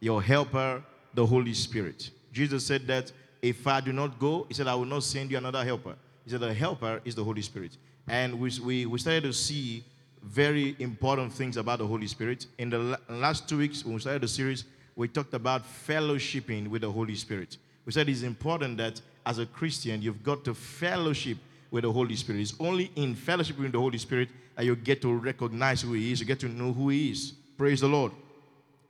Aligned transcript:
your 0.00 0.22
helper, 0.22 0.82
the 1.14 1.24
Holy 1.24 1.54
Spirit. 1.54 2.10
Jesus 2.32 2.66
said 2.66 2.86
that 2.86 3.12
if 3.42 3.66
I 3.66 3.80
do 3.80 3.92
not 3.92 4.18
go, 4.18 4.44
he 4.48 4.54
said, 4.54 4.66
I 4.66 4.74
will 4.74 4.84
not 4.84 5.02
send 5.02 5.30
you 5.30 5.38
another 5.38 5.64
helper. 5.64 5.94
He 6.24 6.30
said, 6.30 6.40
the 6.40 6.52
helper 6.52 7.00
is 7.04 7.14
the 7.14 7.24
Holy 7.24 7.42
Spirit. 7.42 7.76
And 8.06 8.38
we, 8.38 8.50
we, 8.62 8.86
we 8.86 8.98
started 8.98 9.24
to 9.24 9.32
see 9.32 9.84
very 10.22 10.76
important 10.78 11.32
things 11.32 11.56
about 11.56 11.78
the 11.78 11.86
Holy 11.86 12.06
Spirit. 12.06 12.46
In 12.58 12.70
the 12.70 12.98
last 13.08 13.48
two 13.48 13.58
weeks, 13.58 13.84
when 13.84 13.94
we 13.94 14.00
started 14.00 14.22
the 14.22 14.28
series, 14.28 14.64
we 14.96 15.08
talked 15.08 15.34
about 15.34 15.62
fellowshipping 15.86 16.68
with 16.68 16.82
the 16.82 16.90
Holy 16.90 17.14
Spirit. 17.14 17.56
We 17.84 17.92
said 17.92 18.08
it's 18.08 18.22
important 18.22 18.78
that 18.78 19.00
as 19.24 19.38
a 19.38 19.46
Christian, 19.46 20.02
you've 20.02 20.22
got 20.22 20.44
to 20.44 20.54
fellowship 20.54 21.38
with 21.70 21.84
the 21.84 21.92
Holy 21.92 22.16
Spirit. 22.16 22.40
It's 22.40 22.54
only 22.58 22.90
in 22.96 23.14
fellowship 23.14 23.58
with 23.58 23.72
the 23.72 23.78
Holy 23.78 23.98
Spirit 23.98 24.28
that 24.56 24.64
you 24.64 24.74
get 24.74 25.02
to 25.02 25.12
recognize 25.14 25.82
who 25.82 25.92
He 25.92 26.12
is, 26.12 26.20
you 26.20 26.26
get 26.26 26.40
to 26.40 26.48
know 26.48 26.72
who 26.72 26.88
He 26.88 27.10
is. 27.10 27.32
Praise 27.56 27.80
the 27.80 27.88
Lord. 27.88 28.12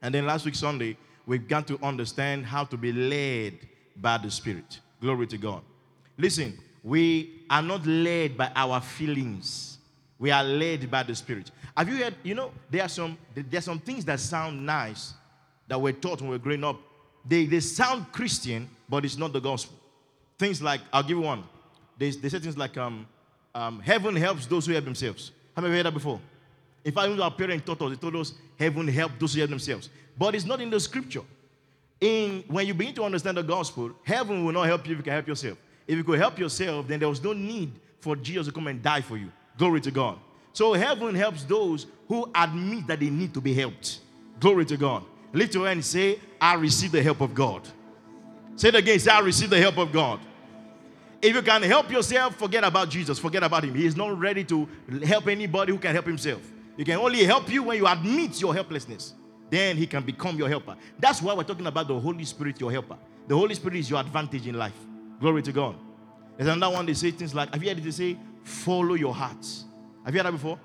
And 0.03 0.15
then 0.15 0.27
last 0.27 0.45
week, 0.45 0.55
Sunday, 0.55 0.97
we 1.27 1.39
got 1.39 1.67
to 1.69 1.79
understand 1.83 2.47
how 2.47 2.65
to 2.65 2.77
be 2.77 2.93
led 2.93 3.59
by 3.97 4.19
the 4.19 4.31
Spirit. 4.31 4.81
Glory 5.01 5.27
to 5.27 5.39
God. 5.39 5.63
Listen, 6.17 6.59
we 6.83 7.43
are 7.51 7.63
not 7.63 7.87
led 7.87 8.37
by 8.37 8.51
our 8.55 8.81
feelings. 8.81 9.79
We 10.19 10.31
are 10.31 10.43
led 10.43 10.91
by 10.91 11.03
the 11.03 11.15
Spirit. 11.15 11.51
Have 11.77 11.89
you 11.89 11.97
heard, 11.97 12.15
you 12.23 12.35
know, 12.35 12.51
there 12.71 12.83
are 12.83 12.89
some 12.89 13.17
there 13.35 13.59
are 13.59 13.63
some 13.63 13.79
things 13.79 14.05
that 14.07 14.19
sound 14.19 14.65
nice 14.65 15.15
that 15.69 15.81
we're 15.81 15.93
taught 15.93 16.21
when 16.21 16.31
we're 16.31 16.39
growing 16.39 16.65
up. 16.65 16.81
They, 17.25 17.47
they 17.47 17.61
sound 17.61 18.11
Christian, 18.11 18.69
but 18.89 19.05
it's 19.05 19.19
not 19.19 19.33
the 19.33 19.41
gospel. 19.41 19.77
Things 20.39 20.63
like, 20.63 20.81
I'll 20.93 21.03
give 21.03 21.19
you 21.19 21.21
one. 21.21 21.45
They, 21.99 22.11
they 22.11 22.29
say 22.29 22.39
things 22.39 22.57
like, 22.57 22.77
um, 22.77 23.07
um, 23.55 23.81
heaven 23.81 24.17
helps 24.17 24.47
those 24.47 24.67
who 24.67 24.73
help 24.73 24.85
themselves. 24.85 25.33
Have 25.55 25.65
you 25.65 25.71
heard 25.71 25.87
that 25.87 25.95
before? 25.95 26.21
In 26.85 26.93
fact, 26.93 27.09
even 27.09 27.21
our 27.21 27.31
parents 27.31 27.65
taught 27.67 27.83
us, 27.83 27.91
they 27.91 27.97
told 27.97 28.17
us, 28.17 28.35
heaven 28.59 28.89
help 28.89 29.13
those 29.19 29.35
who 29.35 29.41
help 29.41 29.51
themselves. 29.51 29.91
But 30.17 30.35
it's 30.35 30.45
not 30.45 30.61
in 30.61 30.71
the 30.71 30.81
scripture. 30.81 31.23
In, 32.01 32.45
when 32.47 32.67
you 32.67 32.75
begin 32.75 32.95
to 32.95 33.05
understand 33.05 33.37
the 33.37 33.43
gospel, 33.43 33.91
heaven 34.05 34.45
will 34.45 34.53
not 34.53 34.67
help 34.67 34.87
you 34.87 34.93
if 34.93 34.99
you 34.99 35.05
can 35.05 35.13
help 35.13 35.27
yourself. 35.27 35.59
If 35.87 35.97
you 35.97 36.05
could 36.05 36.19
help 36.19 36.39
yourself, 36.39 36.87
then 36.87 37.01
there 37.01 37.09
was 37.09 37.23
no 37.23 37.33
need 37.33 37.73
for 38.01 38.15
Jesus 38.15 38.47
to 38.47 38.53
come 38.53 38.67
and 38.69 38.83
die 38.83 39.01
for 39.01 39.17
you. 39.17 39.33
Glory 39.57 39.81
to 39.81 39.91
God. 39.91 40.19
So 40.53 40.73
heaven 40.73 41.15
helps 41.15 41.45
those 41.45 41.87
who 42.07 42.31
admit 42.35 42.87
that 42.87 43.01
they 43.01 43.11
need 43.11 43.35
to 43.35 43.41
be 43.41 43.55
helped. 43.55 44.01
Glory 44.41 44.65
to 44.67 44.77
God. 44.77 45.05
Lift 45.33 45.55
your 45.55 45.67
hand 45.67 45.79
and 45.79 45.85
say, 45.85 46.19
I 46.41 46.55
receive 46.55 46.93
the 46.93 47.03
help 47.03 47.21
of 47.21 47.35
God. 47.35 47.69
Say 48.57 48.69
it 48.69 48.75
again, 48.75 48.99
say, 48.99 49.11
I 49.11 49.21
receive 49.21 49.51
the 49.51 49.61
help 49.61 49.79
of 49.79 49.93
God. 49.93 50.21
If 51.21 51.35
you 51.35 51.43
can 51.43 51.63
help 51.63 51.91
yourself, 51.91 52.37
forget 52.37 52.65
about 52.65 52.89
Jesus, 52.89 53.19
forget 53.19 53.43
about 53.43 53.65
Him. 53.65 53.75
He 53.75 53.87
is 53.87 53.97
not 53.97 54.19
ready 54.19 54.45
to 54.45 54.69
help 55.05 55.27
anybody 55.27 55.73
who 55.73 55.79
can 55.79 55.93
help 55.93 56.07
Himself. 56.07 56.41
He 56.79 56.85
can 56.85 56.97
only 56.99 57.25
help 57.25 57.51
you 57.53 57.65
when 57.65 57.77
you 57.77 57.87
admit 57.89 58.41
your 58.41 58.55
helplessness. 58.55 59.15
Then 59.51 59.77
He 59.77 59.87
can 59.87 60.05
become 60.05 60.39
your 60.39 60.49
helper. 60.49 60.77
That's 60.99 61.21
why 61.21 61.35
we're 61.35 61.43
talking 61.43 61.67
about 61.67 61.89
the 61.89 61.99
Holy 61.99 62.25
Spirit, 62.25 62.61
your 62.61 62.71
helper. 62.71 62.97
The 63.27 63.37
Holy 63.37 63.55
Spirit 63.57 63.79
is 63.79 63.91
your 63.91 63.99
advantage 63.99 64.47
in 64.47 64.57
life. 64.57 64.77
Glory 65.21 65.43
to 65.43 65.53
God. 65.53 65.75
There's 66.37 66.49
another 66.49 66.73
one 66.73 66.87
they 66.87 66.95
say 66.95 67.11
things 67.11 67.35
like, 67.35 67.53
have 67.53 67.63
you 67.63 67.69
heard 67.69 67.85
it 67.85 67.93
say, 67.93 68.17
follow 68.45 68.95
your 68.95 69.13
heart? 69.13 69.45
Have 70.05 70.15
you 70.15 70.21
heard 70.21 70.27
that 70.27 70.33
before? 70.33 70.61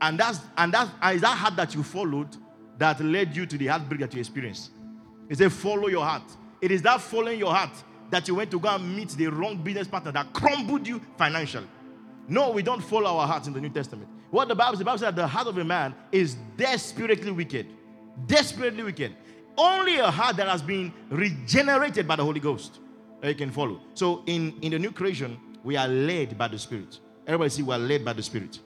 And 0.00 0.18
that's 0.18 0.40
and 0.56 0.72
that's 0.72 0.90
and 1.02 1.16
is 1.16 1.22
that 1.22 1.36
heart 1.36 1.56
that 1.56 1.74
you 1.74 1.82
followed 1.82 2.36
that 2.78 2.98
led 3.04 3.36
you 3.36 3.44
to 3.44 3.58
the 3.58 3.66
heartbreak 3.66 4.00
that 4.00 4.14
you 4.14 4.20
experienced. 4.20 4.70
It 5.28 5.36
said, 5.36 5.52
follow 5.52 5.88
your 5.88 6.04
heart. 6.04 6.22
It 6.62 6.70
is 6.70 6.80
that 6.82 7.00
following 7.02 7.38
your 7.38 7.54
heart 7.54 7.72
that 8.10 8.26
you 8.26 8.34
went 8.34 8.50
to 8.52 8.58
go 8.58 8.70
and 8.70 8.96
meet 8.96 9.10
the 9.10 9.26
wrong 9.26 9.58
business 9.58 9.86
partner 9.86 10.12
that 10.12 10.32
crumbled 10.32 10.86
you 10.86 11.00
financially. 11.18 11.68
No, 12.26 12.50
we 12.50 12.62
don't 12.62 12.80
follow 12.80 13.18
our 13.18 13.26
hearts 13.26 13.46
in 13.48 13.52
the 13.52 13.60
New 13.60 13.68
Testament. 13.68 14.08
What 14.30 14.48
the 14.48 14.54
Bible 14.54 14.72
says, 14.72 14.78
the 14.80 14.84
Bible 14.84 14.98
says 14.98 15.06
that 15.06 15.16
the 15.16 15.26
heart 15.26 15.46
of 15.48 15.58
a 15.58 15.64
man 15.64 15.94
is 16.12 16.36
desperately 16.56 17.30
wicked. 17.30 17.66
Desperately 18.26 18.82
wicked. 18.82 19.14
Only 19.56 19.98
a 19.98 20.10
heart 20.10 20.36
that 20.36 20.48
has 20.48 20.62
been 20.62 20.92
regenerated 21.08 22.06
by 22.06 22.16
the 22.16 22.24
Holy 22.24 22.40
Ghost 22.40 22.78
uh, 23.22 23.28
you 23.28 23.34
can 23.34 23.50
follow. 23.50 23.80
So 23.94 24.22
in, 24.26 24.54
in 24.62 24.72
the 24.72 24.78
new 24.78 24.92
creation, 24.92 25.38
we 25.62 25.76
are 25.76 25.88
led 25.88 26.36
by 26.38 26.48
the 26.48 26.58
Spirit. 26.58 26.98
Everybody 27.26 27.50
see 27.50 27.62
we 27.62 27.74
are 27.74 27.78
led 27.78 28.04
by 28.04 28.12
the 28.12 28.22
Spirit. 28.22 28.58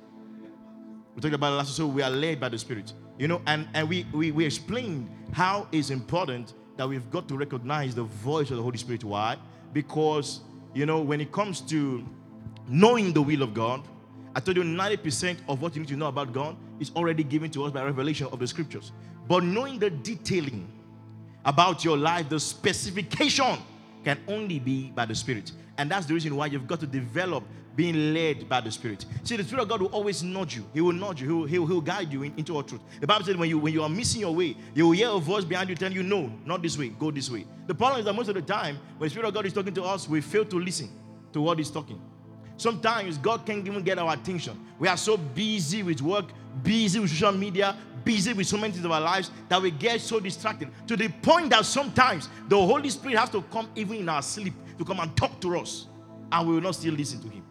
We 1.15 1.21
talked 1.21 1.35
about 1.35 1.53
it 1.53 1.57
last 1.57 1.77
so 1.77 1.87
we 1.87 2.03
are 2.03 2.11
led 2.11 2.41
by 2.41 2.49
the 2.49 2.59
Spirit. 2.59 2.93
You 3.19 3.29
know, 3.29 3.43
and, 3.47 3.69
and 3.75 3.89
we, 3.89 4.07
we, 4.13 4.33
we 4.33 4.45
explained 4.45 5.09
how 5.33 5.69
it's 5.71 5.91
important 5.91 6.55
that 6.77 6.89
we've 6.89 7.09
got 7.11 7.29
to 7.29 7.37
recognize 7.37 7.95
the 7.95 8.03
voice 8.03 8.51
of 8.51 8.57
the 8.57 8.63
Holy 8.63 8.79
Spirit. 8.79 9.05
Why? 9.05 9.37
Because, 9.73 10.41
you 10.75 10.87
know, 10.87 11.01
when 11.01 11.21
it 11.21 11.31
comes 11.31 11.61
to 11.63 12.05
knowing 12.67 13.13
the 13.13 13.23
will 13.23 13.43
of 13.43 13.55
God, 13.55 13.87
I 14.37 14.41
told 14.41 14.57
you 14.57 14.65
90% 14.65 15.39
of 15.49 15.63
what 15.63 15.75
you 15.75 15.83
need 15.83 15.89
to 15.89 15.97
know 15.97 16.09
about 16.09 16.33
God 16.33 16.57
is 16.81 16.91
already 16.97 17.23
given 17.23 17.51
to 17.53 17.65
us 17.65 17.73
by 17.73 17.85
revelation 17.85 18.27
of 18.33 18.39
the 18.41 18.47
scriptures. 18.47 18.93
But 19.29 19.45
knowing 19.45 19.79
the 19.79 19.91
detailing 19.91 20.69
about 21.45 21.85
your 21.85 21.97
life, 21.97 22.29
the 22.29 22.41
specification 22.41 23.59
can 24.05 24.19
only 24.29 24.59
be 24.59 24.91
by 24.91 25.07
the 25.07 25.15
Spirit. 25.15 25.53
And 25.79 25.91
that's 25.91 26.07
the 26.07 26.15
reason 26.15 26.35
why 26.37 26.47
you've 26.47 26.67
got 26.67 26.81
to 26.81 26.87
develop 26.87 27.45
being 27.77 28.15
led 28.15 28.49
by 28.49 28.61
the 28.61 28.71
Spirit. 28.71 29.05
See, 29.25 29.37
the 29.37 29.45
Spirit 29.45 29.63
of 29.63 29.69
God 29.69 29.83
will 29.83 29.89
always 29.89 30.23
nudge 30.23 30.57
you. 30.57 30.65
He 30.73 30.81
will 30.81 30.93
nudge 30.93 31.21
you. 31.21 31.27
He 31.27 31.33
will, 31.33 31.47
he 31.47 31.59
will, 31.59 31.67
he 31.67 31.73
will 31.73 31.81
guide 31.81 32.13
you 32.13 32.23
in, 32.23 32.33
into 32.37 32.55
all 32.55 32.63
truth. 32.63 32.81
The 33.01 33.07
Bible 33.07 33.25
says 33.25 33.37
when 33.37 33.49
you, 33.49 33.59
when 33.59 33.73
you 33.73 33.83
are 33.83 33.89
missing 33.89 34.21
your 34.21 34.35
way, 34.35 34.57
you 34.75 34.87
will 34.87 34.93
hear 34.93 35.09
a 35.11 35.19
voice 35.19 35.45
behind 35.45 35.69
you 35.69 35.75
telling 35.75 35.97
you, 35.97 36.03
no, 36.03 36.33
not 36.45 36.63
this 36.63 36.79
way, 36.79 36.89
go 36.89 37.11
this 37.11 37.31
way. 37.31 37.47
The 37.67 37.75
problem 37.75 38.01
is 38.01 38.05
that 38.05 38.15
most 38.15 38.29
of 38.29 38.35
the 38.35 38.43
time, 38.43 38.79
when 38.99 39.09
the 39.09 39.11
Spirit 39.11 39.29
of 39.29 39.35
God 39.35 39.47
is 39.47 39.53
talking 39.53 39.75
to 39.75 39.83
us, 39.83 40.09
we 40.09 40.21
fail 40.21 40.45
to 40.45 40.61
listen 40.61 40.89
to 41.33 41.41
what 41.41 41.59
He's 41.59 41.71
talking. 41.71 42.01
Sometimes 42.57 43.19
God 43.19 43.45
can't 43.45 43.67
even 43.67 43.83
get 43.83 43.99
our 43.99 44.13
attention. 44.15 44.59
We 44.79 44.89
are 44.89 44.97
so 44.97 45.17
busy 45.17 45.83
with 45.83 46.01
work, 46.03 46.27
busy 46.63 47.01
with 47.01 47.11
social 47.11 47.33
media, 47.33 47.77
busy 48.05 48.33
with 48.33 48.47
so 48.47 48.57
many 48.57 48.73
things 48.73 48.85
of 48.85 48.93
our 48.93 49.01
lives 49.01 49.31
that 49.49 49.61
we 49.61 49.71
get 49.71 50.01
so 50.01 50.21
distracted 50.21 50.69
to 50.87 50.97
the 50.97 51.09
point 51.09 51.51
that 51.51 51.65
sometimes 51.65 52.29
the 52.49 52.57
Holy 52.57 52.91
Spirit 52.91 53.19
has 53.19 53.31
to 53.31 53.43
come 53.43 53.69
even 53.75 53.97
in 53.97 54.09
our 54.09 54.23
sleep 54.23 54.55
to 54.79 54.85
come 54.85 55.01
and 55.01 55.17
talk 55.17 55.41
to 55.41 55.59
us, 55.59 55.87
and 56.31 56.49
we 56.49 56.55
will 56.55 56.61
not 56.61 56.75
still 56.75 56.95
listen 56.95 57.21
to 57.23 57.29
Him. 57.29 57.45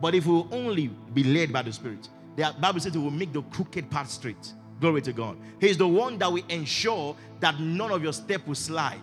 But 0.00 0.14
if 0.14 0.26
we 0.26 0.32
will 0.32 0.48
only 0.52 0.88
be 1.12 1.24
led 1.24 1.52
by 1.52 1.62
the 1.62 1.72
Spirit, 1.72 2.08
the 2.36 2.54
Bible 2.60 2.80
says 2.80 2.94
it 2.94 2.98
will 2.98 3.10
make 3.10 3.32
the 3.32 3.42
crooked 3.42 3.90
path 3.90 4.10
straight. 4.10 4.52
Glory 4.80 5.02
to 5.02 5.12
God. 5.12 5.36
He's 5.60 5.76
the 5.76 5.88
one 5.88 6.18
that 6.18 6.32
will 6.32 6.44
ensure 6.48 7.16
that 7.40 7.58
none 7.58 7.90
of 7.90 8.02
your 8.02 8.12
step 8.12 8.46
will 8.46 8.54
slide. 8.54 9.00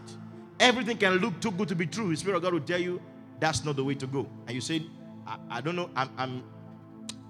Everything 0.57 0.97
can 0.97 1.15
look 1.15 1.39
too 1.41 1.51
good 1.51 1.67
to 1.67 1.75
be 1.75 1.85
true. 1.85 2.09
The 2.11 2.15
Spirit 2.15 2.37
of 2.37 2.43
God 2.43 2.53
will 2.53 2.61
tell 2.61 2.79
you 2.79 3.01
that's 3.41 3.65
not 3.65 3.75
the 3.75 3.83
way 3.83 3.95
to 3.95 4.07
go. 4.07 4.25
And 4.47 4.55
you 4.55 4.61
say, 4.61 4.83
I, 5.25 5.37
I 5.49 5.61
don't 5.61 5.75
know, 5.75 5.89
I'm, 5.95 6.09
I'm, 6.17 6.43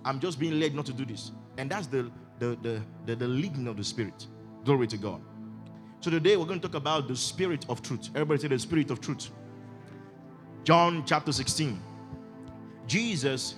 I'm 0.03 0.19
just 0.19 0.39
being 0.39 0.59
led 0.59 0.75
not 0.75 0.85
to 0.87 0.93
do 0.93 1.05
this. 1.05 1.31
And 1.57 1.69
that's 1.69 1.87
the 1.87 2.11
the, 2.39 2.57
the, 2.61 2.81
the, 3.05 3.15
the 3.15 3.27
leading 3.27 3.67
of 3.67 3.77
the 3.77 3.83
Spirit. 3.83 4.27
Glory 4.63 4.87
to 4.87 4.97
God. 4.97 5.21
So 5.99 6.11
today 6.11 6.37
we're 6.37 6.45
going 6.45 6.59
to 6.59 6.67
talk 6.67 6.75
about 6.75 7.07
the 7.07 7.15
Spirit 7.15 7.65
of 7.69 7.81
truth. 7.81 8.09
Everybody 8.13 8.41
say 8.41 8.47
the 8.49 8.59
Spirit 8.59 8.91
of 8.91 9.01
truth. 9.01 9.31
John 10.63 11.03
chapter 11.05 11.31
16. 11.31 11.81
Jesus 12.87 13.55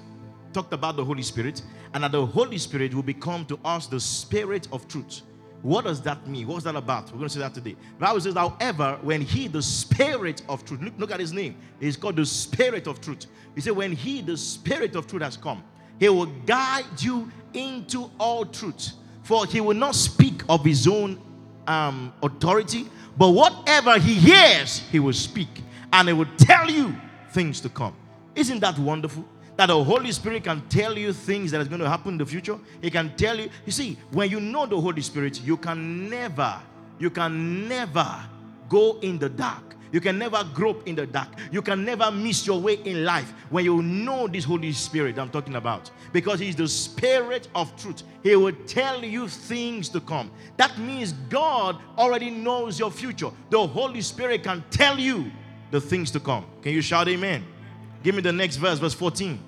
talked 0.54 0.74
about 0.74 0.96
the 0.96 1.04
Holy 1.04 1.24
Spirit, 1.24 1.62
and 1.94 2.04
that 2.04 2.12
the 2.12 2.26
Holy 2.26 2.58
Spirit 2.58 2.94
will 2.94 3.04
become 3.04 3.46
to 3.46 3.60
us 3.66 3.88
the 3.88 4.00
Spirit 4.00 4.68
of 4.72 4.88
truth. 4.88 5.22
What 5.62 5.86
does 5.86 6.02
that 6.04 6.28
mean? 6.28 6.48
What's 6.48 6.64
that 6.66 6.76
about? 6.76 7.06
We're 7.06 7.18
going 7.18 7.30
to 7.30 7.34
see 7.34 7.40
that 7.40 7.54
today. 7.54 7.76
The 7.98 8.06
Bible 8.06 8.22
says, 8.22 8.36
however, 8.36 9.00
when 9.02 9.22
he, 9.22 9.48
the 9.48 9.62
Spirit 9.62 10.44
of 10.48 10.64
truth, 10.64 10.82
look, 10.82 10.94
look 10.98 11.12
at 11.12 11.20
his 11.20 11.34
name. 11.34 11.58
He's 11.80 11.98
called 11.98 12.16
the 12.16 12.26
Spirit 12.26 12.88
of 12.88 13.02
truth. 13.02 13.26
He 13.56 13.62
said, 13.62 13.76
when 13.76 13.92
he, 13.92 14.22
the 14.22 14.38
Spirit 14.38 14.96
of 14.96 15.08
truth, 15.08 15.24
has 15.24 15.36
come, 15.36 15.64
he 16.00 16.10
will 16.10 16.28
guide 16.28 16.86
you 17.00 17.32
into 17.54 18.12
all 18.20 18.46
truth. 18.46 18.92
For 19.24 19.46
he 19.46 19.60
will 19.60 19.76
not 19.76 19.96
speak 19.96 20.44
of 20.48 20.64
his 20.64 20.88
own 20.88 21.20
um, 21.66 22.14
authority, 22.22 22.88
but 23.18 23.32
whatever 23.32 23.98
he 24.00 24.14
hears, 24.14 24.80
he 24.92 25.00
will 25.00 25.14
speak. 25.14 25.50
And 25.92 26.08
he 26.08 26.14
will 26.14 26.30
tell 26.38 26.70
you 26.70 26.96
things 27.32 27.60
to 27.62 27.70
come. 27.70 27.96
Isn't 28.36 28.60
that 28.60 28.78
wonderful? 28.78 29.26
That 29.58 29.68
the 29.68 29.84
Holy 29.84 30.12
Spirit 30.12 30.44
can 30.44 30.62
tell 30.70 30.98
you 30.98 31.12
things 31.12 31.52
that 31.52 31.62
is 31.62 31.68
going 31.68 31.82
to 31.82 31.90
happen 31.90 32.14
in 32.14 32.18
the 32.18 32.26
future. 32.26 32.58
He 32.82 32.90
can 32.90 33.16
tell 33.16 33.40
you. 33.40 33.50
You 33.66 33.72
see, 33.72 33.98
when 34.12 34.30
you 34.30 34.40
know 34.40 34.66
the 34.66 34.80
Holy 34.80 35.02
Spirit, 35.02 35.42
you 35.44 35.58
can 35.58 36.10
never, 36.10 36.60
you 37.00 37.10
can 37.10 37.68
never 37.68 38.08
go 38.70 39.00
in 39.00 39.18
the 39.18 39.30
dark 39.30 39.68
you 39.92 40.02
can 40.02 40.18
never 40.18 40.44
grope 40.54 40.88
in 40.88 40.96
the 40.96 41.06
dark. 41.06 41.30
You 41.52 41.62
can 41.62 41.86
never 41.86 42.12
miss 42.12 42.46
your 42.46 42.60
way 42.60 42.76
in 42.84 43.06
life 43.06 43.34
when 43.50 43.66
you 43.66 43.82
know 43.82 44.28
this 44.28 44.44
Holy 44.44 44.72
Spirit 44.74 45.18
I'm 45.18 45.30
talking 45.30 45.56
about. 45.56 45.92
Because 46.12 46.40
He's 46.40 46.56
the 46.56 46.68
Spirit 46.68 47.48
of 47.56 47.76
truth. 47.78 48.04
He 48.24 48.36
will 48.36 48.56
tell 48.66 49.04
you 49.04 49.28
things 49.28 49.90
to 49.90 50.02
come. 50.02 50.32
That 50.58 50.78
means 50.78 51.14
God 51.30 51.78
already 51.98 52.30
knows 52.30 52.80
your 52.80 52.92
future. 52.92 53.32
The 53.50 53.66
Holy 53.66 54.02
Spirit 54.02 54.44
can 54.44 54.64
tell 54.70 55.00
you 55.00 55.32
the 55.72 55.80
things 55.80 56.12
to 56.12 56.20
come. 56.20 56.46
Can 56.62 56.74
you 56.74 56.82
shout 56.82 57.08
amen? 57.08 57.46
Give 58.04 58.16
me 58.16 58.22
the 58.22 58.34
next 58.34 58.58
verse, 58.58 58.80
verse 58.80 58.94
14. 58.94 59.40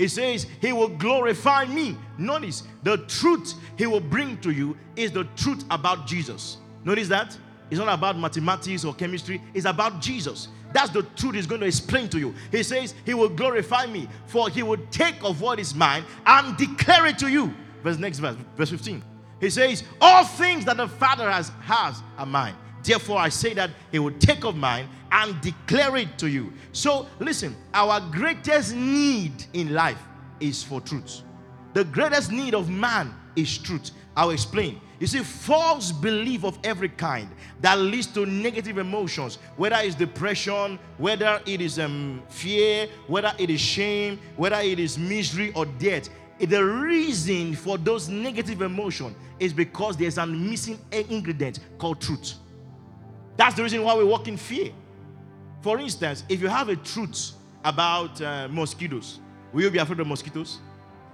It 0.00 0.08
says, 0.08 0.46
He 0.62 0.72
will 0.72 0.88
glorify 0.88 1.66
me. 1.66 1.94
Notice 2.16 2.62
the 2.82 2.96
truth 3.06 3.52
He 3.76 3.86
will 3.86 4.00
bring 4.00 4.38
to 4.40 4.50
you 4.50 4.74
is 4.96 5.12
the 5.12 5.24
truth 5.36 5.62
about 5.70 6.06
Jesus. 6.06 6.56
Notice 6.84 7.08
that? 7.08 7.36
It's 7.70 7.78
not 7.78 7.92
about 7.92 8.18
mathematics 8.18 8.82
or 8.86 8.94
chemistry, 8.94 9.42
it's 9.52 9.66
about 9.66 10.00
Jesus. 10.00 10.48
That's 10.72 10.88
the 10.88 11.02
truth 11.16 11.34
he's 11.34 11.46
going 11.46 11.60
to 11.60 11.66
explain 11.66 12.08
to 12.10 12.18
you. 12.18 12.34
He 12.50 12.62
says, 12.62 12.94
He 13.04 13.12
will 13.12 13.28
glorify 13.28 13.86
me, 13.86 14.08
for 14.24 14.48
he 14.48 14.62
will 14.62 14.78
take 14.90 15.22
of 15.22 15.42
what 15.42 15.60
is 15.60 15.74
mine 15.74 16.04
and 16.24 16.56
declare 16.56 17.04
it 17.04 17.18
to 17.18 17.28
you. 17.28 17.52
Verse 17.82 17.98
next 17.98 18.20
verse, 18.20 18.36
verse 18.56 18.70
15. 18.70 19.02
He 19.38 19.50
says, 19.50 19.84
All 20.00 20.24
things 20.24 20.64
that 20.64 20.78
the 20.78 20.88
Father 20.88 21.30
has, 21.30 21.50
has 21.60 22.02
are 22.16 22.24
mine. 22.24 22.54
Therefore, 22.82 23.18
I 23.18 23.28
say 23.28 23.54
that 23.54 23.70
He 23.92 23.98
will 23.98 24.14
take 24.18 24.44
of 24.44 24.56
mine 24.56 24.88
and 25.12 25.40
declare 25.40 25.96
it 25.96 26.18
to 26.18 26.28
you. 26.28 26.52
So, 26.72 27.06
listen, 27.18 27.56
our 27.74 28.00
greatest 28.10 28.74
need 28.74 29.44
in 29.52 29.74
life 29.74 30.00
is 30.40 30.62
for 30.62 30.80
truth. 30.80 31.22
The 31.74 31.84
greatest 31.84 32.32
need 32.32 32.54
of 32.54 32.68
man 32.68 33.14
is 33.36 33.58
truth. 33.58 33.90
I'll 34.16 34.30
explain. 34.30 34.80
You 34.98 35.06
see, 35.06 35.20
false 35.20 35.92
belief 35.92 36.44
of 36.44 36.58
every 36.62 36.90
kind 36.90 37.28
that 37.62 37.78
leads 37.78 38.06
to 38.08 38.26
negative 38.26 38.76
emotions, 38.76 39.38
whether 39.56 39.76
it's 39.76 39.94
depression, 39.94 40.78
whether 40.98 41.40
it 41.46 41.60
is 41.62 41.78
um, 41.78 42.22
fear, 42.28 42.86
whether 43.06 43.32
it 43.38 43.48
is 43.48 43.60
shame, 43.60 44.18
whether 44.36 44.56
it 44.56 44.78
is 44.78 44.98
misery 44.98 45.52
or 45.54 45.64
death. 45.64 46.10
The 46.38 46.62
reason 46.62 47.54
for 47.54 47.78
those 47.78 48.08
negative 48.08 48.62
emotions 48.62 49.16
is 49.38 49.52
because 49.54 49.96
there's 49.96 50.18
a 50.18 50.26
missing 50.26 50.78
ingredient 50.90 51.60
called 51.78 52.00
truth. 52.00 52.34
That's 53.40 53.54
the 53.54 53.62
reason 53.62 53.82
why 53.82 53.94
we 53.94 54.04
walk 54.04 54.28
in 54.28 54.36
fear. 54.36 54.70
For 55.62 55.78
instance, 55.78 56.24
if 56.28 56.42
you 56.42 56.48
have 56.48 56.68
a 56.68 56.76
truth 56.76 57.32
about 57.64 58.20
uh, 58.20 58.48
mosquitoes, 58.50 59.18
will 59.50 59.62
you 59.62 59.70
be 59.70 59.78
afraid 59.78 59.98
of 59.98 60.06
mosquitoes? 60.06 60.58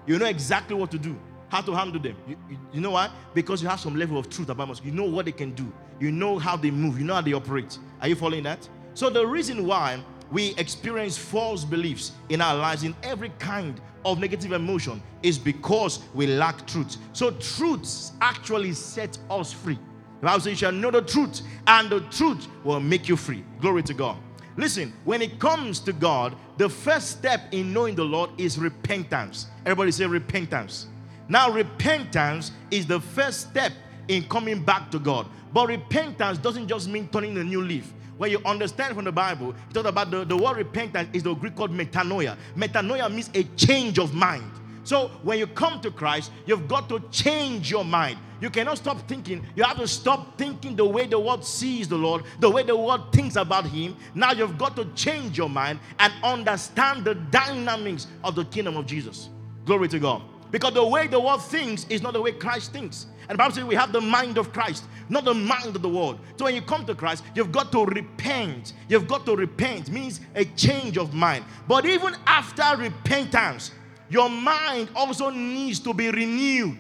You 0.09 0.19
know 0.19 0.27
exactly 0.27 0.75
what 0.75 0.91
to 0.91 0.99
do 0.99 1.17
how 1.49 1.61
to 1.61 1.73
handle 1.73 2.01
them. 2.01 2.17
You, 2.27 2.37
you, 2.51 2.59
you, 2.73 2.81
know 2.81 2.91
why? 2.91 3.09
Because 3.33 3.63
you 3.63 3.69
have 3.69 3.79
some 3.79 3.95
level 3.95 4.19
of 4.19 4.29
truth 4.29 4.49
about 4.49 4.67
mosquitoes. 4.67 4.93
You 4.93 5.01
know 5.01 5.09
what 5.09 5.27
they 5.27 5.31
can 5.31 5.53
do. 5.53 5.73
You 6.01 6.11
know 6.11 6.37
how 6.37 6.57
they 6.57 6.73
move. 6.73 6.99
You 6.99 7.05
know 7.05 7.15
how 7.15 7.21
they 7.21 7.33
operate. 7.33 7.79
Are 8.01 8.09
you 8.09 8.17
following 8.17 8.43
that? 8.43 8.69
So 8.95 9.09
the 9.09 9.25
reason 9.25 9.65
why 9.65 10.03
we 10.33 10.53
experience 10.57 11.17
false 11.17 11.65
beliefs 11.65 12.11
in 12.31 12.41
our 12.41 12.57
lives 12.57 12.83
in 12.83 12.97
every 13.05 13.29
kind 13.39 13.81
of 14.05 14.19
negative 14.19 14.51
emotion 14.51 15.01
is 15.23 15.39
because 15.39 16.01
we 16.13 16.27
lack 16.27 16.67
truth. 16.67 16.97
So 17.13 17.31
truths 17.31 18.15
actually 18.21 18.73
set 18.73 19.17
us 19.31 19.53
free. 19.53 19.79
The 20.21 20.27
Bible 20.27 20.41
says 20.41 20.51
you 20.51 20.57
shall 20.57 20.73
know 20.73 20.91
the 20.91 21.03
truth, 21.03 21.43
and 21.67 21.91
the 21.91 22.01
truth 22.01 22.49
will 22.65 22.81
make 22.81 23.09
you 23.09 23.17
free. 23.17 23.45
Glory 23.61 23.83
to 23.85 23.95
God. 23.95 24.17
Listen, 24.57 24.93
when 25.05 25.21
it 25.21 25.39
comes 25.39 25.81
to 25.81 25.93
God, 25.93 26.35
the 26.57 26.69
first 26.69 27.11
step 27.11 27.43
in 27.53 27.73
knowing 27.73 27.95
the 27.95 28.05
Lord 28.05 28.31
is 28.39 28.59
repentance. 28.59 29.47
Everybody 29.67 29.91
say 29.91 30.07
repentance. 30.07 30.87
Now, 31.29 31.51
repentance 31.51 32.53
is 32.71 32.87
the 32.87 33.01
first 33.01 33.41
step 33.51 33.73
in 34.09 34.27
coming 34.29 34.63
back 34.63 34.91
to 34.93 34.99
God. 34.99 35.27
But 35.53 35.69
repentance 35.69 36.39
doesn't 36.39 36.69
just 36.69 36.89
mean 36.89 37.09
turning 37.09 37.37
a 37.37 37.45
new 37.45 37.63
leaf. 37.63 37.93
When 38.17 38.31
you 38.31 38.41
understand 38.47 38.95
from 38.95 39.05
the 39.05 39.13
Bible, 39.13 39.49
you 39.49 39.75
talk 39.75 39.85
about 39.85 40.11
the, 40.11 40.25
the 40.25 40.37
word 40.37 40.57
repentance 40.57 41.11
is 41.13 41.23
the 41.23 41.35
Greek 41.35 41.59
word 41.59 41.71
metanoia. 41.71 42.37
Metanoia 42.57 43.11
means 43.11 43.31
a 43.35 43.43
change 43.57 43.99
of 43.99 44.15
mind. 44.15 44.51
So 44.87 45.09
when 45.25 45.41
you 45.41 45.49
come 45.49 45.81
to 45.81 45.91
Christ, 45.91 46.31
you've 46.47 46.69
got 46.69 46.89
to 46.91 47.01
change 47.11 47.73
your 47.73 47.85
mind. 47.85 48.19
You 48.41 48.51
cannot 48.51 48.79
stop 48.79 49.01
thinking. 49.09 49.45
You 49.57 49.65
have 49.65 49.79
to 49.79 49.89
stop 49.89 50.39
thinking 50.39 50.77
the 50.77 50.85
way 50.85 51.09
the 51.09 51.19
world 51.19 51.45
sees 51.45 51.89
the 51.89 51.97
Lord, 51.97 52.23
the 52.39 52.49
way 52.49 52.63
the 52.63 52.77
world 52.77 53.13
thinks 53.13 53.35
about 53.35 53.67
Him. 53.67 53.97
Now 54.15 54.31
you've 54.31 54.57
got 54.57 54.77
to 54.77 54.85
change 54.95 55.37
your 55.37 55.49
mind 55.49 55.81
and 55.99 56.13
understand 56.23 57.05
the 57.05 57.17
dynamics 57.17 58.07
of 58.23 58.37
the 58.37 58.45
kingdom 58.45 58.77
of 58.77 58.87
Jesus. 58.87 59.29
Glory 59.65 59.89
to 59.89 59.99
God. 59.99 60.23
Because 60.53 60.75
the 60.75 60.87
way 60.87 61.09
the 61.09 61.19
world 61.19 61.43
thinks 61.43 61.85
is 61.89 62.01
not 62.01 62.13
the 62.13 62.23
way 62.23 62.31
Christ 62.31 62.73
thinks. 62.73 63.07
And 63.29 63.31
the 63.31 63.39
Bible 63.39 63.57
says 63.57 63.65
we 63.65 63.75
have 63.75 63.91
the 63.91 64.01
mind 64.01 64.39
of 64.39 64.53
Christ, 64.53 64.85
not 65.09 65.25
the 65.25 65.35
mind 65.35 65.75
of 65.75 65.83
the 65.83 65.89
world. 65.89 66.21
So 66.37 66.45
when 66.45 66.55
you 66.55 66.63
come 66.63 66.87
to 66.87 66.95
Christ, 66.95 67.25
you've 67.35 67.51
got 67.51 67.73
to 67.73 67.85
repent. 67.87 68.75
You've 68.89 69.09
got 69.09 69.27
to 69.27 69.35
repent 69.35 69.91
means 69.91 70.21
a 70.37 70.45
change 70.45 70.97
of 70.97 71.13
mind. 71.13 71.45
But 71.67 71.87
even 71.87 72.15
after 72.25 72.81
repentance, 72.81 73.73
your 74.09 74.29
mind 74.29 74.91
also 74.95 75.31
needs 75.31 75.81
to 75.81 75.93
be 75.93 76.11
renewed. 76.11 76.79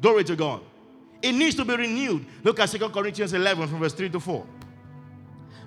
Glory 0.00 0.24
to 0.24 0.36
God. 0.36 0.62
It 1.22 1.32
needs 1.32 1.54
to 1.56 1.64
be 1.64 1.74
renewed. 1.76 2.26
Look 2.42 2.60
at 2.60 2.68
2 2.68 2.78
Corinthians 2.90 3.32
11 3.32 3.68
from 3.68 3.80
verse 3.80 3.94
3 3.94 4.10
to 4.10 4.20
4. 4.20 4.46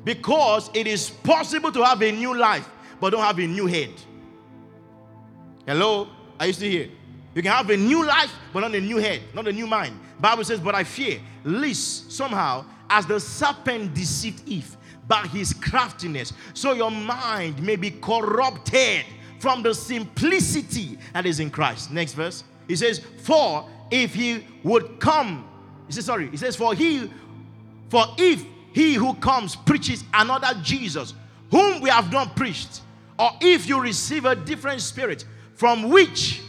Because 0.03 0.69
it 0.73 0.87
is 0.87 1.09
possible 1.09 1.71
to 1.71 1.83
have 1.83 2.01
a 2.01 2.11
new 2.11 2.37
life, 2.37 2.69
but 2.99 3.09
don't 3.11 3.21
have 3.21 3.39
a 3.39 3.47
new 3.47 3.65
head. 3.65 3.91
Hello? 5.65 6.07
Are 6.39 6.47
you 6.47 6.53
still 6.53 6.69
here? 6.69 6.89
You 7.35 7.41
can 7.41 7.51
have 7.51 7.69
a 7.69 7.77
new 7.77 8.05
life, 8.05 8.33
but 8.53 8.61
not 8.61 8.73
a 8.73 8.81
new 8.81 8.97
head, 8.97 9.21
not 9.33 9.47
a 9.47 9.51
new 9.51 9.67
mind. 9.67 9.99
Bible 10.19 10.43
says, 10.43 10.59
but 10.59 10.73
I 10.75 10.83
fear, 10.83 11.19
lest 11.43 12.11
somehow, 12.11 12.65
as 12.89 13.05
the 13.05 13.19
serpent 13.19 13.93
deceived 13.93 14.47
Eve 14.47 14.75
by 15.07 15.27
his 15.27 15.53
craftiness, 15.53 16.33
so 16.53 16.73
your 16.73 16.91
mind 16.91 17.61
may 17.61 17.75
be 17.75 17.91
corrupted 17.91 19.03
from 19.39 19.63
the 19.63 19.73
simplicity 19.73 20.97
that 21.13 21.25
is 21.25 21.39
in 21.39 21.49
Christ. 21.49 21.91
Next 21.91 22.13
verse. 22.13 22.43
He 22.67 22.75
says, 22.75 22.99
For 23.23 23.67
if 23.89 24.13
he 24.13 24.45
would 24.63 24.99
come, 24.99 25.47
he 25.87 25.93
says, 25.93 26.05
sorry, 26.05 26.29
he 26.29 26.37
says, 26.37 26.55
For 26.55 26.75
he, 26.75 27.11
for 27.89 28.05
if 28.17 28.43
he 28.73 28.93
who 28.93 29.15
comes 29.15 29.55
preaches 29.55 30.03
another 30.13 30.59
Jesus, 30.61 31.13
whom 31.49 31.81
we 31.81 31.89
have 31.89 32.11
not 32.11 32.35
preached, 32.35 32.81
or 33.17 33.31
if 33.41 33.67
you 33.67 33.81
receive 33.81 34.25
a 34.25 34.35
different 34.35 34.81
spirit, 34.81 35.25
from 35.55 35.89
which 35.89 36.41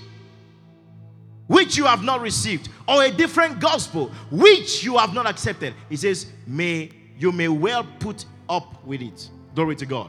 which 1.49 1.77
you 1.77 1.85
have 1.85 2.05
not 2.05 2.21
received 2.21 2.69
or 2.87 3.03
a 3.03 3.11
different 3.11 3.59
gospel 3.59 4.13
which 4.31 4.85
you 4.85 4.97
have 4.97 5.13
not 5.13 5.27
accepted 5.27 5.75
he 5.89 5.97
says 5.97 6.27
may 6.47 6.89
you 7.19 7.33
may 7.33 7.49
well 7.49 7.85
put 7.99 8.25
up 8.49 8.87
with 8.87 9.03
it 9.03 9.29
glory 9.53 9.75
to 9.75 9.85
god 9.85 10.09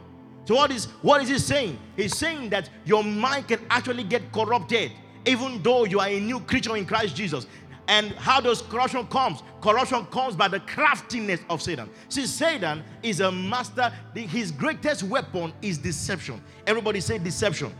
so 0.52 0.58
what 0.58 0.70
is 0.70 0.86
what 1.02 1.22
is 1.22 1.30
he 1.30 1.40
saying? 1.40 1.80
He's 1.96 2.18
saying 2.18 2.50
that 2.50 2.70
your 2.84 3.06
mind 3.06 3.48
can 3.48 3.62
actually 3.70 4.04
get 4.04 4.34
corrupted 4.34 4.92
even 5.26 5.64
though 5.64 5.86
you 5.86 5.98
are 6.02 6.10
a 6.10 6.20
new 6.20 6.42
creature 6.42 6.76
in 6.76 6.86
christ 6.86 7.16
jesus. 7.16 7.48
And 7.88 8.12
how 8.16 8.42
does 8.42 8.62
corruption 8.62 9.08
comes? 9.08 9.44
Corruption 9.62 10.06
comes 10.08 10.36
by 10.36 10.50
the 10.50 10.60
craftiness 10.60 11.40
of 11.50 11.62
satan. 11.62 11.90
See 12.10 12.26
satan 12.26 12.84
is 13.02 13.22
a 13.22 13.32
master. 13.32 13.94
His 14.14 14.52
greatest 14.52 15.04
weapon 15.04 15.54
is 15.62 15.78
deception. 15.78 16.44
Everybody 16.68 17.00
say 17.00 17.18
deception. 17.18 17.74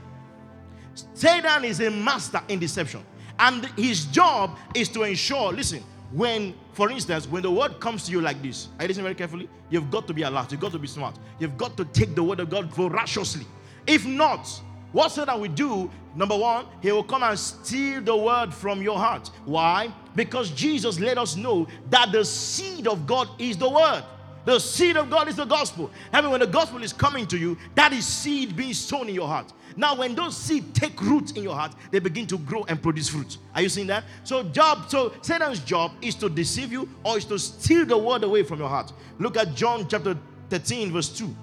Satan 1.14 1.66
is 1.66 1.82
a 1.82 1.92
master 1.92 2.42
in 2.48 2.60
deception. 2.60 3.04
And 3.38 3.66
his 3.76 4.06
job 4.06 4.58
is 4.74 4.88
to 4.90 5.04
ensure, 5.04 5.52
listen, 5.52 5.84
when, 6.12 6.54
for 6.74 6.92
instance, 6.92 7.28
when 7.28 7.44
the 7.44 7.52
word 7.52 7.80
comes 7.80 8.06
to 8.06 8.12
you 8.12 8.22
like 8.22 8.42
this, 8.42 8.68
I 8.80 8.86
listen 8.86 9.04
very 9.04 9.16
carefully, 9.16 9.50
you've 9.70 9.90
got 9.90 10.08
to 10.08 10.14
be 10.14 10.24
alert, 10.24 10.52
you've 10.52 10.62
got 10.62 10.72
to 10.74 10.80
be 10.80 10.88
smart, 10.88 11.18
you've 11.40 11.58
got 11.58 11.78
to 11.78 11.86
take 11.86 12.16
the 12.16 12.24
word 12.24 12.40
of 12.40 12.50
God 12.50 12.66
voraciously. 12.74 13.46
If 13.88 14.06
not, 14.06 14.48
what 14.92 15.10
Satan 15.10 15.40
we 15.40 15.48
do, 15.48 15.90
number 16.16 16.38
one, 16.38 16.66
he 16.82 16.92
will 16.92 17.04
come 17.04 17.24
and 17.24 17.40
steal 17.40 18.02
the 18.02 18.16
word 18.16 18.54
from 18.54 18.82
your 18.82 18.98
heart. 18.98 19.30
Why? 19.46 19.94
Because 20.16 20.52
Jesus 20.52 21.00
let 21.00 21.18
us 21.18 21.38
know 21.38 21.68
that 21.90 22.12
the 22.12 22.26
seed 22.26 22.88
of 22.88 23.08
God 23.08 23.30
is 23.40 23.58
the 23.58 23.70
word. 23.70 24.04
The 24.46 24.60
seed 24.60 24.98
of 24.98 25.10
God 25.10 25.28
is 25.28 25.36
the 25.36 25.46
gospel. 25.46 25.92
I 26.12 26.22
mean, 26.22 26.32
when 26.32 26.40
the 26.40 26.48
gospel 26.48 26.82
is 26.84 26.94
coming 26.94 27.28
to 27.28 27.38
you, 27.38 27.58
that 27.76 27.94
is 27.94 28.06
seed 28.06 28.56
being 28.56 28.74
sown 28.74 29.08
in 29.08 29.16
your 29.16 29.28
heart. 29.28 29.54
Now, 29.78 29.96
when 29.96 30.16
those 30.16 30.36
seeds 30.36 30.78
take 30.78 31.00
root 31.02 31.38
in 31.38 31.44
your 31.44 31.56
heart, 31.56 31.74
they 31.92 32.00
begin 32.00 32.28
to 32.28 32.38
grow 32.40 32.64
and 32.68 32.82
produce 32.82 33.10
fruit. 33.10 33.38
Are 33.54 33.62
you 33.62 33.70
seeing 33.70 33.88
that? 33.88 34.04
So, 34.24 34.44
job, 34.44 34.90
so 34.90 35.14
Satan's 35.22 35.60
job 35.60 35.92
is 36.02 36.16
to 36.16 36.30
deceive 36.30 36.72
you 36.72 36.90
or 37.04 37.18
is 37.18 37.26
to 37.26 37.38
steal 37.38 37.86
the 37.86 37.98
word 37.98 38.24
away 38.24 38.44
from 38.44 38.60
your 38.60 38.70
heart. 38.70 38.92
Look 39.20 39.38
at 39.38 39.56
John 39.56 39.88
chapter 39.88 40.18
13, 40.50 40.92
verse 40.92 41.10
2. 41.10 41.34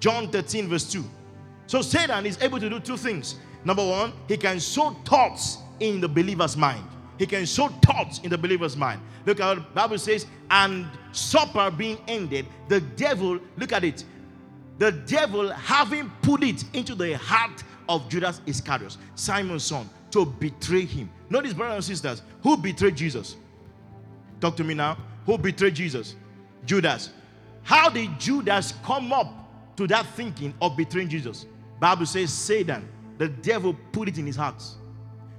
John 0.00 0.28
13, 0.30 0.68
verse 0.68 0.90
2. 0.90 1.04
So 1.66 1.82
Satan 1.82 2.26
is 2.26 2.40
able 2.42 2.58
to 2.58 2.68
do 2.68 2.80
two 2.80 2.96
things. 2.96 3.36
Number 3.64 3.86
one, 3.86 4.12
he 4.26 4.36
can 4.36 4.58
sow 4.58 4.90
thoughts 5.04 5.58
in 5.78 6.00
the 6.00 6.08
believer's 6.08 6.56
mind. 6.56 6.84
He 7.20 7.26
can 7.26 7.44
sow 7.44 7.68
thoughts 7.68 8.20
in 8.20 8.30
the 8.30 8.38
believer's 8.38 8.78
mind. 8.78 9.02
Look 9.26 9.40
at 9.40 9.46
what 9.46 9.56
the 9.56 9.74
Bible 9.74 9.98
says, 9.98 10.24
and 10.50 10.86
supper 11.12 11.70
being 11.70 11.98
ended, 12.08 12.46
the 12.68 12.80
devil, 12.80 13.38
look 13.58 13.74
at 13.74 13.84
it, 13.84 14.04
the 14.78 14.90
devil 14.90 15.52
having 15.52 16.10
put 16.22 16.42
it 16.42 16.64
into 16.72 16.94
the 16.94 17.18
heart 17.18 17.62
of 17.90 18.08
Judas 18.08 18.40
Iscariot, 18.46 18.96
Simon's 19.16 19.64
son, 19.64 19.90
to 20.12 20.24
betray 20.24 20.86
him. 20.86 21.10
Notice, 21.28 21.52
brothers 21.52 21.74
and 21.74 21.84
sisters, 21.84 22.22
who 22.42 22.56
betrayed 22.56 22.96
Jesus? 22.96 23.36
Talk 24.40 24.56
to 24.56 24.64
me 24.64 24.72
now. 24.72 24.96
Who 25.26 25.36
betrayed 25.36 25.74
Jesus? 25.74 26.16
Judas. 26.64 27.10
How 27.64 27.90
did 27.90 28.18
Judas 28.18 28.72
come 28.82 29.12
up 29.12 29.76
to 29.76 29.86
that 29.88 30.06
thinking 30.16 30.54
of 30.62 30.74
betraying 30.74 31.10
Jesus? 31.10 31.44
Bible 31.78 32.06
says 32.06 32.32
Satan, 32.32 32.88
the 33.18 33.28
devil, 33.28 33.76
put 33.92 34.08
it 34.08 34.16
in 34.16 34.24
his 34.24 34.36
heart. 34.36 34.62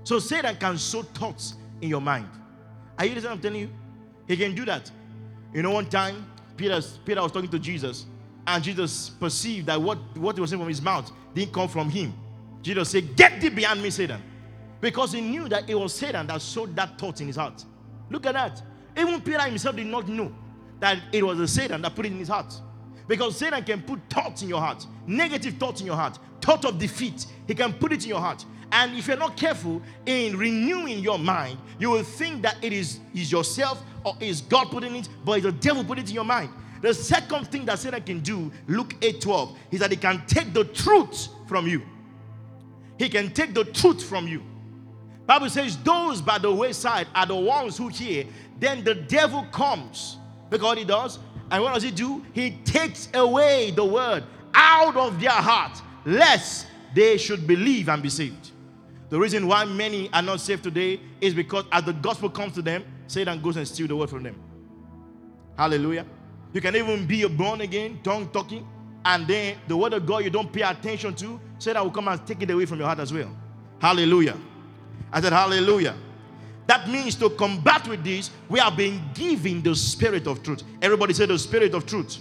So 0.03 0.19
Satan 0.19 0.55
can 0.57 0.77
sow 0.77 1.01
thoughts 1.01 1.55
in 1.81 1.89
your 1.89 2.01
mind. 2.01 2.29
Are 2.97 3.05
you 3.05 3.15
listening? 3.15 3.33
I'm 3.33 3.39
telling 3.41 3.61
you, 3.61 3.69
he 4.27 4.37
can 4.37 4.55
do 4.55 4.65
that. 4.65 4.89
You 5.53 5.61
know, 5.61 5.71
one 5.71 5.87
time 5.87 6.25
Peter, 6.55 6.79
Peter 7.03 7.21
was 7.21 7.31
talking 7.31 7.49
to 7.49 7.59
Jesus, 7.59 8.05
and 8.47 8.63
Jesus 8.63 9.09
perceived 9.09 9.67
that 9.67 9.81
what, 9.81 9.97
what 10.17 10.35
he 10.35 10.41
was 10.41 10.49
saying 10.49 10.61
from 10.61 10.69
his 10.69 10.81
mouth 10.81 11.11
didn't 11.33 11.53
come 11.53 11.67
from 11.67 11.89
him. 11.89 12.13
Jesus 12.61 12.89
said, 12.89 13.15
Get 13.15 13.41
thee 13.41 13.49
behind 13.49 13.81
me, 13.81 13.89
Satan. 13.89 14.21
Because 14.79 15.11
he 15.11 15.21
knew 15.21 15.47
that 15.49 15.69
it 15.69 15.75
was 15.75 15.93
Satan 15.93 16.25
that 16.27 16.41
sowed 16.41 16.75
that 16.75 16.97
thought 16.97 17.21
in 17.21 17.27
his 17.27 17.35
heart. 17.35 17.63
Look 18.09 18.25
at 18.25 18.33
that. 18.33 18.61
Even 18.97 19.21
Peter 19.21 19.41
himself 19.41 19.75
did 19.75 19.85
not 19.85 20.07
know 20.07 20.33
that 20.79 20.99
it 21.11 21.23
was 21.23 21.39
a 21.39 21.47
Satan 21.47 21.81
that 21.83 21.95
put 21.95 22.05
it 22.05 22.11
in 22.11 22.17
his 22.17 22.27
heart. 22.27 22.53
Because 23.07 23.37
Satan 23.37 23.63
can 23.63 23.81
put 23.81 23.99
thoughts 24.09 24.41
in 24.41 24.49
your 24.49 24.59
heart, 24.59 24.85
negative 25.05 25.55
thoughts 25.55 25.81
in 25.81 25.87
your 25.87 25.95
heart, 25.95 26.17
thought 26.41 26.65
of 26.65 26.79
defeat. 26.79 27.25
He 27.47 27.53
can 27.53 27.73
put 27.73 27.93
it 27.93 28.03
in 28.03 28.09
your 28.09 28.19
heart. 28.19 28.43
And 28.71 28.97
if 28.97 29.07
you're 29.07 29.17
not 29.17 29.35
careful 29.35 29.81
in 30.05 30.37
renewing 30.37 30.99
your 30.99 31.19
mind, 31.19 31.57
you 31.77 31.89
will 31.89 32.03
think 32.03 32.41
that 32.43 32.57
it 32.61 32.71
is, 32.71 32.99
is 33.13 33.31
yourself 33.31 33.83
or 34.05 34.15
is 34.19 34.41
God 34.41 34.69
putting 34.71 34.95
it, 34.95 35.09
but 35.25 35.33
it's 35.33 35.45
the 35.45 35.51
devil 35.51 35.83
putting 35.83 36.05
it 36.05 36.09
in 36.09 36.15
your 36.15 36.23
mind. 36.23 36.49
The 36.81 36.93
second 36.93 37.47
thing 37.47 37.65
that 37.65 37.79
Satan 37.79 38.01
can 38.01 38.19
do, 38.21 38.51
Luke 38.67 38.95
8 39.01 39.21
12, 39.21 39.57
is 39.71 39.79
that 39.81 39.91
he 39.91 39.97
can 39.97 40.23
take 40.25 40.53
the 40.53 40.63
truth 40.63 41.27
from 41.47 41.67
you. 41.67 41.83
He 42.97 43.09
can 43.09 43.31
take 43.33 43.53
the 43.53 43.65
truth 43.65 44.03
from 44.03 44.27
you. 44.27 44.43
Bible 45.27 45.49
says 45.49 45.77
those 45.77 46.21
by 46.21 46.39
the 46.39 46.51
wayside 46.51 47.07
are 47.13 47.25
the 47.25 47.35
ones 47.35 47.77
who 47.77 47.87
hear. 47.87 48.25
Then 48.59 48.83
the 48.83 48.95
devil 48.95 49.43
comes. 49.51 50.17
Because 50.49 50.77
he 50.77 50.83
does. 50.83 51.19
And 51.49 51.63
what 51.63 51.73
does 51.73 51.83
he 51.83 51.91
do? 51.91 52.23
He 52.33 52.51
takes 52.63 53.09
away 53.13 53.71
the 53.71 53.85
word 53.85 54.23
out 54.53 54.95
of 54.95 55.19
their 55.19 55.29
heart, 55.31 55.81
lest 56.05 56.67
they 56.93 57.17
should 57.17 57.47
believe 57.47 57.89
and 57.89 58.03
be 58.03 58.09
saved. 58.09 58.50
The 59.11 59.19
reason 59.19 59.45
why 59.45 59.65
many 59.65 60.09
are 60.13 60.21
not 60.21 60.39
saved 60.39 60.63
today 60.63 61.01
is 61.19 61.33
because 61.33 61.65
as 61.69 61.83
the 61.83 61.91
gospel 61.91 62.29
comes 62.29 62.53
to 62.53 62.61
them, 62.61 62.85
Satan 63.07 63.41
goes 63.41 63.57
and 63.57 63.67
steals 63.67 63.89
the 63.89 63.95
word 63.95 64.09
from 64.09 64.23
them. 64.23 64.41
Hallelujah. 65.57 66.05
You 66.53 66.61
can 66.61 66.77
even 66.77 67.05
be 67.05 67.27
born 67.27 67.59
again, 67.59 67.99
tongue 68.03 68.29
talking, 68.29 68.65
and 69.03 69.27
then 69.27 69.57
the 69.67 69.75
word 69.75 69.91
of 69.91 70.05
God 70.05 70.23
you 70.23 70.29
don't 70.29 70.51
pay 70.51 70.61
attention 70.61 71.13
to, 71.15 71.41
Satan 71.59 71.83
will 71.83 71.91
come 71.91 72.07
and 72.07 72.25
take 72.25 72.41
it 72.41 72.49
away 72.49 72.65
from 72.65 72.77
your 72.77 72.87
heart 72.87 72.99
as 72.99 73.11
well. 73.11 73.29
Hallelujah. 73.79 74.37
I 75.11 75.19
said, 75.19 75.33
Hallelujah. 75.33 75.95
That 76.67 76.87
means 76.87 77.15
to 77.15 77.29
combat 77.31 77.85
with 77.89 78.05
this, 78.05 78.31
we 78.47 78.61
are 78.61 78.71
being 78.71 79.01
given 79.13 79.61
the 79.61 79.75
spirit 79.75 80.25
of 80.25 80.41
truth. 80.41 80.63
Everybody 80.81 81.13
say 81.13 81.25
the 81.25 81.37
spirit 81.37 81.73
of 81.73 81.85
truth. 81.85 82.19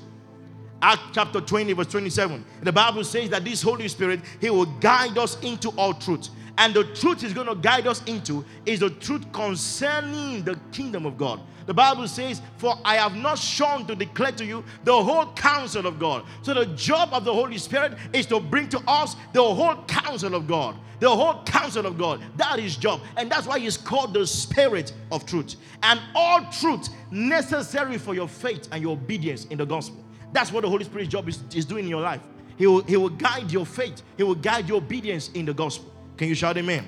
Acts 0.82 1.02
chapter 1.12 1.40
20, 1.40 1.73
verse 1.75 1.87
27. 1.87 2.44
The 2.62 2.73
Bible 2.73 3.04
says 3.04 3.30
that 3.30 3.44
this 3.44 3.62
Holy 3.62 3.87
Spirit, 3.87 4.23
He 4.40 4.50
will 4.50 4.66
guide 4.66 5.16
us 5.18 5.38
into 5.42 5.68
all 5.76 5.94
truth. 5.94 6.30
And 6.59 6.75
the 6.75 6.85
truth 6.85 7.23
He's 7.23 7.33
going 7.33 7.47
to 7.47 7.54
guide 7.54 7.87
us 7.87 8.02
into 8.04 8.45
is 8.66 8.80
the 8.80 8.90
truth 8.90 9.30
concerning 9.33 10.42
the 10.45 10.59
kingdom 10.73 11.07
of 11.07 11.16
God. 11.16 11.40
The 11.66 11.75
Bible 11.75 12.09
says, 12.09 12.42
For 12.57 12.76
I 12.85 12.97
have 12.97 13.14
not 13.14 13.38
shown 13.38 13.87
to 13.87 13.95
declare 13.95 14.33
to 14.33 14.45
you 14.45 14.64
the 14.85 14.92
whole 14.92 15.33
counsel 15.35 15.87
of 15.87 15.99
God. 15.99 16.25
So 16.42 16.52
the 16.52 16.66
job 16.66 17.11
of 17.12 17.25
the 17.25 17.33
Holy 17.33 17.59
Spirit 17.59 17.97
is 18.12 18.26
to 18.26 18.40
bring 18.40 18.69
to 18.71 18.83
us 18.88 19.14
the 19.33 19.42
whole 19.42 19.76
counsel 19.85 20.35
of 20.35 20.49
God. 20.49 20.76
The 20.99 21.09
whole 21.09 21.42
counsel 21.45 21.87
of 21.87 21.97
God. 21.97 22.21
That 22.37 22.59
is 22.59 22.76
job. 22.76 23.00
And 23.16 23.30
that's 23.30 23.47
why 23.47 23.59
he's 23.59 23.76
called 23.76 24.14
the 24.14 24.26
spirit 24.26 24.92
of 25.12 25.25
truth. 25.25 25.57
And 25.83 26.00
all 26.14 26.45
truth 26.50 26.88
necessary 27.11 27.99
for 27.99 28.14
your 28.14 28.28
faith 28.28 28.69
and 28.73 28.83
your 28.83 28.92
obedience 28.92 29.45
in 29.47 29.59
the 29.59 29.64
gospel. 29.64 30.04
That's 30.33 30.52
what 30.52 30.62
the 30.62 30.69
Holy 30.69 30.85
Spirit's 30.85 31.09
job 31.09 31.28
is, 31.28 31.42
is 31.54 31.64
doing 31.64 31.85
in 31.85 31.90
your 31.90 32.02
life. 32.02 32.21
He 32.57 32.66
will, 32.66 32.83
he 32.83 32.97
will 32.97 33.09
guide 33.09 33.50
your 33.50 33.64
faith. 33.64 34.02
He 34.16 34.23
will 34.23 34.35
guide 34.35 34.69
your 34.69 34.78
obedience 34.78 35.30
in 35.35 35.47
the 35.47 35.54
gospel. 35.54 35.90
Can 36.20 36.28
you 36.28 36.34
shout 36.34 36.58
amen? 36.58 36.84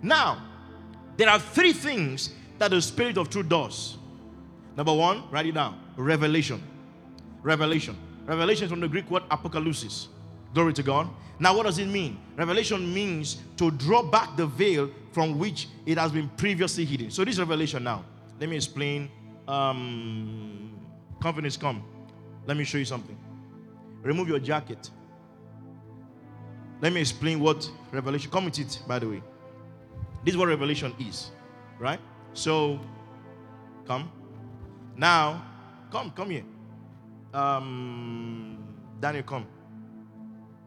Now, 0.00 0.40
there 1.16 1.28
are 1.28 1.40
three 1.40 1.72
things 1.72 2.32
that 2.60 2.70
the 2.70 2.80
Spirit 2.80 3.18
of 3.18 3.28
truth 3.28 3.48
does. 3.48 3.98
Number 4.76 4.94
one, 4.94 5.28
write 5.32 5.46
it 5.46 5.54
down 5.54 5.80
revelation. 5.96 6.62
Revelation. 7.42 7.96
Revelation 8.26 8.66
is 8.66 8.70
from 8.70 8.78
the 8.78 8.86
Greek 8.86 9.10
word 9.10 9.24
apocalypsis. 9.28 10.06
Glory 10.54 10.72
to 10.72 10.84
God. 10.84 11.08
Now, 11.40 11.56
what 11.56 11.66
does 11.66 11.78
it 11.78 11.88
mean? 11.88 12.16
Revelation 12.36 12.94
means 12.94 13.38
to 13.56 13.72
draw 13.72 14.04
back 14.04 14.36
the 14.36 14.46
veil 14.46 14.88
from 15.10 15.36
which 15.36 15.66
it 15.84 15.98
has 15.98 16.12
been 16.12 16.28
previously 16.36 16.84
hidden. 16.84 17.10
So, 17.10 17.24
this 17.24 17.40
revelation 17.40 17.82
now, 17.82 18.04
let 18.38 18.48
me 18.48 18.54
explain. 18.54 19.10
Um, 19.48 20.78
confidence 21.20 21.56
come. 21.56 21.82
Let 22.46 22.56
me 22.56 22.62
show 22.62 22.78
you 22.78 22.84
something. 22.84 23.18
Remove 24.02 24.28
your 24.28 24.38
jacket. 24.38 24.90
Let 26.80 26.92
me 26.92 27.00
explain 27.00 27.40
what 27.40 27.70
revelation. 27.92 28.30
Come 28.30 28.46
with 28.46 28.58
it, 28.58 28.82
by 28.86 28.98
the 28.98 29.08
way. 29.08 29.22
This 30.24 30.34
is 30.34 30.38
what 30.38 30.48
revelation 30.48 30.94
is, 30.98 31.30
right? 31.78 32.00
So, 32.32 32.80
come. 33.86 34.10
Now, 34.96 35.44
come, 35.90 36.10
come 36.10 36.30
here. 36.30 36.44
Um, 37.32 38.58
Daniel, 39.00 39.22
come. 39.24 39.46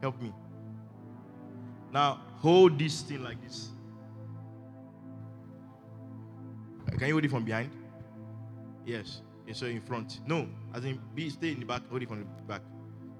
Help 0.01 0.21
me. 0.21 0.33
Now, 1.91 2.21
hold 2.37 2.77
this 2.77 3.01
thing 3.01 3.23
like 3.23 3.41
this. 3.43 3.69
Can 6.97 7.07
you 7.07 7.13
hold 7.13 7.25
it 7.25 7.31
from 7.31 7.43
behind? 7.43 7.69
Yes. 8.85 9.21
So 9.53 9.65
in 9.65 9.81
front. 9.81 10.19
No, 10.27 10.47
as 10.73 10.83
in 10.83 10.99
be 11.15 11.29
stay 11.29 11.51
in 11.51 11.59
the 11.59 11.65
back, 11.65 11.87
hold 11.89 12.01
it 12.01 12.07
from 12.09 12.19
the 12.19 12.25
back. 12.47 12.61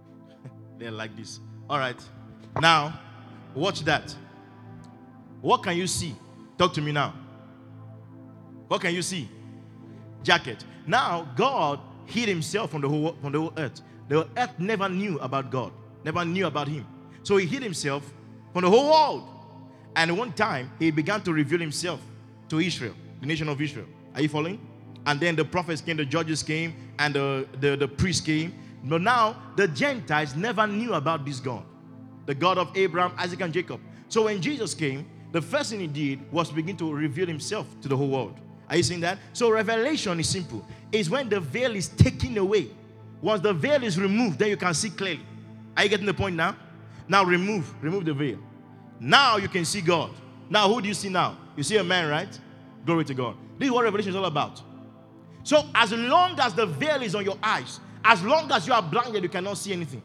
They're 0.78 0.92
like 0.92 1.16
this. 1.16 1.40
All 1.70 1.80
right. 1.80 2.02
Now, 2.60 3.00
watch 3.54 3.82
that. 3.82 4.16
What 5.42 5.64
can 5.64 5.78
you 5.78 5.88
see? 5.88 6.16
Talk 6.58 6.74
to 6.74 6.82
me 6.82 6.92
now. 6.92 7.14
What 8.68 8.82
can 8.82 8.94
you 8.94 9.02
see? 9.02 9.30
Jacket. 10.24 10.64
Now, 10.86 11.28
God 11.36 11.80
hid 12.06 12.28
himself 12.28 12.72
from 12.72 12.82
the 12.82 12.90
whole 12.90 13.16
from 13.22 13.32
the 13.32 13.40
whole 13.40 13.54
earth. 13.58 13.82
The 14.08 14.28
earth 14.38 14.58
never 14.58 14.90
knew 14.90 15.20
about 15.20 15.52
God, 15.52 15.72
never 16.04 16.24
knew 16.24 16.48
about 16.48 16.68
him. 16.68 16.86
So 17.24 17.38
he 17.38 17.46
hid 17.46 17.62
himself 17.62 18.12
from 18.54 18.64
the 18.64 18.70
whole 18.70 18.90
world. 18.90 19.30
And 19.96 20.18
one 20.18 20.32
time 20.34 20.72
he 20.80 20.92
began 20.92 21.22
to 21.22 21.34
reveal 21.34 21.60
himself 21.60 22.00
to 22.50 22.60
Israel, 22.60 22.94
the 23.20 23.28
nation 23.28 23.50
of 23.50 23.60
Israel. 23.62 23.88
Are 24.16 24.22
you 24.22 24.30
following? 24.30 24.66
And 25.06 25.20
then 25.20 25.36
the 25.36 25.46
prophets 25.46 25.82
came, 25.82 25.98
the 25.98 26.06
judges 26.06 26.44
came, 26.44 26.76
and 27.00 27.16
the, 27.16 27.48
the, 27.60 27.76
the 27.76 27.88
priests 27.88 28.22
came. 28.22 28.54
But 28.84 29.02
now 29.02 29.42
the 29.56 29.68
Gentiles 29.68 30.36
never 30.36 30.68
knew 30.68 30.94
about 30.94 31.26
this 31.26 31.40
God, 31.40 31.64
the 32.28 32.36
God 32.36 32.60
of 32.60 32.78
Abraham, 32.78 33.14
Isaac, 33.18 33.42
and 33.42 33.52
Jacob. 33.52 33.80
So 34.10 34.26
when 34.26 34.40
Jesus 34.40 34.76
came, 34.76 35.08
the 35.32 35.42
first 35.42 35.72
thing 35.72 35.80
he 35.80 35.88
did 35.88 36.32
was 36.32 36.52
begin 36.52 36.78
to 36.78 36.94
reveal 36.94 37.26
himself 37.26 37.66
to 37.82 37.88
the 37.88 37.98
whole 37.98 38.10
world. 38.10 38.40
Are 38.70 38.78
you 38.78 38.84
seeing 38.84 39.00
that? 39.02 39.18
So 39.34 39.50
revelation 39.50 40.20
is 40.20 40.30
simple. 40.30 40.66
It's 40.92 41.10
when 41.10 41.30
the 41.30 41.40
veil 41.40 41.76
is 41.76 41.88
taken 41.88 42.38
away. 42.38 42.70
Once 43.22 43.42
the 43.42 43.54
veil 43.54 43.84
is 43.84 44.00
removed, 44.00 44.40
then 44.40 44.50
you 44.50 44.58
can 44.58 44.74
see 44.74 44.90
clearly. 44.90 45.26
Are 45.76 45.84
you 45.84 45.90
getting 45.90 46.06
the 46.06 46.14
point 46.14 46.36
now? 46.36 46.56
Now 47.08 47.24
remove, 47.24 47.74
remove 47.82 48.06
the 48.06 48.14
veil. 48.14 48.38
Now 49.00 49.38
you 49.38 49.48
can 49.48 49.66
see 49.66 49.82
God. 49.82 50.12
Now 50.50 50.68
who 50.68 50.82
do 50.82 50.88
you 50.88 50.94
see 50.94 51.10
now? 51.10 51.38
You 51.56 51.64
see 51.64 51.78
a 51.78 51.84
man, 51.84 52.10
right? 52.10 52.40
Glory 52.86 53.06
to 53.06 53.14
God. 53.14 53.36
This 53.58 53.68
is 53.68 53.72
what 53.72 53.84
revelation 53.84 54.10
is 54.10 54.16
all 54.16 54.26
about. 54.26 54.62
So 55.44 55.64
as 55.74 55.94
long 55.94 56.38
as 56.40 56.54
the 56.54 56.66
veil 56.66 57.02
is 57.02 57.16
on 57.16 57.24
your 57.24 57.38
eyes, 57.42 57.80
as 58.04 58.22
long 58.24 58.52
as 58.52 58.68
you 58.68 58.74
are 58.74 58.82
blinded, 58.82 59.24
you 59.24 59.30
cannot 59.30 59.58
see 59.58 59.74
anything. 59.74 60.02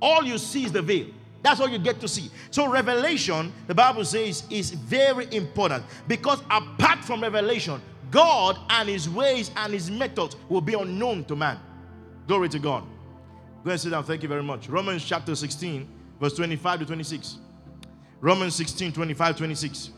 All 0.00 0.24
you 0.24 0.38
see 0.38 0.64
is 0.64 0.72
the 0.72 0.82
veil. 0.82 1.06
That's 1.46 1.60
all 1.60 1.68
you 1.68 1.78
get 1.78 2.00
to 2.00 2.08
see. 2.08 2.28
So, 2.50 2.68
revelation, 2.68 3.52
the 3.68 3.74
Bible 3.74 4.04
says, 4.04 4.42
is 4.50 4.72
very 4.72 5.32
important 5.32 5.84
because 6.08 6.40
apart 6.50 7.04
from 7.04 7.22
revelation, 7.22 7.80
God 8.10 8.58
and 8.68 8.88
his 8.88 9.08
ways 9.08 9.52
and 9.54 9.72
his 9.72 9.88
methods 9.88 10.34
will 10.48 10.60
be 10.60 10.74
unknown 10.74 11.24
to 11.26 11.36
man. 11.36 11.60
Glory 12.26 12.48
to 12.48 12.58
God. 12.58 12.82
Go 13.64 13.70
and 13.70 13.80
sit 13.80 13.90
down. 13.90 14.02
Thank 14.02 14.24
you 14.24 14.28
very 14.28 14.42
much. 14.42 14.68
Romans 14.68 15.04
chapter 15.04 15.36
16, 15.36 15.88
verse 16.20 16.34
25 16.34 16.80
to 16.80 16.86
26. 16.86 17.36
Romans 18.20 18.56
16, 18.56 18.92
25, 18.92 19.36
26. 19.36 19.90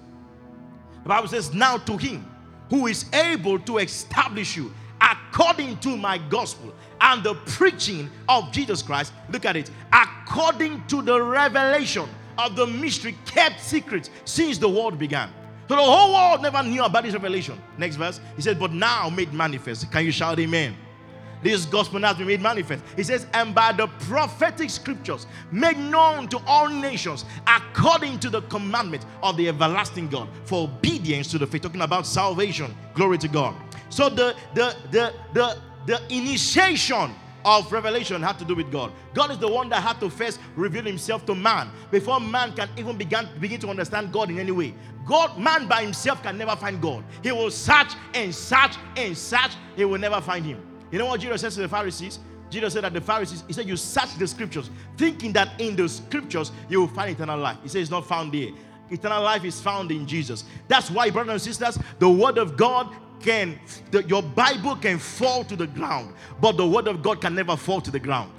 The 1.03 1.09
Bible 1.09 1.29
says, 1.29 1.55
Now 1.55 1.79
to 1.79 1.97
him 1.97 2.31
who 2.69 2.89
is 2.89 3.11
able 3.15 3.59
to 3.61 3.79
establish 3.79 4.55
you 4.55 4.71
according 5.01 5.79
to 5.79 5.97
my 5.97 6.19
gospel 6.19 6.75
and 7.01 7.23
the 7.23 7.35
preaching 7.35 8.11
of 8.29 8.51
Jesus 8.53 8.83
Christ, 8.83 9.13
look 9.31 9.45
at 9.45 9.57
it, 9.57 9.71
according 9.93 10.85
to 10.89 11.03
the 11.03 11.21
revelation 11.21 12.09
of 12.39 12.57
the 12.57 12.67
mystery 12.67 13.17
kept 13.25 13.61
secret 13.61 14.11
since 14.25 14.59
the 14.59 14.69
world 14.69 14.99
began. 14.99 15.31
So 15.69 15.77
the 15.77 15.83
whole 15.83 16.15
world 16.15 16.43
never 16.43 16.63
knew 16.63 16.83
about 16.83 17.05
this 17.05 17.13
revelation. 17.13 17.61
Next 17.77 17.97
verse, 17.97 18.21
he 18.37 18.43
says, 18.43 18.57
But 18.57 18.73
now 18.73 19.11
made 19.11 19.33
manifest. 19.35 19.91
Can 19.93 20.05
you 20.05 20.13
shout 20.13 20.39
amen? 20.39 20.75
This 21.43 21.67
gospel 21.67 22.01
has 22.01 22.17
been 22.17 22.27
made 22.27 22.41
manifest. 22.41 22.83
He 22.97 23.03
says, 23.03 23.27
And 23.35 23.55
by 23.55 23.73
the 23.73 23.87
prophetic 23.87 24.71
scriptures 24.71 25.27
made 25.53 25.77
known 25.77 26.29
to 26.29 26.41
all 26.47 26.69
nations 26.69 27.25
according 27.47 28.19
to 28.21 28.31
the 28.31 28.43
commandment 28.43 29.05
of 29.23 29.37
the 29.37 29.49
everlasting 29.49 30.09
God 30.09 30.29
for 30.45 30.65
obedience 30.65 31.31
to 31.33 31.39
the 31.39 31.47
faith. 31.47 31.63
Talking 31.63 31.83
about 31.83 32.07
salvation. 32.07 32.75
Glory 32.95 33.19
to 33.19 33.29
God. 33.29 33.55
So 33.91 34.09
the 34.09 34.35
the 34.55 34.75
the 34.91 35.15
the 35.33 35.59
the 35.89 36.01
initiation 36.15 37.15
of 37.47 37.73
revelation 37.73 38.21
had 38.23 38.39
to 38.39 38.45
do 38.45 38.55
with 38.55 38.71
God. 38.71 38.93
God 39.15 39.31
is 39.31 39.39
the 39.39 39.49
one 39.49 39.71
that 39.71 39.83
had 39.83 39.99
to 40.01 40.11
first 40.11 40.39
reveal 40.55 40.85
himself 40.85 41.25
to 41.25 41.35
man 41.35 41.71
before 41.91 42.21
man 42.21 42.53
can 42.53 42.69
even 42.77 42.99
begin, 42.99 43.27
begin 43.41 43.59
to 43.61 43.69
understand 43.69 44.13
God 44.13 44.29
in 44.29 44.39
any 44.39 44.51
way. 44.51 44.75
God, 45.07 45.39
man 45.39 45.67
by 45.67 45.83
himself 45.83 46.23
can 46.23 46.37
never 46.37 46.55
find 46.57 46.79
God. 46.83 47.05
He 47.23 47.33
will 47.33 47.51
search 47.51 47.95
and 48.13 48.35
search 48.35 48.77
and 48.99 49.17
search, 49.17 49.53
he 49.77 49.87
will 49.87 49.99
never 49.99 50.21
find 50.21 50.45
him. 50.45 50.61
You 50.91 50.99
know 50.99 51.07
what 51.07 51.21
Jesus 51.21 51.41
says 51.41 51.55
to 51.55 51.63
the 51.63 51.69
Pharisees? 51.69 52.19
Jesus 52.51 52.75
said 52.75 52.85
that 52.85 52.93
the 52.93 53.01
Pharisees, 53.01 53.45
he 53.47 53.55
said, 53.55 53.67
You 53.67 53.79
search 53.79 54.15
the 54.19 54.27
scriptures, 54.27 54.69
thinking 54.99 55.33
that 55.33 55.59
in 55.59 55.75
the 55.75 55.89
scriptures 55.89 56.53
you 56.69 56.81
will 56.81 56.89
find 56.89 57.11
eternal 57.11 57.39
life. 57.39 57.57
He 57.63 57.69
says 57.71 57.83
it's 57.83 57.91
not 57.91 58.07
found 58.07 58.35
there. 58.35 58.51
Eternal 58.91 59.23
life 59.23 59.45
is 59.45 59.59
found 59.59 59.91
in 59.91 60.07
Jesus. 60.07 60.45
That's 60.67 60.91
why, 60.91 61.09
brothers 61.09 61.33
and 61.33 61.41
sisters, 61.41 61.83
the 61.99 62.11
word 62.11 62.37
of 62.37 62.59
God 62.59 62.95
can, 63.21 63.59
the, 63.91 64.03
your 64.05 64.23
Bible 64.23 64.77
can 64.77 64.99
fall 64.99 65.45
to 65.45 65.57
the 65.57 65.67
ground, 65.67 66.15
but 66.41 66.57
the 66.57 66.67
word 66.67 66.89
of 66.89 67.03
God 67.03 67.21
can 67.21 67.35
never 67.35 67.57
fall 67.57 67.81
to 67.81 67.91
the 67.91 68.01
ground. 68.01 68.33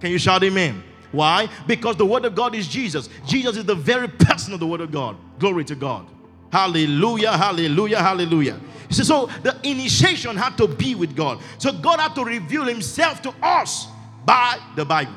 Can 0.00 0.10
you 0.10 0.18
shout 0.18 0.42
amen? 0.42 0.82
Why? 1.12 1.48
Because 1.66 1.96
the 1.96 2.04
Word 2.04 2.24
of 2.24 2.34
God 2.34 2.54
is 2.54 2.68
Jesus. 2.68 3.08
Jesus 3.26 3.56
is 3.56 3.64
the 3.64 3.74
very 3.74 4.08
person 4.08 4.52
of 4.52 4.60
the 4.60 4.66
Word 4.66 4.80
of 4.80 4.90
God. 4.92 5.16
Glory 5.38 5.64
to 5.64 5.74
God. 5.74 6.06
Hallelujah, 6.52 7.36
hallelujah, 7.36 7.98
hallelujah. 8.00 8.60
See, 8.90 9.02
so 9.02 9.26
the 9.42 9.58
initiation 9.62 10.36
had 10.36 10.56
to 10.58 10.68
be 10.68 10.94
with 10.94 11.16
God. 11.16 11.40
So 11.58 11.72
God 11.72 12.00
had 12.00 12.14
to 12.14 12.24
reveal 12.24 12.64
himself 12.64 13.22
to 13.22 13.34
us 13.42 13.88
by 14.24 14.58
the 14.76 14.84
Bible. 14.84 15.14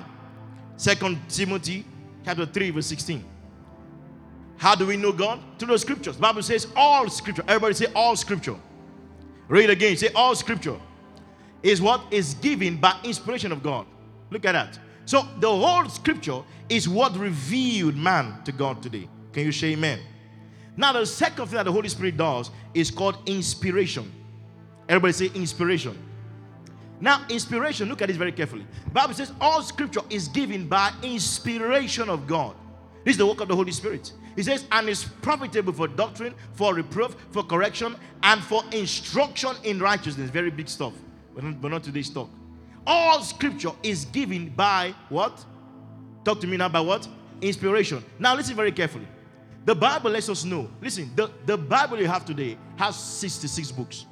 Second 0.78 1.20
Timothy 1.30 1.86
chapter 2.24 2.46
3, 2.46 2.72
verse 2.72 2.88
16. 2.88 3.24
How 4.58 4.76
do 4.76 4.86
we 4.88 4.98
know 4.98 5.12
God? 5.12 5.40
Through 5.58 5.70
the 5.70 5.80
scriptures. 5.80 6.18
Bible 6.18 6.44
says 6.44 6.68
all 6.76 7.10
scripture. 7.10 7.44
Everybody 7.48 7.74
say 7.74 7.86
all 7.94 8.16
scripture. 8.16 8.56
Read 9.50 9.70
again. 9.70 9.98
Say 9.98 10.10
all 10.16 10.36
scripture 10.36 10.80
is 11.62 11.82
what 11.82 12.02
is 12.12 12.36
given 12.36 12.78
by 12.78 12.98
inspiration 13.04 13.52
of 13.52 13.62
God. 13.62 13.86
Look 14.30 14.46
at 14.46 14.54
that. 14.54 14.80
So 15.06 15.28
the 15.40 15.50
whole 15.50 15.90
scripture 15.90 16.42
is 16.70 16.88
what 16.88 17.18
revealed 17.18 17.96
man 17.96 18.42
to 18.46 18.52
God 18.52 18.82
today. 18.82 19.10
Can 19.34 19.44
you 19.44 19.52
say 19.52 19.70
amen? 19.70 20.00
Now, 20.78 20.94
the 20.94 21.06
second 21.06 21.48
thing 21.48 21.56
that 21.56 21.66
the 21.66 21.72
Holy 21.72 21.90
Spirit 21.90 22.16
does 22.16 22.52
is 22.74 22.90
called 22.92 23.18
inspiration. 23.26 24.10
Everybody 24.88 25.14
say 25.14 25.32
inspiration. 25.36 25.98
Now, 27.02 27.26
inspiration, 27.30 27.90
look 27.90 28.02
at 28.02 28.08
this 28.08 28.18
very 28.18 28.32
carefully. 28.32 28.66
Bible 28.94 29.14
says 29.14 29.34
all 29.42 29.62
scripture 29.62 30.02
is 30.10 30.28
given 30.28 30.68
by 30.68 30.94
inspiration 31.02 32.08
of 32.08 32.28
God. 32.28 32.56
This 33.04 33.14
is 33.14 33.18
the 33.18 33.26
work 33.26 33.42
of 33.42 33.48
the 33.48 33.56
Holy 33.56 33.72
Spirit. 33.72 34.12
He 34.36 34.44
says, 34.44 34.66
and 34.72 34.88
is 34.90 35.04
profitable 35.04 35.74
for 35.74 35.88
doctrine, 35.88 36.34
for 36.54 36.74
reproof, 36.74 37.16
for 37.32 37.44
correction, 37.44 37.96
and 38.24 38.44
for 38.44 38.64
instruction 38.72 39.52
in 39.64 39.80
righteousness. 39.80 40.30
Very 40.30 40.52
big 40.52 40.70
stuff. 40.70 40.94
But 41.36 41.44
not, 41.44 41.62
but 41.62 41.72
not 41.72 41.84
today's 41.84 42.10
talk. 42.10 42.30
All 42.86 43.22
scripture 43.22 43.72
is 43.84 44.06
given 44.06 44.50
by 44.50 44.94
what? 45.10 45.44
Talk 46.24 46.42
to 46.42 46.48
me 46.48 46.58
now 46.58 46.70
by 46.70 46.80
what? 46.80 47.08
Inspiration. 47.42 48.04
Now 48.18 48.36
listen 48.36 48.56
very 48.56 48.72
carefully. 48.72 49.08
The 49.66 49.76
Bible 49.76 50.12
lets 50.12 50.30
us 50.30 50.44
know. 50.44 50.70
Listen, 50.82 51.12
the, 51.16 51.30
the 51.46 51.58
Bible 51.58 52.00
you 52.00 52.08
have 52.08 52.26
today 52.26 52.58
has 52.78 52.96
66 52.96 53.72
books. 53.72 54.06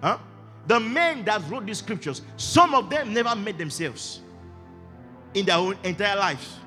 Huh? 0.00 0.18
The 0.66 0.78
men 0.78 1.24
that 1.24 1.42
wrote 1.50 1.66
these 1.66 1.78
scriptures, 1.78 2.22
some 2.36 2.74
of 2.74 2.88
them 2.88 3.12
never 3.12 3.34
met 3.34 3.58
themselves 3.58 4.20
in 5.34 5.44
their 5.46 5.56
own 5.56 5.76
entire 5.82 6.16
lives. 6.16 6.58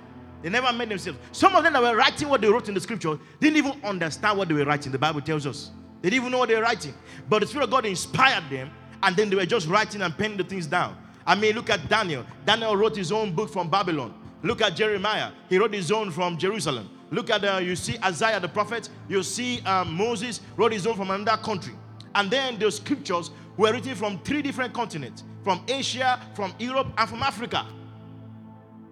They 0.45 0.51
never 0.51 0.71
made 0.71 0.89
themselves. 0.89 1.17
Some 1.31 1.55
of 1.55 1.63
them 1.63 1.73
that 1.73 1.81
were 1.81 1.95
writing 1.95 2.29
what 2.29 2.39
they 2.39 2.47
wrote 2.47 2.67
in 2.67 2.75
the 2.75 2.79
scripture 2.79 3.17
didn't 3.39 3.57
even 3.57 3.83
understand 3.83 4.37
what 4.37 4.47
they 4.47 4.53
were 4.53 4.63
writing. 4.63 4.91
The 4.91 4.99
Bible 4.99 5.19
tells 5.19 5.47
us. 5.47 5.71
They 6.03 6.11
didn't 6.11 6.21
even 6.21 6.31
know 6.33 6.37
what 6.37 6.49
they 6.49 6.55
were 6.55 6.61
writing. 6.61 6.93
But 7.27 7.39
the 7.41 7.47
Spirit 7.47 7.63
of 7.63 7.71
God 7.71 7.87
inspired 7.87 8.47
them, 8.51 8.69
and 9.01 9.15
then 9.15 9.31
they 9.31 9.35
were 9.35 9.47
just 9.47 9.67
writing 9.67 10.03
and 10.03 10.15
penning 10.15 10.37
the 10.37 10.43
things 10.43 10.67
down. 10.67 10.97
I 11.25 11.33
mean, 11.33 11.55
look 11.55 11.71
at 11.71 11.89
Daniel. 11.89 12.23
Daniel 12.45 12.77
wrote 12.77 12.95
his 12.95 13.11
own 13.11 13.33
book 13.33 13.51
from 13.51 13.71
Babylon. 13.71 14.13
Look 14.43 14.61
at 14.61 14.75
Jeremiah. 14.75 15.31
He 15.49 15.57
wrote 15.57 15.73
his 15.73 15.91
own 15.91 16.11
from 16.11 16.37
Jerusalem. 16.37 16.91
Look 17.09 17.31
at, 17.31 17.43
uh, 17.43 17.57
you 17.57 17.75
see 17.75 17.97
Isaiah 18.03 18.39
the 18.39 18.47
prophet. 18.47 18.89
You 19.09 19.23
see 19.23 19.61
um, 19.61 19.95
Moses 19.95 20.41
wrote 20.57 20.73
his 20.73 20.85
own 20.85 20.95
from 20.95 21.09
another 21.09 21.41
country. 21.41 21.73
And 22.13 22.29
then 22.29 22.59
the 22.59 22.71
scriptures 22.71 23.31
were 23.57 23.73
written 23.73 23.95
from 23.95 24.19
three 24.19 24.43
different 24.43 24.75
continents 24.75 25.23
from 25.43 25.63
Asia, 25.67 26.19
from 26.35 26.53
Europe, 26.59 26.89
and 26.99 27.09
from 27.09 27.23
Africa. 27.23 27.65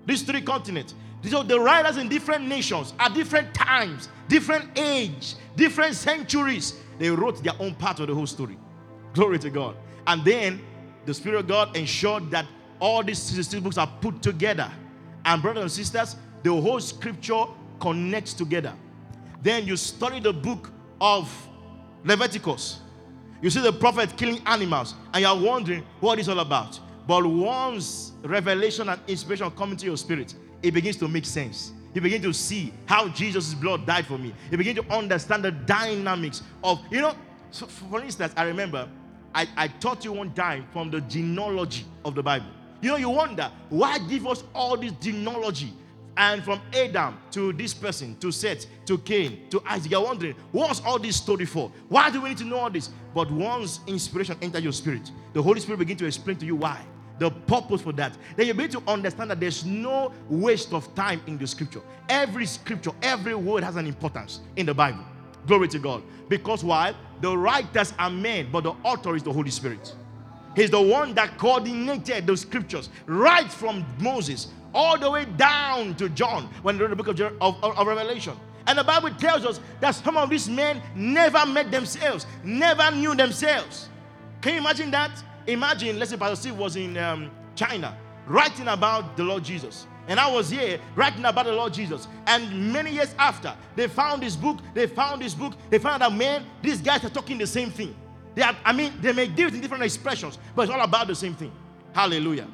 These 0.06 0.24
three 0.24 0.42
continents. 0.42 0.96
So 1.24 1.42
the 1.42 1.60
writers 1.60 1.98
in 1.98 2.10
different 2.10 2.48
nations 2.48 2.94
at 3.00 3.14
different 3.14 3.54
times, 3.54 4.10
different 4.28 4.78
age, 4.78 5.36
different 5.56 5.96
centuries, 5.96 6.76
they 7.00 7.10
wrote 7.10 7.42
their 7.44 7.54
own 7.60 7.76
part 7.76 8.00
of 8.00 8.08
the 8.08 8.16
whole 8.16 8.28
story. 8.28 8.58
Glory 9.14 9.40
to 9.40 9.50
God. 9.50 9.76
And 10.06 10.24
then 10.26 10.62
the 11.06 11.14
Spirit 11.14 11.40
of 11.40 11.48
God 11.48 11.76
ensured 11.78 12.30
that 12.32 12.46
all 12.80 13.04
these 13.04 13.20
16 13.20 13.62
books 13.62 13.78
are 13.78 13.92
put 14.02 14.22
together. 14.22 14.70
And 15.24 15.42
brothers 15.42 15.62
and 15.62 15.72
sisters, 15.72 16.18
the 16.44 16.52
whole 16.52 16.82
scripture 16.82 17.46
connects 17.80 18.34
together. 18.34 18.74
Then 19.42 19.66
you 19.66 19.78
study 19.78 20.20
the 20.20 20.34
book 20.34 20.72
of 21.00 21.32
Leviticus. 22.04 22.80
You 23.42 23.50
see 23.50 23.62
the 23.62 23.74
prophet 23.74 24.16
killing 24.18 24.42
animals, 24.46 24.96
and 25.14 25.22
you 25.22 25.28
are 25.28 25.38
wondering 25.38 25.84
what 26.00 26.20
it's 26.20 26.28
all 26.28 26.40
about. 26.40 26.80
But 27.08 27.26
once 27.26 28.14
revelation 28.24 28.90
and 28.90 29.00
inspiration 29.08 29.50
come 29.52 29.72
into 29.72 29.86
your 29.86 29.98
spirit, 29.98 30.36
it 30.62 30.72
begins 30.72 30.96
to 30.98 31.08
make 31.08 31.26
sense. 31.26 31.74
You 31.94 32.02
begin 32.02 32.22
to 32.24 32.34
see 32.34 32.74
how 32.86 33.08
Jesus' 33.10 33.54
blood 33.54 33.86
died 33.86 34.08
for 34.08 34.18
me. 34.18 34.34
You 34.50 34.58
begin 34.58 34.76
to 34.78 34.94
understand 34.94 35.44
the 35.44 35.52
dynamics 35.52 36.42
of, 36.64 36.80
you 36.90 37.02
know, 37.02 37.16
so 37.52 37.68
for 37.68 38.02
instance, 38.02 38.34
I 38.36 38.44
remember 38.44 38.90
I, 39.36 39.48
I 39.58 39.68
taught 39.68 40.06
you 40.06 40.14
one 40.14 40.34
time 40.34 40.66
from 40.72 40.92
the 40.92 41.02
genealogy 41.02 41.86
of 42.06 42.16
the 42.16 42.24
Bible. 42.24 42.48
You 42.82 42.92
know, 42.92 42.98
you 42.98 43.10
wonder 43.10 43.52
why 43.70 43.98
give 44.00 44.28
us 44.28 44.44
all 44.54 44.78
this 44.78 44.92
genealogy 44.94 45.74
and 46.16 46.44
from 46.44 46.62
Adam 46.74 47.18
to 47.32 47.54
this 47.54 47.74
person, 47.74 48.16
to 48.20 48.32
Seth, 48.32 48.68
to 48.86 48.98
Cain, 49.00 49.50
to 49.50 49.64
Isaac, 49.66 49.92
you're 49.92 50.04
wondering, 50.04 50.36
what's 50.52 50.80
all 50.82 51.00
this 51.00 51.16
story 51.16 51.46
for? 51.46 51.72
Why 51.90 52.12
do 52.12 52.22
we 52.22 52.30
need 52.30 52.38
to 52.40 52.44
know 52.44 52.58
all 52.58 52.70
this? 52.70 52.90
But 53.16 53.32
once 53.32 53.80
inspiration 53.88 54.38
enters 54.42 54.64
your 54.64 54.74
spirit, 54.74 55.12
the 55.34 55.42
Holy 55.42 55.60
Spirit 55.60 55.80
begin 55.80 55.98
to 55.98 56.06
explain 56.06 56.38
to 56.38 56.46
you 56.46 56.56
why, 56.56 56.82
the 57.20 57.30
purpose 57.30 57.82
for 57.82 57.94
that. 57.94 58.18
Then 58.36 58.48
you 58.48 58.54
begin 58.54 58.82
to 58.82 58.92
understand 58.92 59.32
that 59.32 59.40
there's 59.40 59.66
no 59.66 60.12
waste 60.30 60.74
of 60.74 60.94
time 60.96 61.22
in 61.28 61.38
the 61.38 61.48
scripture. 61.48 61.82
Every 62.10 62.46
scripture, 62.46 62.92
every 63.02 63.36
word 63.36 63.64
has 63.64 63.76
an 63.76 63.88
importance 63.88 64.42
in 64.56 64.66
the 64.66 64.74
Bible. 64.74 65.06
Glory 65.46 65.68
to 65.70 65.80
God. 65.80 66.04
Because 66.30 66.64
why? 66.64 66.94
The 67.22 67.38
writers 67.38 67.94
are 68.00 68.10
men, 68.10 68.50
but 68.52 68.64
the 68.64 68.74
author 68.84 69.16
is 69.16 69.24
the 69.24 69.32
Holy 69.32 69.52
Spirit. 69.52 69.94
He's 70.56 70.70
the 70.70 70.82
one 70.82 71.14
that 71.16 71.38
coordinated 71.38 72.28
the 72.28 72.38
scriptures 72.38 72.90
right 73.06 73.52
from 73.52 73.86
Moses 74.00 74.50
all 74.74 74.98
the 74.98 75.10
way 75.10 75.26
down 75.26 75.96
to 75.96 76.10
John 76.10 76.50
when 76.62 76.76
he 76.76 76.82
wrote 76.82 76.90
the 76.90 76.96
book 76.96 77.08
of, 77.08 77.20
of, 77.42 77.64
of, 77.64 77.88
Revelation. 77.88 78.34
And 78.66 78.78
the 78.78 78.84
Bible 78.84 79.12
tells 79.12 79.46
us 79.46 79.60
that 79.82 79.92
some 79.92 80.18
of 80.18 80.30
these 80.30 80.50
men 80.50 80.82
never 80.96 81.46
met 81.46 81.72
themselves, 81.72 82.26
never 82.44 82.92
knew 82.92 83.16
themselves. 83.16 83.90
Can 84.42 84.54
you 84.54 84.60
imagine 84.60 84.92
that? 84.92 85.12
Imagine, 85.48 86.00
let's 86.00 86.12
say 86.12 86.18
Pastor 86.18 86.36
Steve 86.36 86.58
was 86.58 86.76
in 86.76 86.98
um, 86.98 87.32
China 87.56 87.98
writing 88.28 88.68
about 88.68 89.18
the 89.18 89.24
Lord 89.24 89.44
Jesus. 89.44 89.88
And 90.08 90.20
I 90.20 90.30
was 90.32 90.50
here 90.50 90.80
writing 90.96 91.24
about 91.26 91.46
the 91.46 91.54
Lord 91.54 91.74
Jesus. 91.74 92.08
And 92.28 92.74
many 92.74 92.92
years 92.92 93.16
after, 93.18 93.56
they 93.76 93.88
found 93.88 94.22
this 94.22 94.36
book, 94.36 94.60
they 94.74 94.88
found 94.88 95.22
this 95.22 95.34
book, 95.34 95.54
they 95.70 95.80
found 95.80 96.04
out, 96.04 96.14
man, 96.14 96.46
these 96.62 96.82
guys 96.82 97.04
are 97.06 97.10
talking 97.10 97.38
the 97.38 97.48
same 97.48 97.70
thing. 97.70 97.96
They 98.36 98.42
are, 98.42 98.56
I 98.66 98.74
mean, 98.74 98.94
they 99.00 99.14
may 99.14 99.28
give 99.28 99.50
it 99.50 99.56
in 99.56 99.62
different 99.62 99.84
expressions, 99.84 100.38
but 100.56 100.64
it's 100.64 100.72
all 100.72 100.82
about 100.82 101.08
the 101.08 101.16
same 101.16 101.36
thing. 101.36 101.52
Hallelujah. 101.94 102.48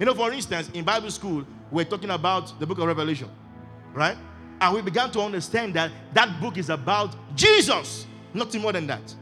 You 0.00 0.06
know, 0.06 0.14
for 0.14 0.32
instance, 0.32 0.70
in 0.74 0.84
Bible 0.84 1.10
school, 1.10 1.46
we're 1.70 1.84
talking 1.84 2.10
about 2.10 2.58
the 2.58 2.66
book 2.66 2.78
of 2.78 2.86
Revelation, 2.86 3.28
right? 3.92 4.16
And 4.60 4.74
we 4.74 4.82
began 4.82 5.10
to 5.12 5.20
understand 5.20 5.74
that 5.74 5.92
that 6.14 6.40
book 6.40 6.56
is 6.56 6.70
about 6.70 7.14
Jesus, 7.36 8.06
nothing 8.32 8.62
more 8.62 8.72
than 8.72 8.86
that, 8.86 9.14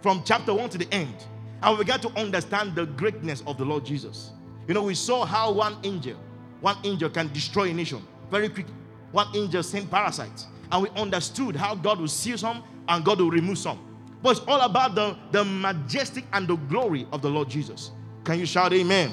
from 0.00 0.22
chapter 0.24 0.54
1 0.54 0.70
to 0.70 0.78
the 0.78 0.92
end. 0.92 1.14
And 1.62 1.76
we 1.76 1.84
began 1.84 2.00
to 2.00 2.08
understand 2.18 2.74
the 2.74 2.86
greatness 2.86 3.42
of 3.46 3.58
the 3.58 3.64
Lord 3.64 3.84
Jesus. 3.84 4.30
You 4.66 4.74
know, 4.74 4.82
we 4.82 4.94
saw 4.94 5.24
how 5.24 5.50
one 5.52 5.76
angel, 5.82 6.16
one 6.60 6.76
angel 6.84 7.10
can 7.10 7.32
destroy 7.32 7.70
a 7.70 7.74
nation 7.74 8.02
very 8.30 8.48
quickly. 8.48 8.74
One 9.12 9.26
angel 9.34 9.62
sent 9.62 9.90
parasites. 9.90 10.46
And 10.70 10.82
we 10.82 10.90
understood 10.90 11.56
how 11.56 11.74
God 11.74 12.00
will 12.00 12.08
seal 12.08 12.38
some 12.38 12.62
and 12.88 13.04
God 13.04 13.20
will 13.20 13.30
remove 13.30 13.58
some. 13.58 13.78
But 14.22 14.36
it's 14.36 14.46
all 14.46 14.60
about 14.60 14.94
the, 14.94 15.16
the 15.30 15.44
majestic 15.44 16.24
and 16.32 16.46
the 16.46 16.56
glory 16.56 17.06
of 17.12 17.22
the 17.22 17.30
Lord 17.30 17.48
Jesus. 17.48 17.92
Can 18.24 18.38
you 18.38 18.46
shout 18.46 18.72
amen? 18.72 19.12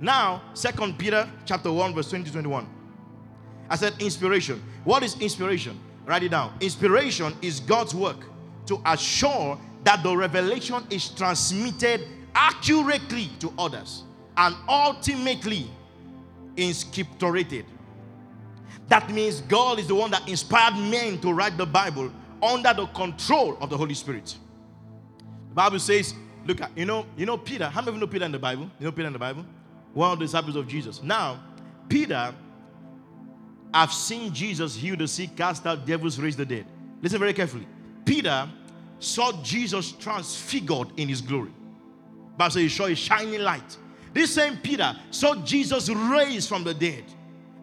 Now, 0.00 0.42
Second 0.54 0.98
Peter 0.98 1.28
chapter 1.44 1.72
1, 1.72 1.94
verse 1.94 2.10
20 2.10 2.30
21. 2.30 2.68
I 3.68 3.76
said 3.76 3.94
inspiration. 3.98 4.62
What 4.84 5.02
is 5.02 5.18
inspiration? 5.20 5.80
Write 6.04 6.22
it 6.22 6.28
down. 6.28 6.56
Inspiration 6.60 7.34
is 7.42 7.58
God's 7.58 7.94
work 7.94 8.18
to 8.66 8.80
assure 8.86 9.58
that 9.86 10.02
the 10.02 10.16
revelation 10.16 10.84
is 10.90 11.10
transmitted 11.10 12.08
accurately 12.34 13.30
to 13.38 13.52
others 13.56 14.02
and 14.36 14.52
ultimately 14.68 15.70
inscripturated. 16.56 17.64
That 18.88 19.08
means 19.10 19.42
God 19.42 19.78
is 19.78 19.86
the 19.86 19.94
one 19.94 20.10
that 20.10 20.28
inspired 20.28 20.74
men 20.74 21.20
to 21.20 21.32
write 21.32 21.56
the 21.56 21.66
Bible 21.66 22.12
under 22.42 22.74
the 22.74 22.86
control 22.86 23.56
of 23.60 23.70
the 23.70 23.76
Holy 23.76 23.94
Spirit. 23.94 24.36
The 25.50 25.54
Bible 25.54 25.78
says, 25.78 26.14
look 26.44 26.60
at, 26.60 26.76
you 26.76 26.84
know, 26.84 27.06
you 27.16 27.24
know 27.24 27.38
Peter. 27.38 27.66
How 27.68 27.80
many 27.80 27.90
of 27.90 27.94
you 27.94 28.00
know 28.00 28.06
Peter 28.08 28.24
in 28.24 28.32
the 28.32 28.40
Bible? 28.40 28.68
You 28.80 28.86
know 28.86 28.92
Peter 28.92 29.06
in 29.06 29.12
the 29.12 29.20
Bible? 29.20 29.46
One 29.94 30.10
of 30.10 30.18
the 30.18 30.24
disciples 30.24 30.56
of 30.56 30.66
Jesus. 30.66 31.00
Now, 31.00 31.40
Peter, 31.88 32.34
I've 33.72 33.92
seen 33.92 34.34
Jesus 34.34 34.74
heal 34.74 34.96
the 34.96 35.06
sick, 35.06 35.36
cast 35.36 35.64
out 35.64 35.86
devils, 35.86 36.18
raise 36.18 36.36
the 36.36 36.44
dead. 36.44 36.66
Listen 37.00 37.20
very 37.20 37.32
carefully. 37.32 37.68
Peter 38.04 38.48
saw 38.98 39.32
Jesus 39.42 39.92
transfigured 39.92 40.88
in 40.96 41.08
his 41.08 41.20
glory. 41.20 41.50
Bible 42.36 42.50
says 42.50 42.62
he 42.62 42.68
saw 42.68 42.84
a 42.84 42.94
shining 42.94 43.40
light. 43.40 43.76
This 44.12 44.34
same 44.34 44.56
Peter 44.56 44.96
saw 45.10 45.34
Jesus 45.36 45.88
raised 45.88 46.48
from 46.48 46.64
the 46.64 46.74
dead. 46.74 47.04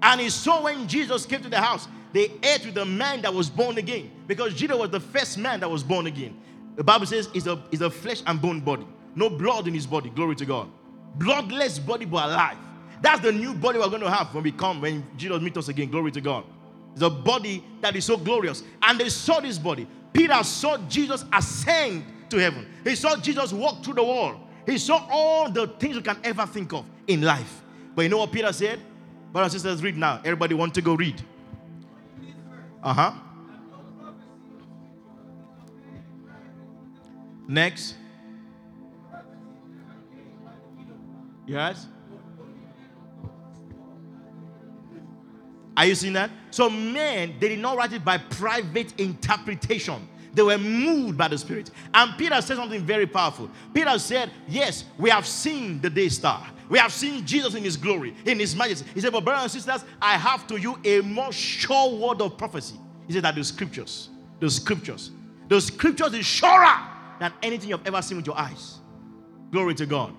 And 0.01 0.21
he 0.21 0.29
saw 0.29 0.63
when 0.63 0.87
Jesus 0.87 1.25
came 1.25 1.41
to 1.41 1.49
the 1.49 1.59
house, 1.59 1.87
they 2.11 2.31
ate 2.43 2.65
with 2.65 2.75
the 2.75 2.85
man 2.85 3.21
that 3.21 3.33
was 3.33 3.49
born 3.49 3.77
again. 3.77 4.11
Because 4.27 4.53
Jesus 4.53 4.77
was 4.77 4.89
the 4.89 4.99
first 4.99 5.37
man 5.37 5.59
that 5.61 5.69
was 5.69 5.83
born 5.83 6.07
again. 6.07 6.39
The 6.75 6.83
Bible 6.83 7.05
says 7.05 7.29
he's 7.33 7.47
a, 7.47 7.61
he's 7.71 7.81
a 7.81 7.89
flesh 7.89 8.21
and 8.27 8.41
bone 8.41 8.59
body. 8.59 8.85
No 9.15 9.29
blood 9.29 9.67
in 9.67 9.73
his 9.73 9.87
body. 9.87 10.09
Glory 10.09 10.35
to 10.35 10.45
God 10.45 10.69
bloodless 11.15 11.79
body 11.79 12.05
but 12.05 12.29
alive. 12.29 12.57
That's 13.01 13.21
the 13.21 13.31
new 13.31 13.53
body 13.53 13.79
we're 13.79 13.89
going 13.89 14.01
to 14.01 14.09
have 14.09 14.33
when 14.33 14.43
we 14.43 14.51
come, 14.51 14.81
when 14.81 15.05
Jesus 15.17 15.41
meets 15.41 15.57
us 15.57 15.67
again. 15.67 15.89
Glory 15.89 16.11
to 16.11 16.21
God. 16.21 16.45
It's 16.93 17.01
a 17.01 17.09
body 17.09 17.63
that 17.81 17.95
is 17.95 18.05
so 18.05 18.17
glorious. 18.17 18.63
And 18.81 18.99
they 18.99 19.09
saw 19.09 19.39
this 19.39 19.57
body. 19.57 19.87
Peter 20.13 20.43
saw 20.43 20.77
Jesus 20.87 21.25
ascend 21.33 22.05
to 22.29 22.37
heaven. 22.37 22.67
He 22.83 22.95
saw 22.95 23.15
Jesus 23.15 23.51
walk 23.51 23.83
through 23.83 23.95
the 23.95 24.03
wall. 24.03 24.47
He 24.65 24.77
saw 24.77 25.05
all 25.09 25.49
the 25.49 25.67
things 25.67 25.95
you 25.95 26.01
can 26.01 26.17
ever 26.23 26.45
think 26.45 26.71
of 26.71 26.85
in 27.07 27.21
life. 27.21 27.61
But 27.95 28.03
you 28.03 28.09
know 28.09 28.19
what 28.19 28.31
Peter 28.31 28.53
said? 28.53 28.79
Brothers 29.31 29.53
and 29.53 29.61
sisters, 29.63 29.83
read 29.83 29.97
now. 29.97 30.19
Everybody 30.19 30.53
want 30.53 30.73
to 30.75 30.81
go 30.81 30.93
read. 30.93 31.21
Uh 32.81 32.93
huh. 32.93 33.13
Next. 37.47 37.95
Yes. 41.45 41.87
Are 45.75 45.85
you 45.85 45.95
seeing 45.95 46.13
that? 46.13 46.29
So, 46.51 46.69
men, 46.69 47.35
they 47.39 47.49
did 47.49 47.59
not 47.59 47.77
write 47.77 47.93
it 47.93 48.05
by 48.05 48.17
private 48.17 48.99
interpretation. 48.99 50.07
They 50.33 50.41
were 50.41 50.57
moved 50.57 51.17
by 51.17 51.27
the 51.27 51.37
Spirit. 51.37 51.69
And 51.93 52.17
Peter 52.17 52.41
said 52.41 52.57
something 52.57 52.83
very 52.83 53.05
powerful. 53.05 53.49
Peter 53.73 53.97
said, 53.99 54.31
Yes, 54.47 54.85
we 54.97 55.09
have 55.09 55.27
seen 55.27 55.79
the 55.79 55.89
day 55.89 56.09
star. 56.09 56.45
We 56.69 56.79
have 56.79 56.91
seen 56.91 57.25
Jesus 57.25 57.53
in 57.53 57.63
his 57.63 57.77
glory, 57.77 58.15
in 58.25 58.39
his 58.39 58.55
majesty. 58.55 58.87
He 58.93 59.01
said, 59.01 59.11
But 59.11 59.23
brothers 59.23 59.43
and 59.43 59.51
sisters, 59.51 59.87
I 60.01 60.17
have 60.17 60.47
to 60.47 60.57
you 60.57 60.79
a 60.83 61.01
more 61.01 61.31
sure 61.31 61.95
word 61.97 62.21
of 62.21 62.37
prophecy. 62.37 62.75
He 63.05 63.13
said 63.13 63.23
that 63.23 63.35
the 63.35 63.43
scriptures, 63.43 64.09
the 64.39 64.49
scriptures, 64.49 65.11
the 65.49 65.61
scriptures 65.61 66.13
is 66.13 66.25
surer 66.25 66.79
than 67.19 67.31
anything 67.43 67.69
you've 67.69 67.85
ever 67.85 68.01
seen 68.01 68.17
with 68.17 68.25
your 68.25 68.37
eyes. 68.37 68.79
Glory 69.51 69.75
to 69.75 69.85
God. 69.85 70.15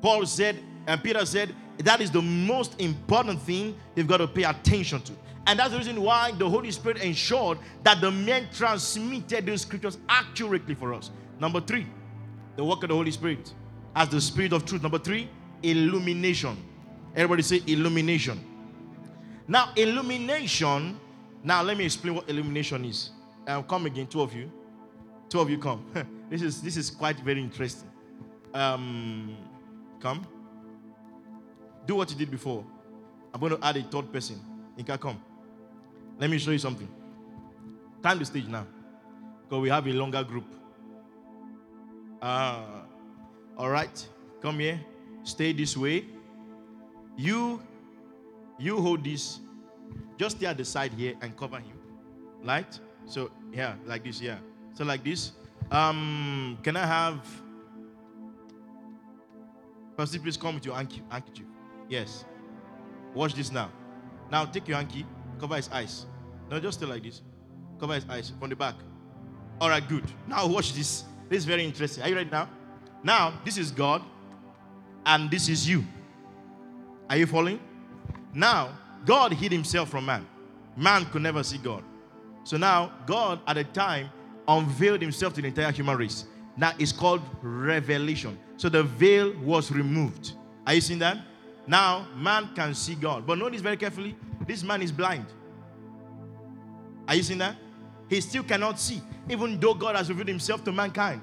Paul 0.00 0.26
said, 0.26 0.58
and 0.86 1.00
Peter 1.02 1.24
said, 1.24 1.54
that 1.84 2.00
is 2.00 2.10
the 2.10 2.22
most 2.22 2.80
important 2.80 3.40
thing 3.42 3.76
you've 3.94 4.06
got 4.06 4.18
to 4.18 4.28
pay 4.28 4.44
attention 4.44 5.00
to. 5.02 5.12
And 5.46 5.58
that's 5.58 5.70
the 5.70 5.78
reason 5.78 6.00
why 6.00 6.32
the 6.32 6.48
Holy 6.48 6.70
Spirit 6.70 7.02
ensured 7.02 7.58
that 7.82 8.00
the 8.00 8.10
men 8.10 8.48
transmitted 8.52 9.46
the 9.46 9.58
scriptures 9.58 9.98
accurately 10.08 10.74
for 10.74 10.94
us. 10.94 11.10
Number 11.40 11.60
three, 11.60 11.86
the 12.56 12.64
work 12.64 12.82
of 12.84 12.90
the 12.90 12.94
Holy 12.94 13.10
Spirit 13.10 13.52
as 13.96 14.08
the 14.08 14.20
Spirit 14.20 14.52
of 14.52 14.64
truth. 14.64 14.82
Number 14.82 14.98
three, 14.98 15.28
illumination. 15.62 16.56
Everybody 17.14 17.42
say 17.42 17.62
illumination. 17.66 18.40
Now, 19.48 19.72
illumination, 19.76 20.98
now 21.42 21.62
let 21.62 21.76
me 21.76 21.84
explain 21.84 22.14
what 22.14 22.28
illumination 22.28 22.84
is. 22.84 23.10
I'll 23.46 23.64
come 23.64 23.86
again, 23.86 24.06
two 24.06 24.22
of 24.22 24.32
you. 24.32 24.50
Two 25.28 25.40
of 25.40 25.50
you 25.50 25.58
come. 25.58 25.84
this 26.30 26.42
is 26.42 26.62
this 26.62 26.76
is 26.76 26.90
quite 26.90 27.18
very 27.20 27.40
interesting. 27.40 27.90
Um, 28.54 29.36
come. 29.98 30.26
Do 31.86 31.96
what 31.96 32.10
you 32.10 32.16
did 32.16 32.30
before. 32.30 32.64
I'm 33.32 33.40
going 33.40 33.56
to 33.56 33.64
add 33.64 33.76
a 33.76 33.82
third 33.82 34.12
person. 34.12 34.40
Inka, 34.78 35.00
come. 35.00 35.20
Let 36.18 36.30
me 36.30 36.38
show 36.38 36.50
you 36.50 36.58
something. 36.58 36.88
Time 38.02 38.18
the 38.18 38.24
stage 38.24 38.46
now. 38.46 38.66
Because 39.44 39.62
we 39.62 39.68
have 39.68 39.86
a 39.86 39.92
longer 39.92 40.22
group. 40.22 40.44
Uh, 42.20 42.62
all 43.56 43.70
right. 43.70 44.08
Come 44.40 44.58
here. 44.60 44.80
Stay 45.24 45.52
this 45.52 45.76
way. 45.76 46.04
You, 47.16 47.62
you 48.58 48.80
hold 48.80 49.04
this. 49.04 49.40
Just 50.16 50.36
stay 50.36 50.46
at 50.46 50.56
the 50.56 50.64
side 50.64 50.92
here 50.92 51.14
and 51.20 51.36
cover 51.36 51.58
him. 51.58 51.78
Right? 52.44 52.78
So, 53.06 53.30
yeah, 53.52 53.74
like 53.86 54.04
this, 54.04 54.20
yeah. 54.20 54.38
So, 54.74 54.84
like 54.84 55.04
this. 55.04 55.32
Um, 55.70 56.58
can 56.62 56.76
I 56.76 56.86
have 56.86 57.24
Pastor, 59.96 60.18
please 60.18 60.36
come 60.36 60.54
with 60.54 60.64
your 60.64 60.74
handkerchief. 60.74 61.44
Yes. 61.92 62.24
Watch 63.12 63.34
this 63.34 63.52
now. 63.52 63.70
Now 64.30 64.46
take 64.46 64.66
your 64.66 64.78
hanky, 64.78 65.04
cover 65.38 65.56
his 65.56 65.68
eyes. 65.68 66.06
No, 66.50 66.58
just 66.58 66.78
stay 66.78 66.86
like 66.86 67.02
this. 67.02 67.20
Cover 67.78 67.92
his 67.92 68.06
eyes 68.08 68.32
from 68.40 68.48
the 68.48 68.56
back. 68.56 68.76
All 69.60 69.68
right, 69.68 69.86
good. 69.86 70.04
Now 70.26 70.46
watch 70.46 70.72
this. 70.72 71.04
This 71.28 71.40
is 71.40 71.44
very 71.44 71.62
interesting. 71.62 72.02
Are 72.02 72.08
you 72.08 72.16
ready 72.16 72.30
now? 72.30 72.48
Now, 73.02 73.38
this 73.44 73.58
is 73.58 73.70
God, 73.70 74.02
and 75.04 75.30
this 75.30 75.50
is 75.50 75.68
you. 75.68 75.84
Are 77.10 77.18
you 77.18 77.26
following? 77.26 77.60
Now, 78.32 78.70
God 79.04 79.34
hid 79.34 79.52
himself 79.52 79.90
from 79.90 80.06
man. 80.06 80.26
Man 80.74 81.04
could 81.06 81.20
never 81.20 81.42
see 81.42 81.58
God. 81.58 81.84
So 82.44 82.56
now, 82.56 82.90
God 83.04 83.40
at 83.46 83.56
the 83.56 83.64
time 83.64 84.08
unveiled 84.48 85.02
himself 85.02 85.34
to 85.34 85.42
the 85.42 85.48
entire 85.48 85.70
human 85.72 85.98
race. 85.98 86.24
Now 86.56 86.72
it's 86.78 86.92
called 86.92 87.20
revelation. 87.42 88.38
So 88.56 88.70
the 88.70 88.82
veil 88.82 89.34
was 89.40 89.70
removed. 89.70 90.32
Are 90.66 90.72
you 90.72 90.80
seeing 90.80 91.00
that? 91.00 91.18
Now, 91.66 92.06
man 92.16 92.50
can 92.54 92.74
see 92.74 92.94
God. 92.94 93.26
But 93.26 93.38
notice 93.38 93.60
very 93.60 93.76
carefully 93.76 94.16
this 94.46 94.62
man 94.62 94.82
is 94.82 94.92
blind. 94.92 95.26
Are 97.06 97.14
you 97.14 97.22
seeing 97.22 97.38
that? 97.38 97.56
He 98.08 98.20
still 98.20 98.42
cannot 98.42 98.78
see, 98.78 99.00
even 99.28 99.58
though 99.58 99.74
God 99.74 99.96
has 99.96 100.08
revealed 100.08 100.28
himself 100.28 100.64
to 100.64 100.72
mankind. 100.72 101.20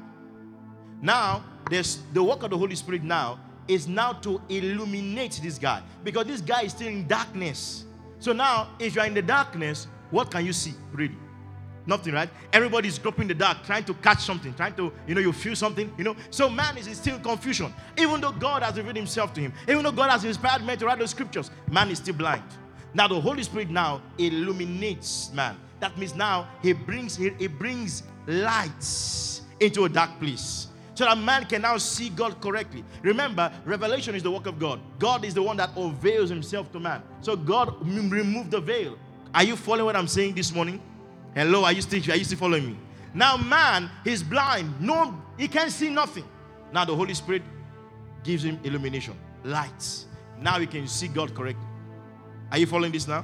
Now, 1.02 1.44
there's 1.70 2.00
the 2.14 2.24
work 2.24 2.44
of 2.44 2.50
the 2.50 2.58
Holy 2.58 2.76
Spirit 2.76 3.04
now 3.04 3.40
is 3.68 3.88
now 3.88 4.14
to 4.14 4.42
illuminate 4.50 5.40
this 5.44 5.60
guy 5.60 5.84
because 6.04 6.26
this 6.26 6.42
guy 6.42 6.64
is 6.64 6.72
still 6.72 6.88
in 6.88 7.08
darkness. 7.08 7.86
So 8.18 8.34
now, 8.34 8.70
if 8.80 8.96
you're 8.96 9.06
in 9.06 9.14
the 9.14 9.22
darkness, 9.22 9.88
what 10.10 10.32
can 10.32 10.46
you 10.46 10.54
see 10.54 10.74
really? 10.92 11.16
Nothing, 11.90 12.14
right? 12.14 12.30
Everybody's 12.54 13.00
groping 13.00 13.24
in 13.24 13.30
the 13.30 13.34
dark, 13.34 13.64
trying 13.66 13.84
to 13.86 13.96
catch 13.96 14.22
something, 14.22 14.54
trying 14.54 14.76
to, 14.76 14.94
you 15.08 15.16
know, 15.16 15.22
you 15.22 15.34
feel 15.34 15.56
something, 15.56 15.92
you 15.98 16.04
know. 16.04 16.16
So 16.30 16.48
man 16.48 16.78
is 16.78 16.88
still 16.96 17.18
confusion. 17.20 17.74
Even 17.98 18.22
though 18.22 18.32
God 18.32 18.62
has 18.62 18.78
revealed 18.78 18.96
himself 18.96 19.34
to 19.34 19.42
him, 19.42 19.52
even 19.68 19.82
though 19.82 19.92
God 19.92 20.12
has 20.12 20.24
inspired 20.24 20.64
men 20.64 20.78
to 20.78 20.86
write 20.86 21.00
the 21.00 21.08
scriptures, 21.08 21.50
man 21.68 21.90
is 21.90 21.98
still 21.98 22.14
blind. 22.14 22.44
Now 22.94 23.08
the 23.08 23.20
Holy 23.20 23.42
Spirit 23.42 23.72
now 23.72 24.04
illuminates 24.20 25.34
man. 25.34 25.58
That 25.80 25.98
means 25.98 26.14
now 26.14 26.48
he 26.62 26.74
brings 26.74 27.16
he, 27.16 27.32
he 27.40 27.48
brings 27.48 28.04
lights 28.28 29.42
into 29.60 29.86
a 29.86 29.90
dark 29.90 30.20
place 30.20 30.68
so 30.94 31.06
that 31.06 31.18
man 31.18 31.46
can 31.46 31.64
now 31.64 31.78
see 31.78 32.10
God 32.10 32.40
correctly. 32.40 32.84
Remember, 33.02 33.52
revelation 33.66 34.14
is 34.14 34.22
the 34.22 34.30
work 34.30 34.46
of 34.46 34.60
God. 34.60 34.80
God 35.00 35.26
is 35.26 35.34
the 35.34 35.42
one 35.42 35.58
that 35.58 35.72
unveils 35.76 36.30
himself 36.30 36.72
to 36.74 36.80
man. 36.80 37.02
So 37.22 37.36
God 37.36 37.76
removed 37.82 38.52
the 38.52 38.62
veil. 38.62 38.96
Are 39.34 39.44
you 39.44 39.56
following 39.56 39.86
what 39.86 39.96
I'm 39.96 40.08
saying 40.08 40.36
this 40.36 40.54
morning? 40.54 40.80
Hello, 41.40 41.64
are 41.64 41.72
you 41.72 41.82
still 41.82 42.02
are 42.12 42.18
you 42.18 42.26
still 42.26 42.38
following 42.38 42.66
me? 42.66 42.78
Now, 43.14 43.38
man, 43.38 43.90
he's 44.04 44.22
blind. 44.22 44.82
No, 44.82 45.18
he 45.38 45.48
can't 45.48 45.72
see 45.72 45.90
nothing. 45.90 46.26
Now 46.74 46.84
the 46.84 46.94
Holy 46.94 47.14
Spirit 47.14 47.44
gives 48.26 48.44
him 48.44 48.60
illumination, 48.66 49.14
lights. 49.46 50.08
Now 50.42 50.60
he 50.60 50.68
can 50.68 50.86
see 50.86 51.08
God 51.08 51.34
correctly. 51.34 51.66
Are 52.52 52.58
you 52.58 52.66
following 52.66 52.92
this 52.92 53.08
now? 53.08 53.24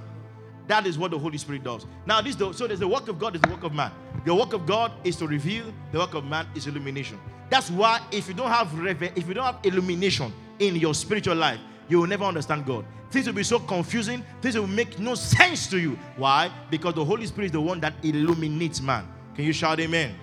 That 0.67 0.87
is 0.87 0.97
what 0.97 1.11
the 1.11 1.19
Holy 1.19 1.37
Spirit 1.37 1.65
does. 1.65 1.85
Now, 2.05 2.21
this 2.21 2.37
so 2.37 2.67
there's 2.67 2.79
the 2.79 2.87
work 2.87 3.09
of 3.09 3.19
God, 3.19 3.33
there's 3.33 3.41
the 3.41 3.49
work 3.49 3.63
of 3.63 3.73
man. 3.73 3.91
The 4.23 4.33
work 4.33 4.53
of 4.53 4.65
God 4.65 4.93
is 5.03 5.17
to 5.17 5.27
reveal, 5.27 5.65
the 5.91 5.99
work 5.99 6.13
of 6.13 6.23
man 6.23 6.47
is 6.55 6.67
illumination. 6.67 7.19
That's 7.49 7.69
why 7.69 7.99
if 8.11 8.29
you 8.29 8.33
don't 8.33 8.49
have 8.49 8.71
if 9.17 9.27
you 9.27 9.33
don't 9.33 9.43
have 9.43 9.59
illumination 9.63 10.31
in 10.59 10.77
your 10.77 10.93
spiritual 10.93 11.35
life, 11.35 11.59
you 11.87 11.99
will 11.99 12.07
never 12.07 12.25
understand 12.25 12.65
God. 12.65 12.85
Things 13.11 13.27
will 13.27 13.33
be 13.33 13.43
so 13.43 13.59
confusing, 13.59 14.23
things 14.41 14.57
will 14.57 14.67
make 14.67 14.99
no 14.99 15.15
sense 15.15 15.67
to 15.67 15.79
you. 15.79 15.97
Why? 16.17 16.51
Because 16.69 16.95
the 16.95 17.05
Holy 17.05 17.25
Spirit 17.25 17.47
is 17.47 17.51
the 17.51 17.61
one 17.61 17.79
that 17.81 17.93
illuminates 18.03 18.81
man. 18.81 19.07
Can 19.35 19.45
you 19.45 19.53
shout 19.53 19.79
amen? 19.79 20.15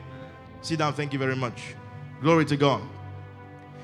Sit 0.60 0.78
down, 0.78 0.92
thank 0.92 1.12
you 1.12 1.18
very 1.18 1.36
much. 1.36 1.74
Glory 2.20 2.44
to 2.46 2.56
God. 2.56 2.82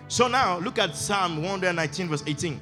So 0.08 0.26
now 0.26 0.58
look 0.58 0.78
at 0.78 0.96
Psalm 0.96 1.42
119, 1.42 2.08
verse 2.08 2.22
18. 2.26 2.60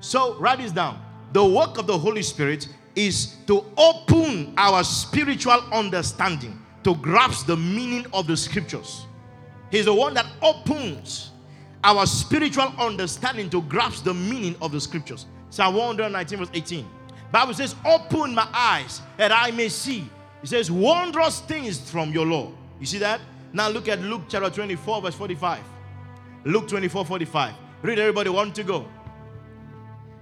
So 0.00 0.34
write 0.38 0.58
this 0.58 0.72
down. 0.72 1.02
The 1.32 1.44
work 1.44 1.78
of 1.78 1.86
the 1.86 1.96
Holy 1.96 2.22
Spirit 2.22 2.68
is 2.94 3.36
to 3.46 3.64
open 3.76 4.54
our 4.56 4.82
spiritual 4.84 5.60
understanding 5.72 6.60
to 6.84 6.94
grasp 6.96 7.46
the 7.46 7.56
meaning 7.56 8.06
of 8.12 8.26
the 8.26 8.36
scriptures. 8.36 9.06
He's 9.70 9.84
the 9.84 9.94
one 9.94 10.14
that 10.14 10.26
opens 10.42 11.30
our 11.84 12.06
spiritual 12.06 12.72
understanding 12.78 13.48
to 13.50 13.62
grasp 13.62 14.04
the 14.04 14.14
meaning 14.14 14.56
of 14.60 14.72
the 14.72 14.80
scriptures. 14.80 15.26
Psalm 15.50 15.74
119, 15.74 16.38
verse 16.38 16.50
18. 16.52 16.86
Bible 17.30 17.54
says, 17.54 17.74
Open 17.84 18.34
my 18.34 18.48
eyes 18.52 19.02
that 19.16 19.32
I 19.32 19.50
may 19.50 19.68
see. 19.68 20.08
It 20.42 20.48
says, 20.48 20.70
Wondrous 20.70 21.40
things 21.40 21.90
from 21.90 22.12
your 22.12 22.26
law. 22.26 22.52
You 22.80 22.86
see 22.86 22.98
that? 22.98 23.20
Now 23.52 23.68
look 23.68 23.88
at 23.88 24.00
Luke 24.00 24.22
chapter 24.28 24.50
24, 24.50 25.02
verse 25.02 25.14
45. 25.14 25.60
Luke 26.44 26.68
24, 26.68 27.04
45. 27.04 27.54
Read 27.82 27.98
everybody, 27.98 28.30
want 28.30 28.54
to 28.56 28.62
go. 28.62 28.86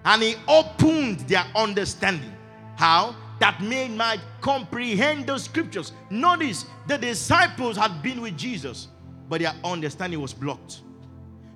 And 0.05 0.23
he 0.23 0.37
opened 0.47 1.21
their 1.21 1.45
understanding. 1.55 2.33
How? 2.77 3.17
That 3.41 3.61
men 3.63 3.97
might 3.97 4.21
comprehend 4.41 5.27
the 5.27 5.39
scriptures. 5.39 5.93
Notice 6.11 6.67
the 6.87 6.97
disciples 6.97 7.77
had 7.77 8.03
been 8.03 8.21
with 8.21 8.37
Jesus, 8.37 8.89
but 9.29 9.41
their 9.41 9.53
understanding 9.65 10.21
was 10.21 10.33
blocked. 10.33 10.81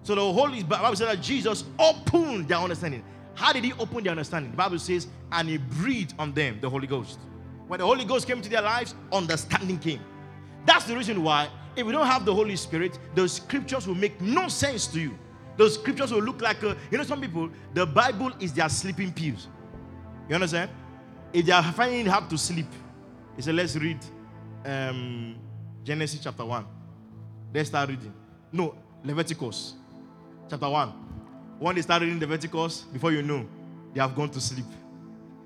So 0.02 0.14
the 0.14 0.32
Holy 0.32 0.62
Bible 0.62 0.96
says 0.96 1.08
that 1.08 1.20
Jesus 1.20 1.64
opened 1.78 2.48
their 2.48 2.58
understanding. 2.58 3.04
How 3.34 3.52
did 3.52 3.64
he 3.64 3.72
open 3.74 4.02
their 4.02 4.12
understanding? 4.12 4.50
The 4.50 4.56
Bible 4.56 4.78
says, 4.78 5.06
and 5.32 5.48
he 5.48 5.58
breathed 5.58 6.14
on 6.18 6.32
them 6.32 6.58
the 6.60 6.68
Holy 6.68 6.86
Ghost. 6.86 7.18
When 7.68 7.78
the 7.80 7.86
Holy 7.86 8.04
Ghost 8.04 8.26
came 8.26 8.38
into 8.38 8.48
their 8.48 8.62
lives, 8.62 8.94
understanding 9.12 9.78
came. 9.78 10.00
That's 10.66 10.84
the 10.84 10.96
reason 10.96 11.22
why, 11.22 11.48
if 11.76 11.86
we 11.86 11.92
don't 11.92 12.06
have 12.06 12.24
the 12.24 12.34
Holy 12.34 12.56
Spirit, 12.56 12.98
the 13.14 13.28
scriptures 13.28 13.86
will 13.86 13.94
make 13.94 14.20
no 14.20 14.48
sense 14.48 14.86
to 14.88 15.00
you. 15.00 15.18
those 15.56 15.74
scriptures 15.74 16.10
will 16.10 16.22
look 16.22 16.40
like, 16.40 16.60
you 16.62 16.74
know, 16.92 17.04
some 17.04 17.20
people, 17.20 17.50
the 17.74 17.84
Bible 17.84 18.32
is 18.40 18.52
their 18.52 18.68
sleeping 18.68 19.12
pills. 19.12 19.48
You 20.28 20.34
understand? 20.34 20.70
If 21.32 21.46
they 21.46 21.52
are 21.52 21.62
finding 21.62 22.00
it 22.00 22.06
hard 22.06 22.30
to 22.30 22.38
sleep, 22.38 22.66
he 23.36 23.42
said, 23.42 23.54
let's 23.54 23.76
read 23.76 23.98
um, 24.64 25.36
Genesis 25.84 26.20
chapter 26.22 26.44
1. 26.44 26.66
Let's 27.52 27.68
start 27.68 27.90
reading. 27.90 28.14
No, 28.52 28.74
Leviticus 29.04 29.74
chapter 30.50 30.68
1. 30.68 30.88
When 31.58 31.74
they 31.74 31.82
start 31.82 32.02
reading 32.02 32.18
the 32.18 32.26
Leviticus, 32.26 32.82
before 32.92 33.12
you 33.12 33.22
know, 33.22 33.46
they 33.94 34.00
have 34.00 34.14
gone 34.14 34.30
to 34.30 34.40
sleep. 34.40 34.64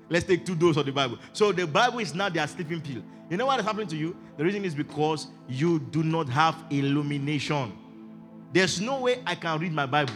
Let's 0.09 0.25
take 0.25 0.45
two 0.45 0.55
doses 0.55 0.77
of 0.77 0.85
the 0.85 0.91
Bible. 0.91 1.17
So 1.33 1.51
the 1.51 1.65
Bible 1.65 1.99
is 1.99 2.13
not 2.13 2.33
their 2.33 2.47
sleeping 2.47 2.81
pill. 2.81 3.01
You 3.29 3.37
know 3.37 3.47
what 3.47 3.59
is 3.59 3.65
happening 3.65 3.87
to 3.87 3.95
you? 3.95 4.15
The 4.37 4.43
reason 4.43 4.63
is 4.65 4.75
because 4.75 5.27
you 5.47 5.79
do 5.79 6.03
not 6.03 6.29
have 6.29 6.55
illumination. 6.69 7.73
There's 8.53 8.79
no 8.79 9.01
way 9.01 9.21
I 9.25 9.35
can 9.35 9.59
read 9.59 9.73
my 9.73 9.85
Bible 9.85 10.13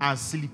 and 0.00 0.18
sleep. 0.18 0.52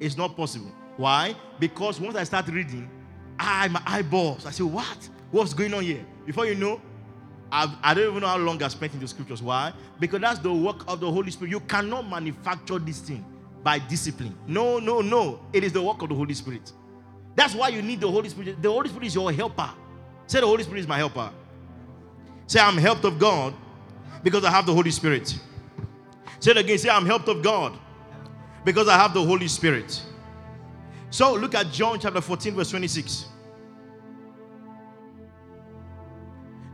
It's 0.00 0.16
not 0.16 0.36
possible. 0.36 0.72
Why? 0.96 1.36
Because 1.60 2.00
once 2.00 2.16
I 2.16 2.24
start 2.24 2.48
reading, 2.48 2.90
I 3.38 3.68
my 3.68 3.82
eyeballs. 3.86 4.46
I 4.46 4.50
say, 4.50 4.64
what? 4.64 5.08
What's 5.30 5.52
going 5.52 5.74
on 5.74 5.84
here? 5.84 6.04
Before 6.24 6.46
you 6.46 6.54
know, 6.54 6.80
I've, 7.50 7.70
I 7.82 7.94
do 7.94 8.02
not 8.02 8.10
even 8.10 8.20
know 8.20 8.26
how 8.28 8.36
long 8.36 8.62
I 8.62 8.68
spent 8.68 8.94
in 8.94 9.00
the 9.00 9.08
scriptures. 9.08 9.42
Why? 9.42 9.72
Because 9.98 10.20
that's 10.20 10.38
the 10.38 10.52
work 10.52 10.84
of 10.86 11.00
the 11.00 11.10
Holy 11.10 11.30
Spirit. 11.30 11.50
You 11.50 11.60
cannot 11.60 12.08
manufacture 12.08 12.78
this 12.78 13.00
thing 13.00 13.24
by 13.62 13.78
discipline. 13.78 14.36
No, 14.46 14.78
no, 14.78 15.00
no. 15.00 15.40
It 15.52 15.64
is 15.64 15.72
the 15.72 15.82
work 15.82 16.02
of 16.02 16.10
the 16.10 16.14
Holy 16.14 16.34
Spirit. 16.34 16.72
That's 17.34 17.54
why 17.54 17.68
you 17.68 17.82
need 17.82 18.00
the 18.00 18.10
Holy 18.10 18.28
Spirit. 18.28 18.60
The 18.60 18.70
Holy 18.70 18.88
Spirit 18.88 19.06
is 19.06 19.14
your 19.14 19.32
helper. 19.32 19.70
Say, 20.26 20.40
the 20.40 20.46
Holy 20.46 20.62
Spirit 20.62 20.80
is 20.80 20.88
my 20.88 20.98
helper. 20.98 21.30
Say, 22.46 22.60
I'm 22.60 22.76
helped 22.76 23.04
of 23.04 23.18
God 23.18 23.54
because 24.22 24.44
I 24.44 24.50
have 24.50 24.66
the 24.66 24.74
Holy 24.74 24.90
Spirit. 24.90 25.38
Say 26.40 26.50
it 26.50 26.56
again. 26.56 26.78
Say, 26.78 26.90
I'm 26.90 27.06
helped 27.06 27.28
of 27.28 27.42
God 27.42 27.78
because 28.64 28.88
I 28.88 28.96
have 28.96 29.14
the 29.14 29.24
Holy 29.24 29.48
Spirit. 29.48 30.02
So 31.10 31.34
look 31.34 31.54
at 31.54 31.72
John 31.72 31.98
chapter 31.98 32.20
14, 32.20 32.54
verse 32.54 32.70
26. 32.70 33.27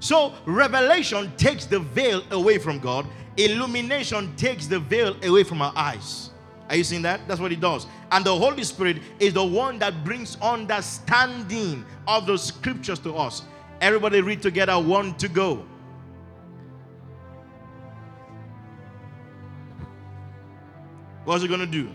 So 0.04 0.34
revelation 0.44 1.32
takes 1.38 1.64
the 1.64 1.80
veil 1.80 2.22
away 2.30 2.58
from 2.58 2.78
God, 2.78 3.06
illumination 3.38 4.36
takes 4.36 4.66
the 4.66 4.78
veil 4.78 5.16
away 5.24 5.44
from 5.44 5.62
our 5.62 5.72
eyes. 5.74 6.28
Are 6.68 6.76
you 6.76 6.84
seeing 6.84 7.00
that? 7.00 7.26
That's 7.26 7.40
what 7.40 7.52
it 7.52 7.60
does. 7.60 7.86
And 8.12 8.22
the 8.22 8.36
Holy 8.36 8.64
Spirit 8.64 8.98
is 9.18 9.32
the 9.32 9.42
one 9.42 9.78
that 9.78 10.04
brings 10.04 10.36
understanding 10.42 11.86
of 12.06 12.26
the 12.26 12.36
scriptures 12.36 12.98
to 12.98 13.16
us. 13.16 13.44
Everybody 13.80 14.20
read 14.20 14.42
together, 14.42 14.78
one 14.78 15.14
to 15.14 15.26
go. 15.26 15.64
What's 21.24 21.40
he 21.40 21.48
going 21.48 21.60
to 21.60 21.66
do? 21.66 21.88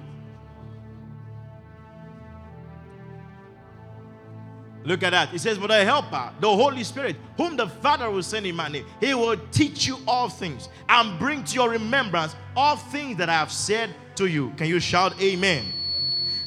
Look 4.90 5.04
at 5.04 5.12
that. 5.12 5.32
It 5.32 5.40
says, 5.40 5.60
But 5.60 5.68
the 5.68 5.86
helper, 5.86 6.34
the 6.40 6.50
Holy 6.50 6.84
Spirit, 6.84 7.16
whom 7.38 7.56
the 7.56 7.68
Father 7.68 8.10
will 8.10 8.24
send 8.24 8.48
in 8.48 8.56
my 8.56 8.70
name, 8.70 8.88
he 9.00 9.14
will 9.14 9.38
teach 9.52 9.86
you 9.86 10.00
all 10.08 10.30
things 10.30 10.68
and 10.90 11.20
bring 11.20 11.44
to 11.44 11.54
your 11.54 11.70
remembrance 11.70 12.36
all 12.56 12.76
things 12.76 13.16
that 13.20 13.30
I 13.30 13.34
have 13.34 13.52
said 13.52 13.94
to 14.16 14.26
you. 14.26 14.52
Can 14.58 14.66
you 14.66 14.80
shout 14.80 15.14
amen? 15.22 15.66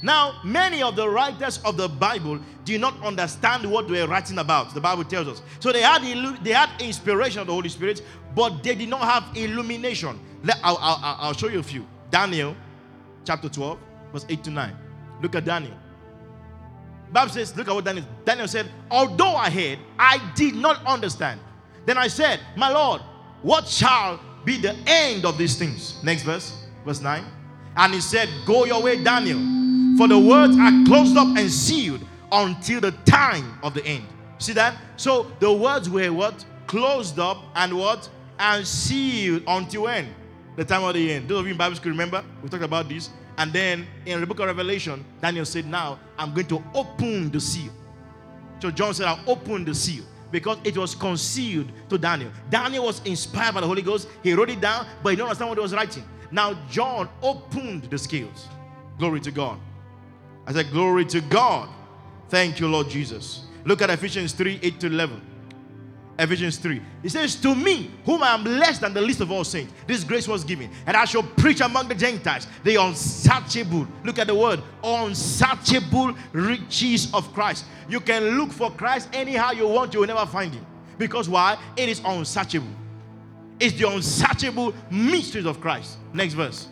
Now, 0.02 0.40
many 0.42 0.82
of 0.82 0.96
the 0.96 1.08
writers 1.08 1.58
of 1.64 1.76
the 1.76 1.88
Bible 1.88 2.40
do 2.64 2.76
not 2.78 3.00
understand 3.04 3.70
what 3.70 3.86
they 3.86 4.02
were 4.02 4.08
writing 4.08 4.38
about. 4.38 4.74
The 4.74 4.80
Bible 4.80 5.04
tells 5.04 5.28
us. 5.28 5.42
So 5.60 5.70
they 5.70 5.82
had 5.82 6.02
they 6.42 6.50
had 6.50 6.68
inspiration 6.82 7.42
of 7.42 7.46
the 7.46 7.52
Holy 7.52 7.68
Spirit, 7.68 8.02
but 8.34 8.64
they 8.64 8.74
did 8.74 8.88
not 8.88 9.02
have 9.02 9.36
illumination. 9.36 10.18
I'll, 10.64 10.78
I'll, 10.80 11.16
I'll 11.20 11.32
show 11.32 11.46
you 11.46 11.60
a 11.60 11.62
few. 11.62 11.86
Daniel, 12.10 12.56
chapter 13.24 13.48
12, 13.48 13.78
verse 14.12 14.26
8 14.28 14.42
to 14.42 14.50
9. 14.50 14.76
Look 15.22 15.36
at 15.36 15.44
Daniel. 15.44 15.76
Bible 17.12 17.30
says, 17.30 17.54
look 17.56 17.68
at 17.68 17.74
what 17.74 17.84
Daniel 17.84 18.06
Daniel 18.24 18.48
said, 18.48 18.70
although 18.90 19.36
I 19.36 19.50
heard, 19.50 19.78
I 19.98 20.32
did 20.34 20.54
not 20.54 20.84
understand. 20.86 21.40
Then 21.84 21.98
I 21.98 22.08
said, 22.08 22.40
My 22.56 22.70
Lord, 22.70 23.02
what 23.42 23.66
shall 23.68 24.20
be 24.44 24.56
the 24.56 24.74
end 24.86 25.24
of 25.24 25.36
these 25.36 25.56
things? 25.56 26.02
Next 26.02 26.22
verse, 26.22 26.64
verse 26.84 27.00
9. 27.00 27.24
And 27.76 27.94
he 27.94 28.00
said, 28.00 28.28
Go 28.46 28.64
your 28.64 28.82
way, 28.82 29.02
Daniel, 29.02 29.38
for 29.98 30.08
the 30.08 30.18
words 30.18 30.56
are 30.56 30.84
closed 30.86 31.16
up 31.16 31.36
and 31.36 31.50
sealed 31.50 32.00
until 32.30 32.80
the 32.80 32.92
time 33.04 33.58
of 33.62 33.74
the 33.74 33.84
end. 33.84 34.04
See 34.38 34.52
that? 34.54 34.76
So 34.96 35.30
the 35.38 35.52
words 35.52 35.90
were 35.90 36.12
what? 36.12 36.44
Closed 36.66 37.18
up 37.18 37.38
and 37.54 37.76
what? 37.76 38.08
And 38.38 38.66
sealed 38.66 39.42
until 39.46 39.82
when? 39.82 40.14
The 40.56 40.64
time 40.64 40.84
of 40.84 40.94
the 40.94 41.12
end. 41.12 41.28
Those 41.28 41.40
of 41.40 41.46
you 41.46 41.52
in 41.52 41.58
Bible 41.58 41.76
school 41.76 41.92
remember? 41.92 42.24
We 42.42 42.48
talked 42.48 42.64
about 42.64 42.88
this. 42.88 43.10
And 43.42 43.52
then 43.52 43.88
in 44.06 44.20
the 44.20 44.26
book 44.26 44.38
of 44.38 44.46
Revelation, 44.46 45.04
Daniel 45.20 45.44
said, 45.44 45.66
Now 45.66 45.98
I'm 46.16 46.32
going 46.32 46.46
to 46.46 46.62
open 46.74 47.28
the 47.32 47.40
seal. 47.40 47.72
So 48.60 48.70
John 48.70 48.94
said, 48.94 49.06
I'll 49.06 49.18
open 49.26 49.64
the 49.64 49.74
seal 49.74 50.04
because 50.30 50.58
it 50.62 50.78
was 50.78 50.94
concealed 50.94 51.72
to 51.88 51.98
Daniel. 51.98 52.30
Daniel 52.50 52.84
was 52.84 53.04
inspired 53.04 53.54
by 53.54 53.60
the 53.60 53.66
Holy 53.66 53.82
Ghost. 53.82 54.08
He 54.22 54.32
wrote 54.32 54.50
it 54.50 54.60
down, 54.60 54.86
but 55.02 55.10
he 55.10 55.16
didn't 55.16 55.26
understand 55.26 55.48
what 55.48 55.58
he 55.58 55.62
was 55.62 55.74
writing. 55.74 56.04
Now 56.30 56.56
John 56.70 57.08
opened 57.20 57.82
the 57.90 57.98
scales. 57.98 58.46
Glory 58.96 59.18
to 59.18 59.32
God. 59.32 59.58
I 60.46 60.52
said, 60.52 60.70
Glory 60.70 61.04
to 61.06 61.20
God. 61.22 61.68
Thank 62.28 62.60
you, 62.60 62.68
Lord 62.68 62.90
Jesus. 62.90 63.42
Look 63.64 63.82
at 63.82 63.90
Ephesians 63.90 64.34
3 64.34 64.60
8 64.62 64.78
to 64.78 64.86
11. 64.86 65.20
Ephesians 66.18 66.58
3. 66.58 66.80
He 67.02 67.08
says, 67.08 67.36
To 67.36 67.54
me, 67.54 67.90
whom 68.04 68.22
I 68.22 68.34
am 68.34 68.44
less 68.44 68.78
than 68.78 68.92
the 68.92 69.00
least 69.00 69.20
of 69.20 69.30
all 69.30 69.44
saints, 69.44 69.72
this 69.86 70.04
grace 70.04 70.28
was 70.28 70.44
given, 70.44 70.70
and 70.86 70.96
I 70.96 71.04
shall 71.04 71.22
preach 71.22 71.60
among 71.60 71.88
the 71.88 71.94
Gentiles 71.94 72.46
the 72.64 72.76
unsearchable, 72.76 73.86
look 74.04 74.18
at 74.18 74.26
the 74.26 74.34
word, 74.34 74.62
unsearchable 74.84 76.14
riches 76.32 77.12
of 77.14 77.32
Christ. 77.32 77.64
You 77.88 78.00
can 78.00 78.38
look 78.38 78.52
for 78.52 78.70
Christ 78.70 79.08
anyhow 79.12 79.52
you 79.52 79.66
want, 79.66 79.94
you 79.94 80.00
will 80.00 80.06
never 80.06 80.26
find 80.26 80.52
him. 80.54 80.66
Because 80.98 81.28
why? 81.28 81.58
It 81.76 81.88
is 81.88 82.00
unsearchable. 82.04 82.68
It's 83.58 83.78
the 83.78 83.88
unsearchable 83.88 84.74
mysteries 84.90 85.46
of 85.46 85.60
Christ. 85.60 85.96
Next 86.12 86.34
verse. 86.34 86.68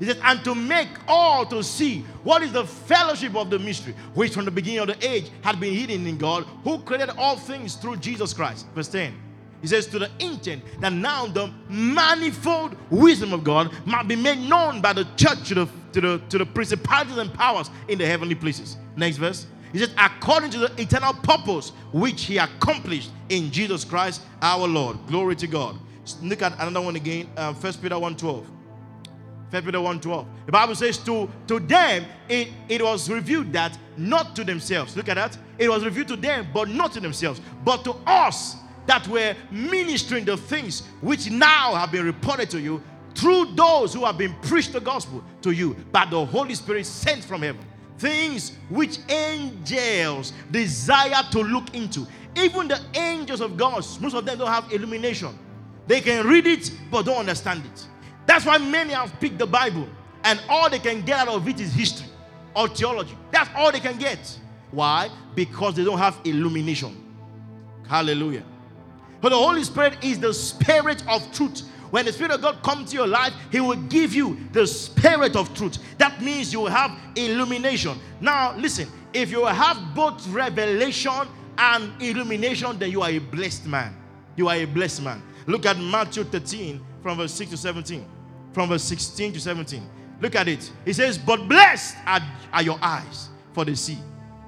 He 0.00 0.06
says, 0.06 0.18
and 0.24 0.42
to 0.44 0.54
make 0.54 0.88
all 1.06 1.44
to 1.46 1.62
see 1.62 2.00
what 2.24 2.42
is 2.42 2.52
the 2.52 2.64
fellowship 2.64 3.36
of 3.36 3.50
the 3.50 3.58
mystery, 3.58 3.94
which 4.14 4.32
from 4.32 4.46
the 4.46 4.50
beginning 4.50 4.80
of 4.80 4.86
the 4.86 5.06
age 5.06 5.30
had 5.42 5.60
been 5.60 5.74
hidden 5.74 6.06
in 6.06 6.16
God, 6.16 6.44
who 6.64 6.78
created 6.80 7.10
all 7.18 7.36
things 7.36 7.74
through 7.74 7.98
Jesus 7.98 8.32
Christ. 8.32 8.66
Verse 8.74 8.88
10. 8.88 9.14
He 9.60 9.66
says, 9.66 9.86
to 9.88 9.98
the 9.98 10.10
intent 10.18 10.64
that 10.80 10.94
now 10.94 11.26
the 11.26 11.52
manifold 11.68 12.76
wisdom 12.88 13.34
of 13.34 13.44
God 13.44 13.70
might 13.86 14.08
be 14.08 14.16
made 14.16 14.38
known 14.38 14.80
by 14.80 14.94
the 14.94 15.04
church 15.16 15.48
to 15.48 15.54
the, 15.54 15.68
to 15.92 16.00
the, 16.00 16.22
to 16.30 16.38
the 16.38 16.46
principalities 16.46 17.18
and 17.18 17.32
powers 17.34 17.70
in 17.88 17.98
the 17.98 18.06
heavenly 18.06 18.34
places. 18.34 18.78
Next 18.96 19.18
verse. 19.18 19.46
He 19.70 19.78
says, 19.78 19.90
according 19.98 20.50
to 20.52 20.58
the 20.60 20.80
eternal 20.80 21.12
purpose 21.12 21.70
which 21.92 22.24
he 22.24 22.38
accomplished 22.38 23.10
in 23.28 23.50
Jesus 23.50 23.84
Christ 23.84 24.22
our 24.40 24.66
Lord. 24.66 24.96
Glory 25.06 25.36
to 25.36 25.46
God. 25.46 25.78
Look 26.22 26.40
at 26.40 26.54
another 26.58 26.80
one 26.80 26.96
again, 26.96 27.28
uh, 27.36 27.52
1 27.52 27.74
Peter 27.74 27.98
1 27.98 28.16
12. 28.16 28.46
1 29.50 29.64
Peter 29.64 29.80
1 29.80 30.00
12. 30.00 30.26
The 30.46 30.52
Bible 30.52 30.74
says, 30.74 30.98
to, 30.98 31.28
to 31.48 31.58
them 31.60 32.04
it, 32.28 32.48
it 32.68 32.82
was 32.82 33.10
revealed 33.10 33.52
that 33.52 33.76
not 33.96 34.36
to 34.36 34.44
themselves. 34.44 34.96
Look 34.96 35.08
at 35.08 35.16
that. 35.16 35.36
It 35.58 35.68
was 35.68 35.84
revealed 35.84 36.08
to 36.08 36.16
them, 36.16 36.46
but 36.54 36.68
not 36.68 36.92
to 36.92 37.00
themselves, 37.00 37.40
but 37.64 37.84
to 37.84 37.94
us 38.06 38.56
that 38.86 39.06
were 39.08 39.34
ministering 39.50 40.24
the 40.24 40.36
things 40.36 40.86
which 41.00 41.30
now 41.30 41.74
have 41.74 41.92
been 41.92 42.04
reported 42.04 42.48
to 42.50 42.60
you 42.60 42.82
through 43.14 43.46
those 43.54 43.92
who 43.92 44.04
have 44.04 44.16
been 44.16 44.34
preached 44.42 44.72
the 44.72 44.80
gospel 44.80 45.22
to 45.42 45.50
you 45.50 45.74
by 45.92 46.04
the 46.06 46.24
Holy 46.24 46.54
Spirit 46.54 46.86
sent 46.86 47.24
from 47.24 47.42
heaven. 47.42 47.64
Things 47.98 48.52
which 48.70 48.98
angels 49.08 50.32
desire 50.50 51.22
to 51.32 51.40
look 51.40 51.74
into. 51.74 52.06
Even 52.36 52.68
the 52.68 52.80
angels 52.94 53.40
of 53.40 53.56
God, 53.56 53.84
most 54.00 54.14
of 54.14 54.24
them 54.24 54.38
don't 54.38 54.48
have 54.48 54.72
illumination. 54.72 55.38
They 55.86 56.00
can 56.00 56.26
read 56.26 56.46
it, 56.46 56.70
but 56.90 57.04
don't 57.04 57.18
understand 57.18 57.64
it. 57.66 57.86
That's 58.26 58.44
why 58.44 58.58
many 58.58 58.92
have 58.92 59.18
picked 59.20 59.38
the 59.38 59.46
Bible 59.46 59.88
and 60.24 60.40
all 60.48 60.68
they 60.70 60.78
can 60.78 61.02
get 61.02 61.20
out 61.20 61.28
of 61.28 61.48
it 61.48 61.60
is 61.60 61.72
history 61.72 62.06
or 62.54 62.68
theology. 62.68 63.16
That's 63.30 63.50
all 63.56 63.72
they 63.72 63.80
can 63.80 63.98
get. 63.98 64.38
Why? 64.70 65.08
Because 65.34 65.74
they 65.74 65.84
don't 65.84 65.98
have 65.98 66.20
illumination. 66.24 66.96
Hallelujah. 67.88 68.44
But 69.20 69.30
the 69.30 69.36
Holy 69.36 69.64
Spirit 69.64 70.02
is 70.02 70.18
the 70.18 70.32
spirit 70.32 71.02
of 71.08 71.30
truth. 71.32 71.62
When 71.90 72.04
the 72.04 72.12
Spirit 72.12 72.30
of 72.32 72.40
God 72.40 72.62
comes 72.62 72.90
to 72.90 72.96
your 72.96 73.08
life, 73.08 73.32
He 73.50 73.60
will 73.60 73.76
give 73.76 74.14
you 74.14 74.38
the 74.52 74.64
spirit 74.66 75.34
of 75.34 75.52
truth. 75.54 75.78
That 75.98 76.22
means 76.22 76.52
you 76.52 76.60
will 76.60 76.70
have 76.70 76.96
illumination. 77.16 77.98
Now, 78.20 78.56
listen, 78.56 78.88
if 79.12 79.30
you 79.30 79.44
have 79.44 79.76
both 79.94 80.26
revelation 80.28 81.26
and 81.58 82.00
illumination, 82.00 82.78
then 82.78 82.92
you 82.92 83.02
are 83.02 83.10
a 83.10 83.18
blessed 83.18 83.66
man. 83.66 83.96
You 84.36 84.48
are 84.48 84.54
a 84.54 84.64
blessed 84.66 85.02
man. 85.02 85.20
Look 85.46 85.66
at 85.66 85.78
Matthew 85.78 86.22
13 86.24 86.80
from 87.02 87.18
verse 87.18 87.32
6 87.32 87.50
to 87.52 87.56
17 87.56 88.06
from 88.52 88.68
verse 88.68 88.82
16 88.84 89.34
to 89.34 89.40
17. 89.40 89.82
Look 90.20 90.34
at 90.34 90.48
it. 90.48 90.70
He 90.84 90.92
says, 90.92 91.18
But 91.18 91.48
blessed 91.48 91.96
are, 92.06 92.20
are 92.52 92.62
your 92.62 92.78
eyes 92.82 93.28
for 93.52 93.64
the 93.64 93.74
see. 93.74 93.98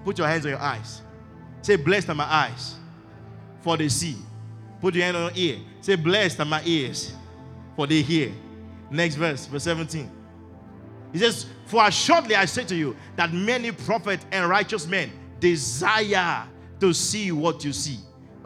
Put 0.05 0.19
your 0.19 0.27
hands 0.27 0.45
on 0.45 0.53
your 0.53 0.61
eyes. 0.61 1.03
Say, 1.62 1.77
Blessed 1.77 2.09
are 2.11 2.15
my 2.15 2.25
eyes 2.25 2.77
for 3.61 3.77
the 3.77 3.88
see. 3.88 4.17
Put 4.81 4.95
your 4.95 5.05
hand 5.05 5.17
on 5.17 5.23
your 5.23 5.33
ear. 5.37 5.59
Say, 5.81 5.97
Blessed 5.97 6.41
are 6.41 6.47
my 6.47 6.62
ears 6.65 7.15
for 7.77 7.87
they 7.87 8.03
hear. 8.03 8.33
Next 8.91 9.15
verse, 9.15 9.47
verse 9.47 9.65
17. 9.65 10.11
He 11.12 11.19
says, 11.19 11.47
For 11.67 11.87
assuredly 11.87 12.35
I 12.35 12.45
say 12.45 12.65
to 12.65 12.75
you 12.75 12.97
that 13.17 13.33
many 13.33 13.71
prophets 13.71 14.27
and 14.33 14.49
righteous 14.49 14.87
men 14.87 15.11
desire 15.41 16.47
to 16.81 16.93
see 16.93 17.33
what 17.33 17.65
you 17.65 17.73
see, 17.73 17.99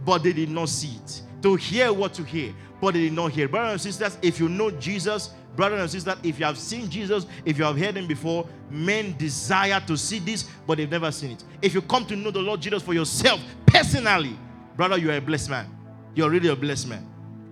but 0.05 0.23
they 0.23 0.33
did 0.33 0.51
not 0.51 0.69
see 0.69 0.97
it. 1.03 1.23
To 1.43 1.57
hear 1.57 1.93
what 1.93 2.19
you 2.19 2.25
hear, 2.25 2.55
but 2.81 2.95
they 2.95 3.01
did 3.01 3.13
not 3.13 3.33
hear. 3.33 3.49
Brothers 3.49 3.73
and 3.73 3.81
sisters, 3.81 4.19
if 4.23 4.39
you 4.39 4.49
know 4.49 4.71
Jesus, 4.71 5.31
brothers 5.55 5.81
and 5.81 5.91
sisters, 5.91 6.17
if 6.23 6.39
you 6.39 6.45
have 6.45 6.59
seen 6.59 6.91
Jesus, 6.91 7.27
if 7.45 7.59
you 7.59 7.65
have 7.65 7.79
heard 7.79 7.97
him 7.97 8.07
before, 8.07 8.47
men 8.71 9.17
desire 9.17 9.81
to 9.87 9.97
see 9.97 10.19
this, 10.19 10.45
but 10.67 10.79
they've 10.79 10.91
never 10.91 11.11
seen 11.11 11.33
it. 11.33 11.45
If 11.63 11.75
you 11.75 11.83
come 11.83 12.07
to 12.07 12.17
know 12.17 12.31
the 12.31 12.41
Lord 12.41 12.61
Jesus 12.61 12.83
for 12.83 12.95
yourself 12.95 13.41
personally, 13.67 14.39
brother, 14.77 14.99
you 14.99 15.11
are 15.11 15.17
a 15.17 15.21
blessed 15.21 15.51
man. 15.51 15.67
You're 16.15 16.31
really 16.31 16.49
a 16.49 16.57
blessed 16.57 16.89
man. 16.89 17.07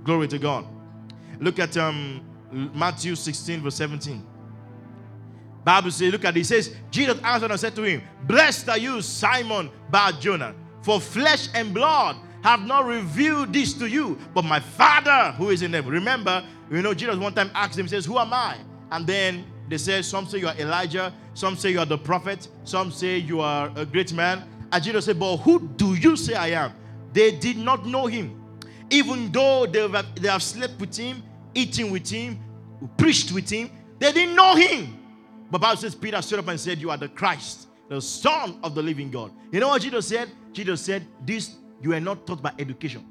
Glory 0.04 0.28
to 0.28 0.38
God. 0.38 0.66
Look 1.40 1.58
at 1.58 1.76
um, 1.76 2.24
Matthew 2.74 3.14
16, 3.14 3.62
verse 3.62 3.74
17. 3.76 4.26
Bible 5.64 5.90
says, 5.90 6.12
look 6.12 6.24
at 6.24 6.36
it. 6.36 6.40
It 6.40 6.44
says, 6.44 6.74
Jesus 6.90 7.18
answered 7.22 7.50
and 7.50 7.58
said 7.58 7.74
to 7.76 7.82
him, 7.82 8.02
Blessed 8.26 8.68
are 8.68 8.78
you, 8.78 9.00
Simon 9.00 9.70
Bar 9.90 10.12
Jonah, 10.12 10.54
for 10.82 11.00
flesh 11.00 11.48
and 11.54 11.72
blood 11.72 12.16
have 12.44 12.60
not 12.66 12.84
revealed 12.84 13.54
this 13.54 13.72
to 13.72 13.86
you, 13.86 14.18
but 14.34 14.44
my 14.44 14.60
Father 14.60 15.32
who 15.38 15.48
is 15.48 15.62
in 15.62 15.72
heaven. 15.72 15.90
Remember, 15.90 16.44
you 16.70 16.82
know, 16.82 16.92
Jesus 16.92 17.16
one 17.16 17.32
time 17.32 17.50
asked 17.54 17.78
him, 17.78 17.88
says, 17.88 18.04
Who 18.04 18.18
am 18.18 18.34
I? 18.34 18.58
And 18.90 19.06
then 19.06 19.46
they 19.66 19.78
said, 19.78 20.04
Some 20.04 20.26
say 20.26 20.38
you 20.38 20.48
are 20.48 20.56
Elijah, 20.58 21.12
some 21.32 21.56
say 21.56 21.70
you 21.70 21.80
are 21.80 21.86
the 21.86 21.96
prophet, 21.96 22.46
some 22.64 22.90
say 22.92 23.16
you 23.16 23.40
are 23.40 23.72
a 23.74 23.86
great 23.86 24.12
man. 24.12 24.46
And 24.70 24.84
Jesus 24.84 25.06
said, 25.06 25.18
But 25.18 25.38
who 25.38 25.58
do 25.68 25.94
you 25.94 26.16
say 26.16 26.34
I 26.34 26.48
am? 26.48 26.74
They 27.14 27.30
did 27.30 27.56
not 27.56 27.86
know 27.86 28.06
him. 28.06 28.38
Even 28.90 29.32
though 29.32 29.64
they 29.64 29.88
have, 29.88 30.14
they 30.14 30.28
have 30.28 30.42
slept 30.42 30.78
with 30.78 30.94
him, 30.94 31.22
eaten 31.54 31.90
with 31.90 32.10
him, 32.10 32.38
preached 32.98 33.32
with 33.32 33.48
him, 33.48 33.70
they 33.98 34.12
didn't 34.12 34.36
know 34.36 34.54
him. 34.54 34.98
But 35.50 35.62
Bible 35.62 35.78
says 35.78 35.94
Peter 35.94 36.20
stood 36.20 36.40
up 36.40 36.48
and 36.48 36.60
said, 36.60 36.78
You 36.78 36.90
are 36.90 36.98
the 36.98 37.08
Christ, 37.08 37.68
the 37.88 38.02
Son 38.02 38.58
of 38.62 38.74
the 38.74 38.82
living 38.82 39.10
God. 39.10 39.32
You 39.50 39.60
know 39.60 39.68
what 39.68 39.80
Jesus 39.80 40.06
said? 40.06 40.30
Jesus 40.52 40.82
said, 40.82 41.06
This 41.24 41.56
you 41.84 41.92
are 41.92 42.00
not 42.00 42.26
taught 42.26 42.40
by 42.40 42.50
education. 42.58 43.04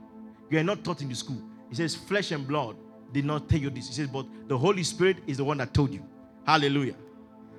You 0.50 0.58
are 0.58 0.64
not 0.64 0.84
taught 0.84 1.04
in 1.04 1.08
the 1.08 1.14
school. 1.14 1.40
He 1.70 1.76
says, 1.76 1.96
Flesh 1.96 2.32
and 2.32 2.48
blood 2.48 2.76
did 3.12 3.24
not 3.24 3.48
tell 3.48 3.60
you 3.60 3.70
this. 3.70 3.88
He 3.88 3.94
says, 3.94 4.08
But 4.08 4.26
the 4.48 4.58
Holy 4.58 4.82
Spirit 4.82 5.18
is 5.28 5.38
the 5.38 5.44
one 5.44 5.60
that 5.60 5.76
told 5.76 5.94
you. 5.94 6.04
Hallelujah. 6.44 6.96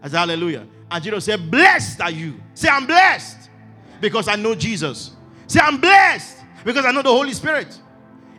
I 0.03 0.09
said, 0.09 0.18
Hallelujah. 0.18 0.66
And 0.90 1.05
Jesus 1.05 1.24
said, 1.27 1.48
Blessed 1.48 2.00
are 2.00 2.11
you. 2.11 2.40
Say, 2.55 2.68
I'm 2.68 2.85
blessed 2.85 3.48
because 4.00 4.27
I 4.27 4.35
know 4.35 4.57
Jesus. 4.57 5.12
Say, 5.46 5.61
I'm 5.62 5.81
blessed 5.81 6.38
because 6.64 6.85
I 6.85 6.90
know 6.90 7.03
the 7.03 7.11
Holy 7.11 7.33
Spirit. 7.33 7.79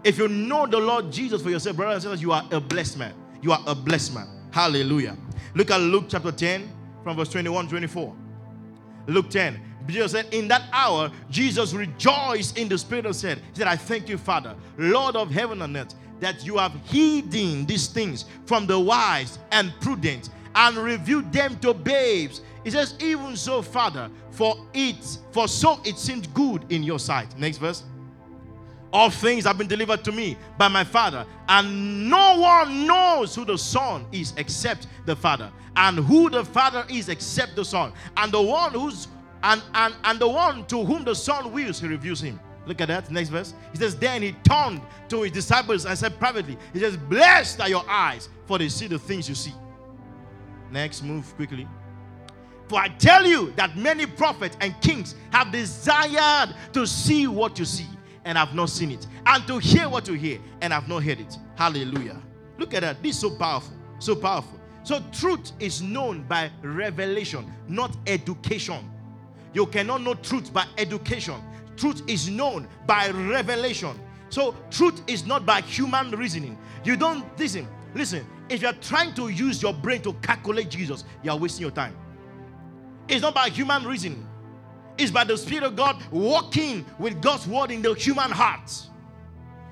If 0.03 0.17
you 0.17 0.27
know 0.27 0.67
the 0.67 0.77
Lord 0.77 1.13
Jesus 1.13 1.41
for 1.41 1.49
yourself, 1.49 1.77
brothers 1.77 2.03
and 2.03 2.11
sisters, 2.11 2.21
you 2.21 2.33
are 2.33 2.45
a 2.51 2.59
blessed 2.59 2.97
man. 2.97 3.13
You 3.41 3.53
are 3.53 3.63
a 3.65 3.73
blessed 3.73 4.13
man. 4.13 4.27
Hallelujah. 4.51 5.15
Look 5.53 5.71
at 5.71 5.79
Luke 5.79 6.07
chapter 6.09 6.33
10 6.33 6.69
from 7.05 7.15
verse 7.15 7.29
21 7.29 7.69
24. 7.69 8.15
Luke 9.07 9.29
10. 9.29 9.61
Jesus 9.87 10.11
said, 10.11 10.33
In 10.33 10.47
that 10.47 10.63
hour, 10.71 11.11
Jesus 11.29 11.73
rejoiced 11.73 12.57
in 12.57 12.67
the 12.67 12.77
Spirit 12.77 13.05
and 13.05 13.15
said, 13.15 13.37
He 13.37 13.59
said, 13.59 13.67
I 13.67 13.75
thank 13.75 14.09
you, 14.09 14.17
Father, 14.17 14.55
Lord 14.77 15.15
of 15.15 15.31
heaven 15.31 15.61
and 15.61 15.75
earth, 15.77 15.95
that 16.19 16.45
you 16.45 16.57
have 16.57 16.73
hidden 16.85 17.65
these 17.65 17.87
things 17.87 18.25
from 18.45 18.65
the 18.65 18.79
wise 18.79 19.39
and 19.51 19.73
prudent 19.81 20.29
and 20.55 20.77
revealed 20.77 21.31
them 21.31 21.57
to 21.59 21.73
babes. 21.73 22.41
He 22.63 22.71
says, 22.71 22.95
Even 22.99 23.35
so, 23.35 23.61
Father, 23.61 24.09
for 24.31 24.57
it, 24.73 25.19
for 25.31 25.47
so 25.47 25.79
it 25.83 25.97
seemed 25.97 26.33
good 26.33 26.65
in 26.71 26.83
your 26.83 26.99
sight. 26.99 27.37
Next 27.37 27.57
verse. 27.57 27.83
All 28.93 29.09
things 29.09 29.43
have 29.43 29.57
been 29.57 29.67
delivered 29.67 30.05
to 30.05 30.13
me 30.13 30.37
by 30.57 30.69
my 30.69 30.85
Father, 30.85 31.25
and 31.49 32.09
no 32.09 32.39
one 32.39 32.87
knows 32.87 33.35
who 33.35 33.43
the 33.43 33.57
Son 33.57 34.05
is 34.13 34.33
except 34.37 34.87
the 35.05 35.15
Father, 35.15 35.51
and 35.75 35.97
who 35.97 36.29
the 36.29 36.45
Father 36.45 36.85
is 36.89 37.09
except 37.09 37.57
the 37.57 37.65
Son, 37.65 37.91
and 38.15 38.31
the 38.31 38.41
one 38.41 38.71
who's 38.71 39.09
and 39.45 39.62
and 39.75 39.95
and 40.03 40.19
the 40.19 40.27
one 40.27 40.65
to 40.65 40.84
whom 40.84 41.05
the 41.05 41.15
Son 41.15 41.53
wills, 41.53 41.79
he 41.79 41.88
reveals 41.88 42.19
him. 42.19 42.39
Look 42.65 42.81
at 42.81 42.88
that 42.88 43.12
next 43.12 43.29
verse. 43.29 43.53
He 43.71 43.77
says, 43.77 43.95
Then 43.95 44.23
he 44.23 44.31
turned 44.43 44.81
to 45.10 45.21
his 45.21 45.31
disciples 45.31 45.86
and 45.86 45.97
said 45.97 46.19
privately, 46.19 46.58
He 46.73 46.79
says, 46.79 46.97
Blessed 46.97 47.62
are 47.62 47.69
your 47.69 47.88
eyes, 47.88 48.27
for 48.47 48.58
they 48.58 48.69
see 48.69 48.88
the 48.88 48.97
things 48.97 49.29
you 49.29 49.36
see. 49.36 49.53
Next, 50.71 51.03
move 51.03 51.34
quickly. 51.36 51.67
For 52.67 52.79
I 52.79 52.88
tell 52.88 53.25
you 53.25 53.53
that 53.55 53.77
many 53.77 54.08
prophets 54.08 54.58
and 54.60 54.79
kings 54.81 55.13
have 55.31 55.51
desired 55.51 56.55
to 56.73 56.88
see 56.88 57.27
what 57.27 57.60
you 57.60 57.65
see 57.65 57.86
and 58.25 58.39
have 58.39 58.55
not 58.55 58.71
seen 58.71 58.89
it, 58.89 59.05
and 59.27 59.45
to 59.45 59.60
hear 59.60 59.88
what 59.88 60.08
you 60.08 60.15
hear 60.15 60.39
and 60.62 60.73
have 60.73 60.88
not 60.88 61.03
heard 61.03 61.19
it. 61.19 61.38
Hallelujah. 61.55 62.19
Look 62.58 62.73
at 62.73 62.81
that. 62.81 63.03
This 63.03 63.15
is 63.15 63.21
so 63.21 63.29
powerful. 63.29 63.75
So 63.99 64.15
powerful. 64.15 64.60
So, 64.84 65.03
truth 65.12 65.51
is 65.60 65.81
known 65.81 66.23
by 66.23 66.51
revelation, 66.62 67.51
not 67.67 67.95
education. 68.08 68.91
You 69.55 69.65
cannot 69.67 70.03
know 70.03 70.13
truth 70.15 70.53
by 70.53 70.67
education. 70.77 71.41
Truth 71.77 72.03
is 72.07 72.29
known 72.29 72.67
by 72.85 73.09
revelation. 73.09 73.99
So, 74.29 74.55
truth 74.71 75.01
is 75.07 75.25
not 75.25 75.45
by 75.45 75.61
human 75.61 76.11
reasoning. 76.11 76.57
You 76.83 76.97
don't 76.97 77.25
listen. 77.39 77.67
Listen, 77.95 78.27
if 78.49 78.61
you're 78.61 78.73
trying 78.73 79.15
to 79.15 79.29
use 79.29 79.63
your 79.63 79.73
brain 79.73 80.01
to 80.03 80.13
calculate 80.15 80.69
Jesus, 80.69 81.05
you 81.23 81.31
are 81.31 81.37
wasting 81.37 81.63
your 81.63 81.71
time. 81.71 81.95
It's 83.07 83.21
not 83.21 83.35
by 83.35 83.49
human 83.49 83.85
reasoning 83.85 84.27
It's 84.97 85.11
by 85.11 85.23
the 85.25 85.37
Spirit 85.37 85.63
of 85.63 85.75
God 85.75 86.03
walking 86.11 86.85
with 86.99 87.21
God's 87.21 87.47
word 87.47 87.71
in 87.71 87.81
the 87.81 87.93
human 87.93 88.31
heart. 88.31 88.69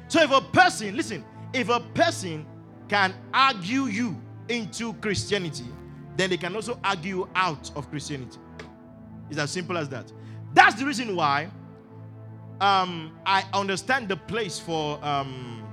So 0.08 0.22
if 0.22 0.32
a 0.32 0.42
person, 0.42 0.96
listen, 0.98 1.26
if 1.54 1.70
a 1.70 1.80
person 1.80 2.46
can 2.90 3.14
argue 3.34 3.86
you 3.86 4.22
into 4.50 4.94
Christianity, 4.96 5.66
then 6.18 6.30
they 6.30 6.38
can 6.38 6.56
also 6.56 6.80
argue 6.84 7.18
you 7.18 7.30
out 7.36 7.72
of 7.76 7.90
Christianity. 7.90 8.40
It's 9.30 9.40
as 9.40 9.52
simple 9.52 9.78
as 9.78 9.90
that. 9.90 10.12
That's 10.54 10.76
the 10.76 10.86
reason 10.86 11.16
why 11.16 11.50
um, 12.62 13.18
I 13.26 13.44
understand 13.54 14.08
the 14.08 14.18
place 14.18 14.60
for 14.60 15.04
um, 15.04 15.64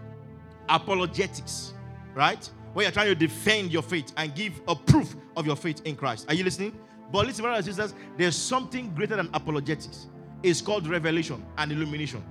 apologetics, 0.68 1.74
right? 2.14 2.48
Where 2.72 2.84
you're 2.84 2.92
trying 2.92 3.08
to 3.08 3.14
defend 3.14 3.72
your 3.72 3.82
faith 3.82 4.12
and 4.16 4.34
give 4.34 4.60
a 4.68 4.74
proof 4.74 5.14
of 5.36 5.46
your 5.46 5.56
faith 5.56 5.82
in 5.84 5.96
Christ. 5.96 6.26
Are 6.28 6.34
you 6.34 6.44
listening? 6.44 6.78
But 7.12 7.26
listen, 7.26 7.42
brothers 7.42 7.66
and 7.66 7.76
sisters, 7.76 7.94
there's 8.16 8.36
something 8.36 8.94
greater 8.94 9.16
than 9.16 9.28
apologetics. 9.34 10.06
It's 10.42 10.60
called 10.60 10.86
revelation 10.86 11.44
and 11.58 11.72
illumination. 11.72 12.24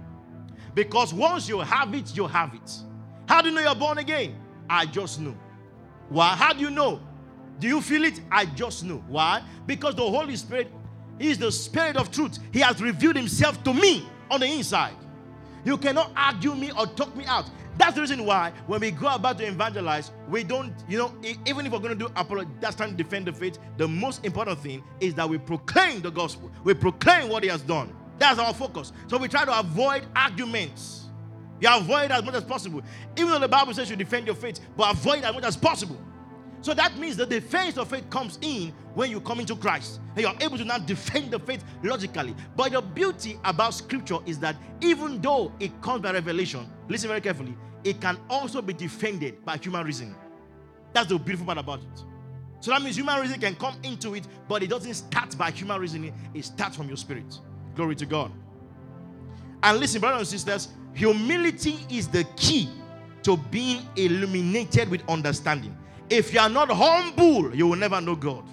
Because 0.73 1.13
once 1.13 1.49
you 1.49 1.60
have 1.60 1.93
it, 1.93 2.15
you 2.15 2.27
have 2.27 2.53
it. 2.53 2.71
How 3.27 3.41
do 3.41 3.49
you 3.49 3.55
know 3.55 3.62
you're 3.62 3.75
born 3.75 3.97
again? 3.97 4.36
I 4.69 4.86
just 4.86 5.19
know. 5.19 5.38
Why? 6.10 6.29
How 6.29 6.53
do 6.53 6.60
you 6.62 6.69
know? 6.69 7.01
Do 7.60 7.67
you 7.67 7.82
feel 7.82 8.03
it? 8.05 8.21
I 8.32 8.45
just 8.45 8.84
know. 8.84 9.03
Why? 9.08 9.43
Because 9.65 9.95
the 9.95 10.03
Holy 10.10 10.36
Spirit 10.36 10.71
is 11.19 11.38
the 11.38 11.51
Spirit 11.51 11.97
of 11.97 12.12
truth. 12.12 12.39
He 12.51 12.60
has 12.60 12.82
revealed 12.82 13.15
Himself 13.15 13.63
to 13.63 13.73
me 13.73 14.08
on 14.32 14.39
the 14.39 14.47
inside. 14.47 14.95
You 15.65 15.77
cannot 15.77 16.12
argue 16.15 16.55
me 16.55 16.71
or 16.71 16.88
talk 16.88 17.15
me 17.15 17.25
out. 17.25 17.49
That's 17.77 17.95
the 17.95 18.01
reason 18.01 18.25
why 18.25 18.51
when 18.67 18.82
we 18.82 18.91
go 18.91 19.08
about 19.08 19.38
to 19.38 19.45
evangelize, 19.47 20.12
we 20.27 20.43
don't, 20.43 20.73
you 20.89 20.97
know, 20.97 21.13
even 21.45 21.65
if 21.65 21.71
we're 21.71 21.79
going 21.79 21.97
to 21.97 22.08
do 22.08 22.12
apology, 22.15 22.49
that's 22.60 22.75
to 22.75 22.91
defend 22.91 23.25
the 23.27 23.34
faith, 23.34 23.58
the 23.77 23.88
most 23.88 24.25
important 24.25 24.60
thing 24.60 24.84
is 24.99 25.13
that 25.15 25.29
we 25.29 25.38
proclaim 25.38 26.01
the 26.01 26.10
gospel. 26.10 26.51
We 26.65 26.73
proclaim 26.73 27.29
what 27.29 27.43
he 27.43 27.49
has 27.49 27.62
done. 27.62 27.95
That's 28.17 28.38
our 28.38 28.53
focus. 28.53 28.91
So 29.08 29.17
we 29.17 29.29
try 29.29 29.45
to 29.45 29.60
avoid 29.60 30.05
arguments. 30.13 31.05
You 31.62 31.69
avoid 31.71 32.12
as 32.12 32.23
much 32.23 32.36
as 32.36 32.43
possible. 32.43 32.82
Even 33.15 33.32
though 33.32 33.39
the 33.39 33.47
Bible 33.47 33.73
says 33.73 33.89
you 33.89 33.95
defend 33.95 34.25
your 34.25 34.36
faith, 34.36 34.60
but 34.75 34.91
avoid 34.91 35.23
as 35.23 35.34
much 35.34 35.45
as 35.45 35.55
possible. 35.55 35.97
So 36.61 36.73
that 36.73 36.97
means 36.97 37.15
the 37.15 37.25
defense 37.25 37.77
of 37.77 37.89
faith 37.89 38.09
comes 38.09 38.37
in 38.41 38.73
when 38.93 39.09
you 39.09 39.21
come 39.21 39.39
into 39.39 39.55
Christ 39.55 40.01
and 40.15 40.21
you're 40.21 40.35
able 40.41 40.57
to 40.57 40.65
now 40.65 40.77
defend 40.77 41.31
the 41.31 41.39
faith 41.39 41.63
logically. 41.83 42.35
But 42.55 42.73
the 42.73 42.81
beauty 42.81 43.39
about 43.45 43.73
scripture 43.73 44.17
is 44.25 44.39
that 44.39 44.57
even 44.81 45.21
though 45.21 45.53
it 45.59 45.81
comes 45.81 46.01
by 46.01 46.11
revelation, 46.11 46.69
listen 46.89 47.07
very 47.07 47.21
carefully, 47.21 47.55
it 47.83 48.01
can 48.01 48.17
also 48.29 48.61
be 48.61 48.73
defended 48.73 49.43
by 49.45 49.57
human 49.57 49.85
reason. 49.85 50.15
That's 50.91 51.07
the 51.07 51.17
beautiful 51.17 51.45
part 51.45 51.59
about 51.59 51.79
it. 51.79 52.03
So 52.61 52.71
that 52.71 52.81
means 52.81 52.97
human 52.97 53.21
reason 53.21 53.39
can 53.39 53.55
come 53.55 53.77
into 53.83 54.15
it, 54.15 54.25
but 54.49 54.61
it 54.63 54.69
doesn't 54.69 54.93
start 54.93 55.37
by 55.37 55.51
human 55.51 55.79
reasoning, 55.79 56.13
it 56.33 56.43
starts 56.43 56.75
from 56.75 56.89
your 56.89 56.97
spirit. 56.97 57.39
Glory 57.75 57.95
to 57.95 58.05
God. 58.05 58.31
And 59.63 59.79
listen, 59.79 60.01
brothers 60.01 60.19
and 60.19 60.27
sisters, 60.27 60.69
humility 60.93 61.77
is 61.89 62.10
the 62.10 62.25
key 62.35 62.69
to 63.23 63.37
being 63.37 63.81
illuminated 63.95 64.89
with 64.89 65.07
understanding. 65.10 65.77
If 66.10 66.33
you 66.33 66.39
are 66.39 66.49
not 66.49 66.69
humble, 66.71 67.55
you 67.55 67.67
will 67.67 67.75
never 67.75 68.01
know 68.01 68.15
God. 68.15 68.43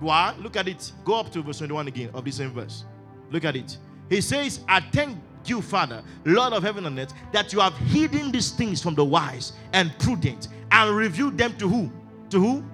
Why? 0.00 0.34
Look 0.40 0.56
at 0.56 0.68
it. 0.68 0.92
Go 1.04 1.20
up 1.20 1.30
to 1.32 1.42
verse 1.42 1.58
21 1.58 1.88
again 1.88 2.10
of 2.12 2.24
the 2.24 2.30
same 2.30 2.50
verse. 2.50 2.84
Look 3.30 3.44
at 3.44 3.56
it. 3.56 3.78
He 4.08 4.20
says, 4.20 4.60
I 4.68 4.80
thank 4.80 5.18
you, 5.46 5.62
Father, 5.62 6.02
Lord 6.24 6.52
of 6.52 6.62
heaven 6.62 6.86
and 6.86 6.98
earth, 6.98 7.12
that 7.32 7.52
you 7.52 7.60
have 7.60 7.74
hidden 7.76 8.32
these 8.32 8.50
things 8.50 8.82
from 8.82 8.94
the 8.94 9.04
wise 9.04 9.52
and 9.72 9.96
prudent 9.98 10.48
and 10.70 10.96
revealed 10.96 11.38
them 11.38 11.56
to 11.58 11.68
who? 11.68 11.90
To 12.30 12.40
who? 12.40 12.64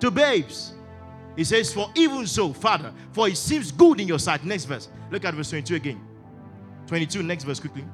To 0.00 0.10
babes. 0.10 0.74
He 1.36 1.44
says, 1.44 1.72
For 1.72 1.90
even 1.94 2.26
so, 2.26 2.52
Father, 2.52 2.92
for 3.12 3.28
it 3.28 3.36
seems 3.36 3.72
good 3.72 4.00
in 4.00 4.08
your 4.08 4.18
sight. 4.18 4.44
Next 4.44 4.64
verse. 4.64 4.88
Look 5.10 5.24
at 5.24 5.34
verse 5.34 5.50
22 5.50 5.74
again. 5.76 6.00
22, 6.86 7.22
next 7.22 7.44
verse 7.44 7.60
quickly. 7.60 7.84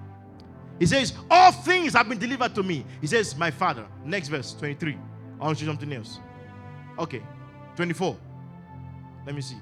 He 0.78 0.86
says, 0.86 1.12
All 1.30 1.52
things 1.52 1.92
have 1.92 2.09
been 2.09 2.18
delivered 2.18 2.54
to 2.54 2.62
me. 2.62 2.84
He 3.00 3.06
says, 3.06 3.36
My 3.36 3.50
Father. 3.50 3.86
Next 4.04 4.28
verse, 4.28 4.54
23. 4.54 4.96
I 5.41 5.45
want 5.45 5.59
to 5.59 5.64
show 5.64 5.70
something 5.70 5.93
else. 5.93 6.20
Okay. 6.99 7.22
24. 7.76 8.16
Let 9.26 9.34
me 9.34 9.41
see. 9.41 9.57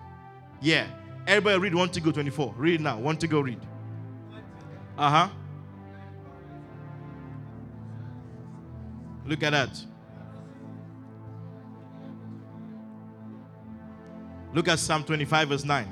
Yeah. 0.60 0.86
Everybody 1.26 1.58
read 1.58 1.74
1 1.74 1.88
to 1.90 2.00
go 2.00 2.12
24. 2.12 2.54
Read 2.56 2.80
now. 2.80 2.98
1 2.98 3.16
to 3.18 3.26
go 3.26 3.40
read. 3.40 3.60
Uh 4.96 5.10
huh. 5.10 5.28
Look 9.26 9.42
at 9.42 9.50
that. 9.50 9.76
Look 14.54 14.68
at 14.68 14.78
Psalm 14.78 15.04
25, 15.04 15.48
verse 15.48 15.64
9. 15.64 15.86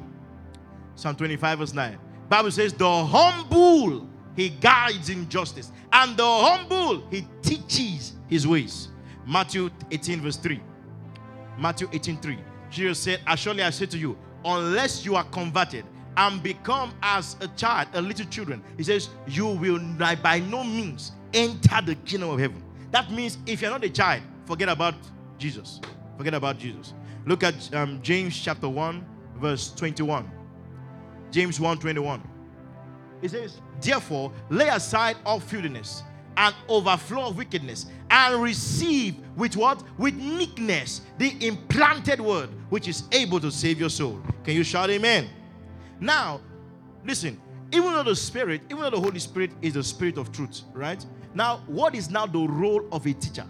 Psalm 0.95 1.17
25, 1.17 1.59
verse 1.59 1.75
9. 1.75 1.99
Bible 2.29 2.51
says, 2.51 2.73
The 2.73 3.05
humble 3.05 4.09
he 4.37 4.49
guides 4.49 5.11
in 5.11 5.29
justice, 5.29 5.71
and 5.93 6.17
the 6.17 6.25
humble 6.25 7.07
he 7.11 7.27
teaches 7.43 8.15
his 8.27 8.47
ways. 8.47 8.89
Matthew 9.27 9.71
18, 9.91 10.21
verse 10.21 10.37
3. 10.37 10.61
Matthew 11.59 11.89
18, 11.93 12.19
3. 12.19 12.39
Jesus 12.71 12.99
said, 12.99 13.21
Surely 13.37 13.63
I 13.63 13.71
say 13.71 13.87
to 13.87 13.99
you, 13.99 14.17
unless 14.45 15.05
you 15.05 15.17
are 15.17 15.25
converted 15.25 15.85
and 16.17 16.43
become 16.43 16.93
as 17.03 17.37
a 17.41 17.49
child, 17.49 17.89
a 17.95 18.01
little 18.01 18.27
children, 18.27 18.63
he 18.77 18.83
says, 18.83 19.09
you 19.27 19.47
will 19.47 19.79
by 19.99 20.43
no 20.51 20.65
means 20.65 21.13
enter 21.33 21.81
the 21.85 21.95
kingdom 22.05 22.31
of 22.31 22.39
heaven. 22.39 22.63
That 22.91 23.11
means 23.11 23.39
if 23.47 23.63
you're 23.63 23.71
not 23.71 23.85
a 23.85 23.91
child, 23.91 24.23
forget 24.47 24.69
about 24.69 24.95
Jesus. 25.39 25.81
Forget 26.17 26.35
about 26.35 26.59
Jesus. 26.59 26.95
Look 27.27 27.43
at 27.43 27.75
um, 27.75 28.01
James 28.03 28.39
chapter 28.39 28.69
1, 28.69 29.05
verse 29.37 29.73
21. 29.73 30.31
James 31.31 31.59
1 31.59 31.79
21. 31.79 32.23
It 33.23 33.31
says, 33.31 33.61
Therefore, 33.81 34.33
lay 34.51 34.69
aside 34.69 35.17
all 35.25 35.41
filthiness 35.41 36.03
and 36.37 36.55
overflow 36.69 37.29
of 37.29 37.37
wickedness 37.37 37.87
and 38.11 38.43
receive 38.43 39.17
with 39.37 39.57
what? 39.57 39.83
With 39.99 40.15
meekness 40.15 41.03
the 41.19 41.35
implanted 41.47 42.21
word 42.21 42.51
which 42.71 42.89
is 42.89 43.05
able 43.13 43.41
to 43.41 43.51
save 43.51 43.79
your 43.79 43.91
soul. 43.91 44.21
Can 44.45 44.55
you 44.55 44.65
shout 44.65 44.91
amen? 44.91 45.29
Now, 46.01 46.41
listen, 47.05 47.41
even 47.73 47.93
though 47.93 48.03
the 48.03 48.17
Spirit, 48.17 48.63
even 48.71 48.83
though 48.83 48.91
the 48.91 49.01
Holy 49.01 49.19
Spirit 49.19 49.51
is 49.63 49.75
the 49.75 49.83
Spirit 49.83 50.19
of 50.19 50.33
truth, 50.33 50.63
right? 50.73 51.05
Now, 51.35 51.63
what 51.67 51.95
is 51.95 52.11
now 52.11 52.27
the 52.27 52.39
role 52.39 52.87
of 52.93 53.07
a 53.07 53.13
teacher? 53.13 53.47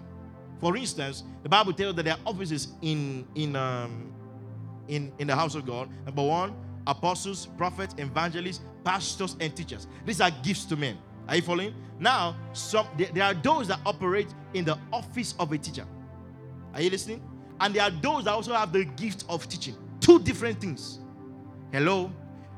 For 0.60 0.76
instance, 0.76 1.24
the 1.42 1.48
Bible 1.48 1.72
tells 1.72 1.94
that 1.96 2.04
there 2.04 2.14
are 2.14 2.20
offices 2.24 2.68
in 2.80 3.26
in 3.34 3.54
um, 3.56 4.12
in 4.88 5.12
in 5.18 5.26
the 5.26 5.34
house 5.34 5.54
of 5.54 5.66
God. 5.66 5.88
Number 6.06 6.22
one, 6.22 6.54
apostles, 6.86 7.46
prophets, 7.58 7.94
evangelists, 7.98 8.60
pastors, 8.82 9.36
and 9.40 9.54
teachers. 9.54 9.86
These 10.06 10.20
are 10.20 10.30
gifts 10.42 10.64
to 10.66 10.76
men. 10.76 10.96
Are 11.28 11.36
you 11.36 11.42
following? 11.42 11.74
Now, 11.98 12.36
some 12.52 12.86
there, 12.96 13.24
are 13.24 13.34
those 13.34 13.68
that 13.68 13.80
operate 13.86 14.28
in 14.52 14.64
the 14.64 14.78
office 14.92 15.34
of 15.38 15.52
a 15.52 15.58
teacher. 15.58 15.86
Are 16.74 16.82
you 16.82 16.90
listening? 16.90 17.22
And 17.60 17.74
there 17.74 17.82
are 17.82 17.90
those 17.90 18.24
that 18.24 18.32
also 18.32 18.52
have 18.52 18.72
the 18.72 18.84
gift 18.84 19.24
of 19.28 19.48
teaching. 19.48 19.76
Two 20.00 20.18
different 20.18 20.60
things. 20.60 20.98
Hello. 21.72 22.12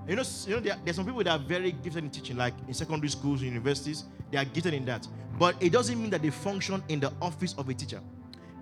You 0.08 0.16
know, 0.16 0.22
you 0.46 0.54
know 0.54 0.60
there, 0.60 0.76
there's 0.84 0.96
some 0.96 1.04
people 1.04 1.22
that 1.24 1.30
are 1.30 1.38
very 1.38 1.72
gifted 1.72 2.04
in 2.04 2.10
teaching, 2.10 2.36
like 2.36 2.54
in 2.66 2.74
secondary 2.74 3.08
schools, 3.08 3.42
universities, 3.42 4.04
they 4.30 4.38
are 4.38 4.44
gifted 4.44 4.74
in 4.74 4.84
that. 4.86 5.06
But 5.38 5.60
it 5.62 5.70
doesn't 5.72 6.00
mean 6.00 6.10
that 6.10 6.22
they 6.22 6.30
function 6.30 6.82
in 6.88 7.00
the 7.00 7.12
office 7.20 7.54
of 7.58 7.68
a 7.68 7.74
teacher. 7.74 8.00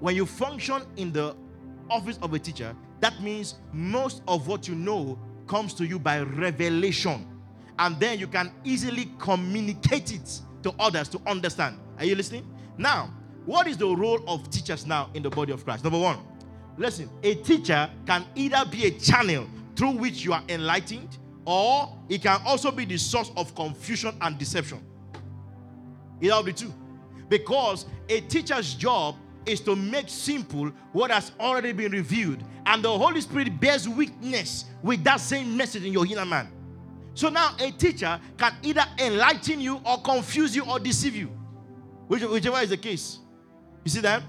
When 0.01 0.17
you 0.17 0.27
function 0.27 0.83
in 0.97 1.13
the 1.13 1.37
office 1.89 2.19
of 2.23 2.35
a 2.35 2.39
teacher, 2.39 2.75
that 3.01 3.23
means 3.23 3.57
most 3.73 4.23
of 4.27 4.49
what 4.49 4.67
you 4.67 4.75
know 4.75 5.19
comes 5.47 5.75
to 5.75 5.87
you 5.87 5.99
by 5.99 6.21
revelation. 6.21 7.27
And 7.79 7.99
then 7.99 8.18
you 8.18 8.27
can 8.27 8.53
easily 8.64 9.11
communicate 9.18 10.12
it 10.12 10.41
to 10.62 10.75
others 10.79 11.09
to 11.09 11.20
understand. 11.27 11.79
Are 11.99 12.05
you 12.05 12.14
listening? 12.14 12.47
Now, 12.79 13.12
what 13.47 13.66
is 13.66 13.77
the 13.77 13.87
role 13.87 14.22
of 14.27 14.49
teachers 14.51 14.87
now 14.87 15.11
in 15.14 15.22
the 15.22 15.31
body 15.31 15.53
of 15.53 15.64
Christ? 15.64 15.85
Number 15.85 15.99
one, 15.99 16.18
listen, 16.77 17.11
a 17.22 17.35
teacher 17.35 17.91
can 18.07 18.25
either 18.35 18.64
be 18.70 18.87
a 18.87 18.91
channel 18.93 19.47
through 19.77 19.93
which 19.93 20.25
you 20.25 20.33
are 20.33 20.43
enlightened, 20.49 21.18
or 21.45 21.99
it 22.09 22.22
can 22.22 22.41
also 22.47 22.70
be 22.70 22.85
the 22.85 22.97
source 22.97 23.31
of 23.37 23.55
confusion 23.55 24.16
and 24.22 24.39
deception. 24.39 24.83
Either 26.20 26.35
of 26.35 26.47
the 26.47 26.53
two. 26.53 26.72
Because 27.29 27.87
a 28.09 28.20
teacher's 28.20 28.75
job 28.75 29.16
is 29.45 29.61
to 29.61 29.77
make 29.77 30.09
simple 30.09 30.68
what 30.93 31.11
has 31.11 31.33
already 31.39 31.72
been 31.72 31.93
revealed, 31.93 32.43
and 32.66 32.83
the 32.83 32.99
Holy 32.99 33.20
Spirit 33.20 33.61
bears 33.61 33.89
witness 33.89 34.66
with 34.83 35.05
that 35.05 35.20
same 35.20 35.55
message 35.57 35.85
in 35.85 35.93
your 35.93 36.07
inner 36.07 36.25
man. 36.25 36.51
So 37.15 37.29
now 37.29 37.55
a 37.61 37.71
teacher 37.71 38.21
can 38.37 38.55
either 38.62 38.85
enlighten 38.99 39.61
you 39.61 39.81
or 39.85 40.01
confuse 40.03 40.55
you 40.55 40.65
or 40.65 40.79
deceive 40.79 41.15
you, 41.15 41.29
whichever 42.09 42.61
is 42.61 42.71
the 42.71 42.77
case. 42.77 43.21
You 43.85 43.91
see 43.91 44.01
that? 44.01 44.23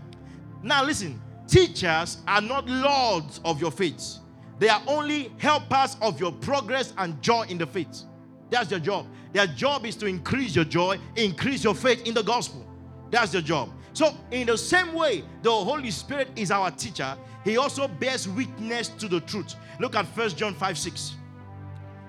Now 0.62 0.84
listen, 0.84 1.22
teachers 1.48 2.18
are 2.28 2.42
not 2.42 2.68
lords 2.68 3.42
of 3.44 3.60
your 3.60 3.72
faith. 3.72 4.18
They 4.60 4.70
are 4.70 4.82
only 4.88 5.32
helpers 5.38 5.98
of 6.02 6.20
your 6.20 6.32
progress 6.32 6.94
and 6.98 7.22
joy 7.22 7.44
in 7.50 7.58
the 7.58 7.68
faith. 7.68 8.04
That's 8.50 8.70
their 8.70 8.80
job. 8.80 9.08
Their 9.34 9.48
job 9.48 9.86
is 9.86 9.96
to 9.98 10.06
increase 10.06 10.56
your 10.56 10.66
joy, 10.66 10.98
increase 11.16 11.64
your 11.64 11.76
faith 11.76 12.06
in 12.08 12.14
the 12.14 12.24
gospel. 12.24 12.66
That's 13.12 13.32
their 13.32 13.42
job. 13.42 13.70
So, 13.94 14.16
in 14.32 14.48
the 14.48 14.58
same 14.58 14.94
way, 14.94 15.24
the 15.42 15.52
Holy 15.52 15.92
Spirit 15.92 16.30
is 16.36 16.52
our 16.52 16.70
teacher, 16.72 17.18
He 17.44 17.58
also 17.58 17.88
bears 17.88 18.28
witness 18.28 18.90
to 18.90 19.08
the 19.08 19.22
truth. 19.22 19.56
Look 19.80 19.96
at 19.96 20.06
First 20.08 20.38
John 20.38 20.54
5 20.54 20.78
6. 20.78 21.16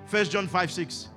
First 0.07 0.31
John 0.31 0.47
5 0.47 0.71
6. 0.71 1.09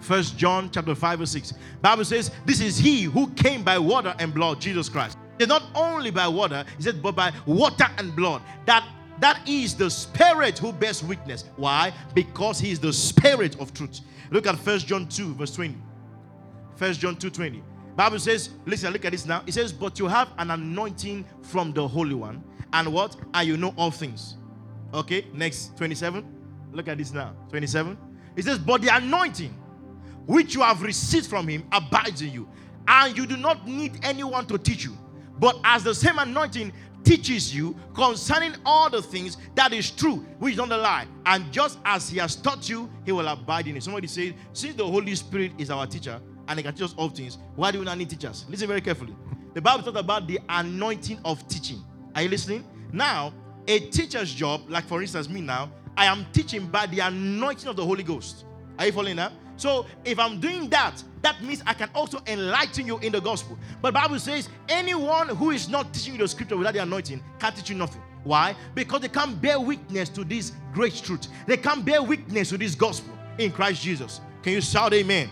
First 0.00 0.38
John 0.38 0.70
chapter 0.72 0.94
5 0.94 1.18
verse 1.18 1.32
6. 1.32 1.54
Bible 1.82 2.04
says, 2.04 2.30
This 2.44 2.60
is 2.60 2.78
he 2.78 3.02
who 3.02 3.30
came 3.30 3.62
by 3.62 3.78
water 3.78 4.14
and 4.18 4.32
blood, 4.32 4.60
Jesus 4.60 4.88
Christ. 4.88 5.18
It's 5.38 5.48
not 5.48 5.62
only 5.74 6.10
by 6.10 6.28
water, 6.28 6.64
he 6.76 6.82
said, 6.82 7.02
but 7.02 7.16
by 7.16 7.32
water 7.46 7.86
and 7.98 8.14
blood. 8.14 8.42
That 8.66 8.86
that 9.20 9.46
is 9.46 9.74
the 9.74 9.90
spirit 9.90 10.58
who 10.58 10.72
bears 10.72 11.04
witness. 11.04 11.44
Why? 11.56 11.92
Because 12.14 12.58
he 12.58 12.70
is 12.70 12.80
the 12.80 12.92
spirit 12.92 13.60
of 13.60 13.74
truth. 13.74 14.00
Look 14.30 14.46
at 14.46 14.56
First 14.56 14.86
John 14.86 15.06
2, 15.06 15.34
verse 15.34 15.54
20. 15.54 15.76
First 16.76 17.00
John 17.00 17.16
2 17.16 17.28
20. 17.28 17.62
Bible 17.96 18.18
says, 18.18 18.50
listen, 18.64 18.92
look 18.92 19.04
at 19.04 19.12
this 19.12 19.26
now. 19.26 19.42
It 19.46 19.52
says, 19.52 19.72
But 19.72 19.98
you 19.98 20.06
have 20.06 20.30
an 20.38 20.50
anointing 20.50 21.26
from 21.42 21.72
the 21.72 21.86
Holy 21.86 22.14
One, 22.14 22.42
and 22.72 22.92
what? 22.92 23.16
And 23.34 23.46
you 23.46 23.56
know 23.58 23.74
all 23.76 23.90
things. 23.90 24.36
Okay, 24.94 25.26
next 25.34 25.76
27. 25.76 26.39
Look 26.72 26.88
at 26.88 26.98
this 26.98 27.12
now. 27.12 27.34
27. 27.50 27.96
It 28.36 28.44
says, 28.44 28.58
But 28.58 28.82
the 28.82 28.94
anointing 28.94 29.54
which 30.26 30.54
you 30.54 30.62
have 30.62 30.82
received 30.82 31.26
from 31.26 31.48
him 31.48 31.66
abides 31.72 32.22
in 32.22 32.32
you, 32.32 32.48
and 32.86 33.16
you 33.16 33.26
do 33.26 33.36
not 33.36 33.66
need 33.66 33.98
anyone 34.02 34.46
to 34.46 34.58
teach 34.58 34.84
you. 34.84 34.96
But 35.38 35.58
as 35.64 35.82
the 35.82 35.94
same 35.94 36.18
anointing 36.18 36.72
teaches 37.02 37.54
you 37.54 37.74
concerning 37.94 38.54
all 38.64 38.90
the 38.90 39.02
things 39.02 39.38
that 39.54 39.72
is 39.72 39.90
true, 39.90 40.18
which 40.38 40.52
is 40.52 40.58
not 40.58 40.70
a 40.70 40.76
lie. 40.76 41.06
And 41.26 41.50
just 41.50 41.78
as 41.84 42.08
he 42.08 42.18
has 42.18 42.36
taught 42.36 42.68
you, 42.68 42.90
he 43.04 43.12
will 43.12 43.26
abide 43.26 43.66
in 43.66 43.76
it. 43.76 43.82
Somebody 43.82 44.06
said, 44.06 44.34
since 44.52 44.74
the 44.76 44.86
Holy 44.86 45.14
Spirit 45.14 45.52
is 45.58 45.70
our 45.70 45.86
teacher 45.86 46.20
and 46.48 46.58
he 46.58 46.62
can 46.62 46.74
teach 46.74 46.84
us 46.84 46.94
all 46.96 47.08
things, 47.08 47.38
why 47.56 47.70
do 47.70 47.78
we 47.78 47.84
not 47.84 47.96
need 47.96 48.10
teachers? 48.10 48.44
Listen 48.48 48.68
very 48.68 48.80
carefully. 48.80 49.16
The 49.54 49.60
Bible 49.60 49.82
talks 49.82 49.98
about 49.98 50.26
the 50.26 50.38
anointing 50.48 51.18
of 51.24 51.46
teaching. 51.48 51.82
Are 52.14 52.22
you 52.22 52.28
listening? 52.28 52.64
Now, 52.92 53.32
a 53.66 53.78
teacher's 53.78 54.32
job, 54.32 54.68
like 54.68 54.84
for 54.84 55.00
instance, 55.00 55.28
me 55.28 55.40
now, 55.40 55.70
I 56.00 56.06
am 56.06 56.24
teaching 56.32 56.66
by 56.66 56.86
the 56.86 57.00
anointing 57.00 57.68
of 57.68 57.76
the 57.76 57.84
Holy 57.84 58.02
Ghost. 58.02 58.46
Are 58.78 58.86
you 58.86 58.92
following 58.92 59.16
that? 59.16 59.32
So 59.58 59.84
if 60.02 60.18
I'm 60.18 60.40
doing 60.40 60.70
that, 60.70 60.94
that 61.20 61.42
means 61.42 61.62
I 61.66 61.74
can 61.74 61.90
also 61.94 62.22
enlighten 62.26 62.86
you 62.86 62.96
in 63.00 63.12
the 63.12 63.20
gospel. 63.20 63.58
But 63.82 63.92
Bible 63.92 64.18
says 64.18 64.48
anyone 64.70 65.28
who 65.28 65.50
is 65.50 65.68
not 65.68 65.92
teaching 65.92 66.14
you 66.14 66.20
the 66.20 66.28
scripture 66.28 66.56
without 66.56 66.72
the 66.72 66.80
anointing 66.80 67.22
can't 67.38 67.54
teach 67.54 67.68
you 67.68 67.76
nothing. 67.76 68.00
Why? 68.24 68.56
Because 68.74 69.02
they 69.02 69.10
can't 69.10 69.42
bear 69.42 69.60
witness 69.60 70.08
to 70.08 70.24
this 70.24 70.52
great 70.72 70.94
truth. 70.94 71.28
They 71.46 71.58
can't 71.58 71.84
bear 71.84 72.02
witness 72.02 72.48
to 72.48 72.56
this 72.56 72.74
gospel 72.74 73.12
in 73.36 73.52
Christ 73.52 73.82
Jesus. 73.82 74.22
Can 74.42 74.54
you 74.54 74.62
shout 74.62 74.94
amen? 74.94 75.28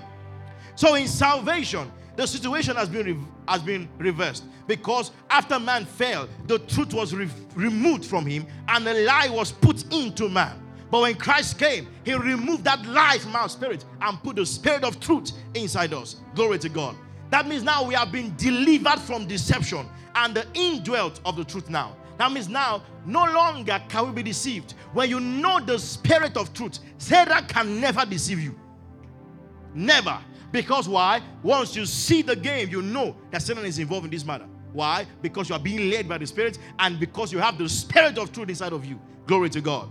So 0.74 0.96
in 0.96 1.08
salvation, 1.08 1.90
the 2.18 2.26
situation 2.26 2.74
has 2.74 2.88
been 2.88 3.06
re- 3.06 3.24
has 3.46 3.62
been 3.62 3.88
reversed 3.96 4.42
because 4.66 5.12
after 5.30 5.60
man 5.60 5.84
fell, 5.84 6.28
the 6.48 6.58
truth 6.58 6.92
was 6.92 7.14
re- 7.14 7.30
removed 7.54 8.04
from 8.04 8.26
him 8.26 8.44
and 8.66 8.84
the 8.84 8.92
lie 8.92 9.28
was 9.30 9.52
put 9.52 9.84
into 9.94 10.28
man. 10.28 10.60
But 10.90 11.02
when 11.02 11.14
Christ 11.14 11.60
came, 11.60 11.86
He 12.04 12.14
removed 12.14 12.64
that 12.64 12.84
lie 12.86 13.18
from 13.18 13.36
our 13.36 13.48
spirit 13.48 13.84
and 14.00 14.20
put 14.20 14.34
the 14.34 14.44
spirit 14.44 14.82
of 14.82 14.98
truth 14.98 15.30
inside 15.54 15.94
us. 15.94 16.16
Glory 16.34 16.58
to 16.58 16.68
God. 16.68 16.96
That 17.30 17.46
means 17.46 17.62
now 17.62 17.84
we 17.84 17.94
have 17.94 18.10
been 18.10 18.34
delivered 18.36 18.98
from 18.98 19.28
deception 19.28 19.86
and 20.16 20.34
the 20.34 20.44
indwelt 20.54 21.20
of 21.24 21.36
the 21.36 21.44
truth 21.44 21.70
now. 21.70 21.94
That 22.16 22.32
means 22.32 22.48
now 22.48 22.82
no 23.06 23.26
longer 23.26 23.80
can 23.88 24.08
we 24.08 24.12
be 24.12 24.22
deceived. 24.24 24.72
When 24.92 25.08
you 25.08 25.20
know 25.20 25.60
the 25.60 25.78
spirit 25.78 26.36
of 26.36 26.52
truth, 26.52 26.80
Satan 26.96 27.46
can 27.46 27.80
never 27.80 28.04
deceive 28.04 28.40
you. 28.40 28.58
Never. 29.72 30.18
Because 30.50 30.88
why? 30.88 31.22
Once 31.42 31.76
you 31.76 31.84
see 31.86 32.22
the 32.22 32.36
game, 32.36 32.68
you 32.68 32.82
know 32.82 33.16
that 33.30 33.42
Satan 33.42 33.64
is 33.64 33.78
involved 33.78 34.06
in 34.06 34.10
this 34.10 34.24
matter. 34.24 34.46
Why? 34.72 35.06
Because 35.22 35.48
you 35.48 35.54
are 35.54 35.60
being 35.60 35.90
led 35.90 36.08
by 36.08 36.18
the 36.18 36.26
Spirit 36.26 36.58
and 36.78 36.98
because 36.98 37.32
you 37.32 37.38
have 37.38 37.58
the 37.58 37.68
Spirit 37.68 38.18
of 38.18 38.32
truth 38.32 38.48
inside 38.48 38.72
of 38.72 38.84
you. 38.84 39.00
Glory 39.26 39.50
to 39.50 39.60
God. 39.60 39.90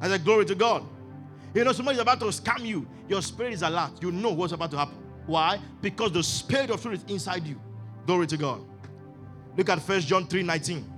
I 0.00 0.08
said, 0.08 0.24
Glory 0.24 0.44
to 0.46 0.54
God. 0.54 0.86
You 1.54 1.62
know, 1.62 1.72
somebody's 1.72 2.00
about 2.00 2.18
to 2.20 2.26
scam 2.26 2.66
you. 2.66 2.86
Your 3.08 3.22
spirit 3.22 3.52
is 3.52 3.62
alert. 3.62 4.02
You 4.02 4.10
know 4.10 4.32
what's 4.32 4.52
about 4.52 4.72
to 4.72 4.78
happen. 4.78 4.96
Why? 5.26 5.60
Because 5.80 6.10
the 6.10 6.22
spirit 6.22 6.70
of 6.70 6.82
truth 6.82 7.04
is 7.04 7.12
inside 7.12 7.46
you. 7.46 7.60
Glory 8.06 8.26
to 8.26 8.36
God. 8.36 8.60
Look 9.56 9.68
at 9.68 9.80
First 9.80 10.08
John 10.08 10.26
3 10.26 10.42
19. 10.42 10.92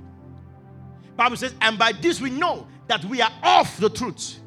Bible 1.15 1.37
says, 1.37 1.55
and 1.61 1.79
by 1.79 1.93
this 1.93 2.21
we 2.21 2.31
know 2.31 2.67
that 2.89 3.05
we 3.05 3.21
are 3.21 3.33
of 3.43 3.81
the 3.81 3.91
truth 3.91 4.39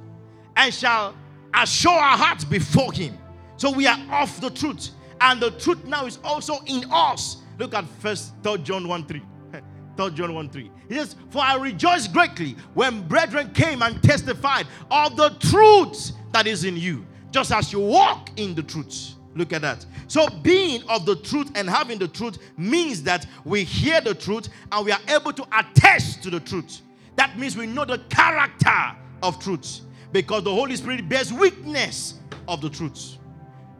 and 0.55 0.73
shall 0.73 1.15
assure 1.53 1.93
our 1.93 2.17
hearts 2.17 2.43
before 2.43 2.91
him. 2.91 3.17
So 3.59 3.69
we 3.69 3.87
are 3.87 3.99
of 4.09 4.39
the 4.39 4.49
truth. 4.49 4.91
And 5.19 5.41
the 5.41 5.51
truth 5.51 5.83
now 5.83 6.05
is 6.05 6.17
also 6.23 6.59
in 6.65 6.85
us. 6.89 7.37
Look 7.57 7.73
at 7.73 7.85
first 7.99 8.33
third 8.41 8.63
John 8.63 8.87
1 8.87 9.05
3. 9.05 9.21
3 9.97 10.11
John 10.11 10.33
1 10.33 10.49
3. 10.49 10.71
He 10.87 10.95
says, 10.95 11.17
For 11.29 11.41
I 11.41 11.57
rejoice 11.57 12.07
greatly 12.07 12.55
when 12.73 13.05
brethren 13.05 13.51
came 13.53 13.81
and 13.81 14.01
testified 14.01 14.65
of 14.89 15.17
the 15.17 15.31
truth 15.41 16.13
that 16.31 16.47
is 16.47 16.63
in 16.63 16.77
you, 16.77 17.05
just 17.31 17.51
as 17.51 17.73
you 17.73 17.81
walk 17.81 18.29
in 18.37 18.55
the 18.55 18.63
truth. 18.63 19.15
Look 19.35 19.51
at 19.51 19.61
that. 19.61 19.85
So, 20.07 20.29
being 20.41 20.81
of 20.83 21.05
the 21.05 21.17
truth 21.17 21.51
and 21.55 21.69
having 21.69 21.99
the 21.99 22.07
truth 22.07 22.37
means 22.57 23.03
that 23.03 23.27
we 23.43 23.65
hear 23.65 23.99
the 23.99 24.15
truth 24.15 24.47
and 24.71 24.85
we 24.85 24.93
are 24.93 25.01
able 25.09 25.33
to 25.33 25.45
attest 25.51 26.23
to 26.23 26.29
the 26.29 26.39
truth. 26.39 26.81
That 27.17 27.37
means 27.37 27.57
we 27.57 27.67
know 27.67 27.83
the 27.83 27.99
character 28.09 28.95
of 29.21 29.37
truth 29.43 29.81
because 30.13 30.45
the 30.45 30.53
Holy 30.53 30.77
Spirit 30.77 31.09
bears 31.09 31.33
witness 31.33 32.13
of 32.47 32.61
the 32.61 32.69
truth. 32.69 33.17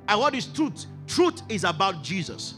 And 0.09 0.19
what 0.19 0.33
is 0.33 0.47
truth? 0.47 0.87
Truth 1.07 1.43
is 1.49 1.63
about 1.63 2.03
Jesus. 2.03 2.55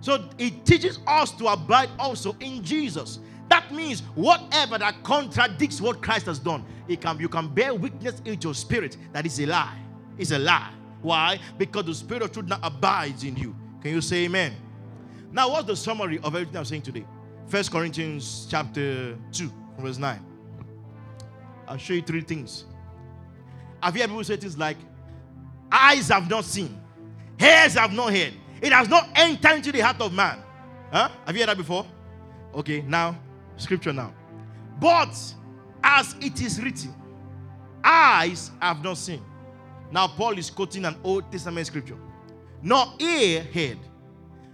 So 0.00 0.28
it 0.38 0.64
teaches 0.64 0.98
us 1.06 1.30
to 1.32 1.46
abide 1.46 1.90
also 1.98 2.34
in 2.40 2.64
Jesus. 2.64 3.20
That 3.50 3.72
means 3.72 4.00
whatever 4.14 4.78
that 4.78 5.02
contradicts 5.02 5.80
what 5.80 6.02
Christ 6.02 6.26
has 6.26 6.38
done, 6.38 6.64
it 6.88 7.02
can, 7.02 7.20
you 7.20 7.28
can 7.28 7.48
bear 7.48 7.74
witness 7.74 8.20
in 8.24 8.40
your 8.40 8.54
spirit 8.54 8.96
that 9.12 9.26
is 9.26 9.38
a 9.40 9.46
lie. 9.46 9.78
It's 10.16 10.30
a 10.30 10.38
lie. 10.38 10.72
Why? 11.02 11.38
Because 11.58 11.84
the 11.84 11.94
spirit 11.94 12.22
of 12.22 12.32
truth 12.32 12.46
now 12.46 12.58
abides 12.62 13.24
in 13.24 13.36
you. 13.36 13.54
Can 13.82 13.90
you 13.90 14.00
say 14.00 14.24
amen? 14.24 14.54
Now, 15.32 15.50
what's 15.50 15.66
the 15.66 15.76
summary 15.76 16.18
of 16.18 16.34
everything 16.34 16.56
I'm 16.56 16.64
saying 16.64 16.82
today? 16.82 17.04
First 17.46 17.70
Corinthians 17.70 18.46
chapter 18.50 19.18
2, 19.32 19.52
verse 19.78 19.98
9. 19.98 20.18
I'll 21.68 21.76
show 21.76 21.92
you 21.92 22.02
three 22.02 22.22
things. 22.22 22.64
Have 23.82 23.96
you 23.96 24.02
ever 24.02 24.24
say 24.24 24.36
things 24.36 24.56
like, 24.56 24.78
eyes 25.74 26.08
have 26.08 26.30
not 26.30 26.44
seen, 26.44 26.80
ears 27.40 27.74
have 27.74 27.92
not 27.92 28.12
heard, 28.12 28.32
it 28.62 28.72
has 28.72 28.88
not 28.88 29.08
entered 29.14 29.56
into 29.56 29.72
the 29.72 29.80
heart 29.80 30.00
of 30.00 30.12
man? 30.12 30.38
Huh? 30.92 31.08
Have 31.26 31.34
you 31.34 31.42
heard 31.42 31.48
that 31.50 31.56
before? 31.56 31.86
Okay, 32.54 32.82
now, 32.82 33.18
scripture 33.56 33.92
now. 33.92 34.14
But 34.80 35.14
as 35.82 36.14
it 36.20 36.40
is 36.40 36.62
written, 36.62 36.94
eyes 37.82 38.50
have 38.60 38.82
not 38.82 38.96
seen. 38.96 39.22
Now, 39.90 40.08
Paul 40.08 40.38
is 40.38 40.50
quoting 40.50 40.84
an 40.84 40.96
Old 41.02 41.30
Testament 41.30 41.66
scripture. 41.66 41.98
Nor 42.62 42.86
ear 42.98 43.46
heard, 43.52 43.78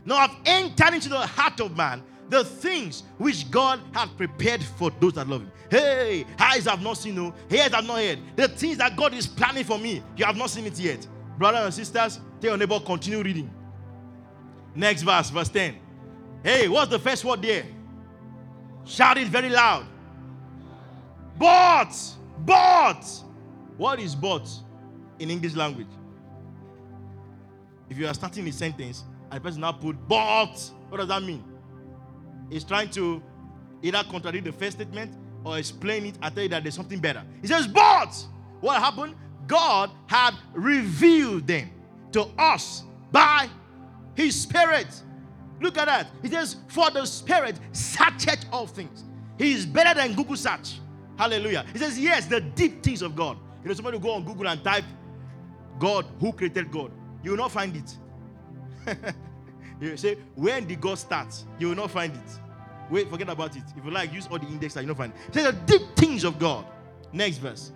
nor 0.05 0.19
have 0.19 0.37
entered 0.45 0.95
into 0.95 1.09
the 1.09 1.19
heart 1.19 1.61
of 1.61 1.77
man 1.77 2.03
the 2.31 2.45
things 2.45 3.03
which 3.19 3.51
God 3.51 3.81
has 3.93 4.09
prepared 4.11 4.63
for 4.63 4.91
those 5.01 5.15
that 5.15 5.29
love 5.29 5.43
Him. 5.43 5.53
Hey, 5.69 6.25
eyes 6.39 6.65
have 6.65 6.81
not 6.81 6.95
seen, 6.95 7.17
no, 7.17 7.35
ears 7.51 7.75
have 7.75 7.85
not 7.85 7.99
heard. 7.99 8.21
The 8.37 8.49
things 8.49 8.79
that 8.79 8.97
God 8.97 9.13
is 9.13 9.27
planning 9.27 9.65
for 9.65 9.79
me, 9.79 10.03
you 10.17 10.25
have 10.25 10.37
not 10.37 10.49
seen 10.49 10.65
it 10.67 10.79
yet. 10.79 11.07
Brothers 11.37 11.65
and 11.65 11.75
sisters, 11.75 12.21
tell 12.41 12.51
your 12.51 12.57
neighbor, 12.57 12.79
continue 12.81 13.23
reading. 13.23 13.51
Next 14.75 15.03
verse, 15.03 15.31
verse 15.31 15.49
10. 15.49 15.77
Hey, 16.45 16.69
what's 16.69 16.91
the 16.91 16.99
first 16.99 17.25
word 17.25 17.43
there? 17.43 17.65
Shout 18.85 19.19
it 19.19 19.29
very 19.29 19.51
loud. 19.51 19.87
But, 21.37 21.93
but, 22.45 23.03
what 23.77 23.99
is 23.99 24.15
but 24.15 24.49
in 25.19 25.31
English 25.31 25.55
language? 25.55 25.89
If 27.89 27.99
you 27.99 28.07
are 28.07 28.15
starting 28.15 28.47
a 28.47 28.53
sentence 28.53 29.05
and 29.31 29.41
the 29.41 29.41
person 29.41 29.63
now 29.63 29.73
put 29.73 29.97
but, 30.07 30.55
what 30.89 30.99
does 30.99 31.09
that 31.09 31.23
mean? 31.23 31.43
He's 32.51 32.65
trying 32.65 32.91
to 32.91 33.23
either 33.83 34.03
contradict 34.11 34.45
the 34.45 34.53
first 34.53 34.77
statement 34.77 35.17
or 35.45 35.59
explain 35.59 36.07
it 36.07 36.17
I 36.21 36.31
tell 36.31 36.43
you 36.43 36.49
that 36.51 36.63
there's 36.63 36.75
something 36.75 36.99
better. 36.99 37.23
He 37.41 37.47
says, 37.47 37.67
but 37.67 38.15
what 38.61 38.81
happened? 38.81 39.15
God 39.47 39.91
had 40.07 40.35
revealed 40.53 41.47
them 41.47 41.71
to 42.13 42.27
us 42.39 42.85
by 43.11 43.49
his 44.15 44.41
spirit. 44.41 44.89
Look 45.61 45.79
at 45.79 45.87
that. 45.87 46.09
He 46.23 46.29
says, 46.29 46.57
For 46.69 46.91
the 46.91 47.05
spirit 47.07 47.59
searcheth 47.73 48.47
all 48.53 48.67
things. 48.67 49.05
He 49.39 49.53
is 49.53 49.67
better 49.67 49.99
than 49.99 50.15
Google 50.15 50.37
search. 50.37 50.81
Hallelujah. 51.17 51.67
He 51.73 51.79
says, 51.79 51.99
Yes, 51.99 52.27
the 52.27 52.41
deep 52.41 52.83
things 52.83 53.03
of 53.03 53.15
God. 53.15 53.39
You 53.63 53.69
know, 53.69 53.75
somebody 53.75 53.99
go 53.99 54.13
on 54.13 54.25
Google 54.25 54.49
and 54.49 54.63
type 54.63 54.85
God, 55.79 56.07
who 56.19 56.33
created 56.33 56.71
God? 56.71 56.93
You 57.23 57.33
will 57.33 57.39
not 57.39 57.53
find 57.53 57.77
it. 57.77 58.97
you 59.81 59.97
say, 59.97 60.17
when 60.35 60.67
did 60.67 60.81
God 60.81 60.99
start? 60.99 61.45
You 61.59 61.69
will 61.69 61.77
not 61.77 61.91
find 61.91 62.15
it. 62.15 62.41
Wait, 62.91 63.09
forget 63.09 63.29
about 63.29 63.57
it. 63.57 63.63
If 63.77 63.85
you 63.85 63.91
like, 63.91 64.13
use 64.13 64.27
all 64.31 64.39
the 64.39 64.47
index 64.47 64.75
that 64.75 64.83
you 64.83 64.89
not 64.89 64.97
find. 64.97 65.13
It 65.29 65.35
says 65.35 65.45
the 65.45 65.53
deep 65.53 65.83
things 65.97 66.25
of 66.25 66.39
God. 66.39 66.67
Next 67.13 67.39
verse. 67.39 67.73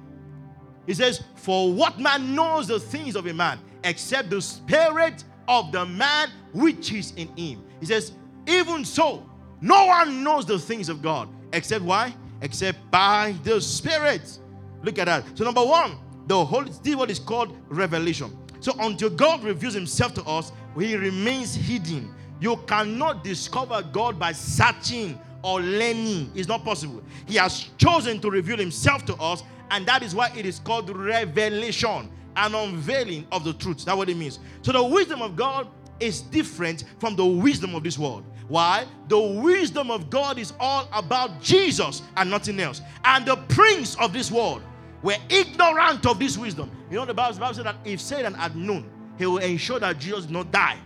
He 0.86 0.94
says, 0.94 1.22
For 1.36 1.72
what 1.72 1.98
man 1.98 2.34
knows 2.34 2.66
the 2.66 2.78
things 2.78 3.16
of 3.16 3.26
a 3.26 3.32
man, 3.32 3.58
except 3.84 4.30
the 4.30 4.42
spirit 4.42 5.24
of 5.48 5.72
the 5.72 5.86
man 5.86 6.30
which 6.52 6.92
is 6.92 7.12
in 7.16 7.28
him. 7.36 7.64
He 7.80 7.86
says, 7.86 8.12
Even 8.46 8.84
so, 8.84 9.28
no 9.60 9.86
one 9.86 10.22
knows 10.22 10.46
the 10.46 10.58
things 10.58 10.88
of 10.88 11.00
God, 11.00 11.28
except 11.52 11.84
why? 11.84 12.14
Except 12.42 12.78
by 12.90 13.34
the 13.44 13.60
Spirit. 13.60 14.38
Look 14.82 14.98
at 14.98 15.06
that. 15.06 15.24
So, 15.34 15.44
number 15.44 15.64
one, 15.64 15.96
the 16.26 16.44
Holy 16.44 16.70
this 16.82 16.94
what 16.94 17.10
is 17.10 17.18
called 17.18 17.56
revelation. 17.68 18.36
So, 18.60 18.74
until 18.78 19.10
God 19.10 19.42
reveals 19.42 19.74
himself 19.74 20.12
to 20.14 20.24
us, 20.24 20.52
he 20.80 20.96
remains 20.96 21.54
hidden. 21.54 22.14
You 22.40 22.56
cannot 22.66 23.24
discover 23.24 23.82
God 23.92 24.18
by 24.18 24.32
searching 24.32 25.18
or 25.42 25.60
learning. 25.60 26.32
It's 26.34 26.48
not 26.48 26.64
possible. 26.64 27.02
He 27.26 27.36
has 27.36 27.70
chosen 27.78 28.20
to 28.20 28.30
reveal 28.30 28.56
himself 28.56 29.04
to 29.06 29.14
us, 29.16 29.42
and 29.70 29.86
that 29.86 30.02
is 30.02 30.14
why 30.14 30.32
it 30.36 30.46
is 30.46 30.58
called 30.58 30.90
revelation, 30.90 32.10
an 32.36 32.54
unveiling 32.54 33.26
of 33.30 33.44
the 33.44 33.52
truth. 33.52 33.84
That's 33.84 33.96
what 33.96 34.08
it 34.08 34.16
means. 34.16 34.40
So 34.62 34.72
the 34.72 34.82
wisdom 34.82 35.22
of 35.22 35.36
God 35.36 35.68
is 36.00 36.22
different 36.22 36.84
from 36.98 37.14
the 37.14 37.24
wisdom 37.24 37.74
of 37.74 37.84
this 37.84 37.98
world. 37.98 38.24
Why? 38.48 38.86
The 39.08 39.18
wisdom 39.18 39.90
of 39.90 40.10
God 40.10 40.38
is 40.38 40.52
all 40.60 40.88
about 40.92 41.40
Jesus 41.40 42.02
and 42.16 42.30
nothing 42.30 42.60
else. 42.60 42.82
And 43.04 43.24
the 43.24 43.36
prince 43.48 43.94
of 43.96 44.12
this 44.12 44.30
world 44.30 44.62
were 45.02 45.16
ignorant 45.28 46.06
of 46.06 46.18
this 46.18 46.36
wisdom. 46.36 46.70
You 46.90 46.96
know, 46.96 47.04
the 47.06 47.14
Bible, 47.14 47.34
the 47.34 47.40
Bible 47.40 47.54
said 47.54 47.66
that 47.66 47.76
if 47.84 48.00
Satan 48.00 48.34
had 48.34 48.56
known, 48.56 48.90
he 49.18 49.26
will 49.26 49.38
ensure 49.38 49.78
that 49.78 49.98
Jesus 49.98 50.26
did 50.26 50.32
not 50.32 50.50
die. 50.50 50.78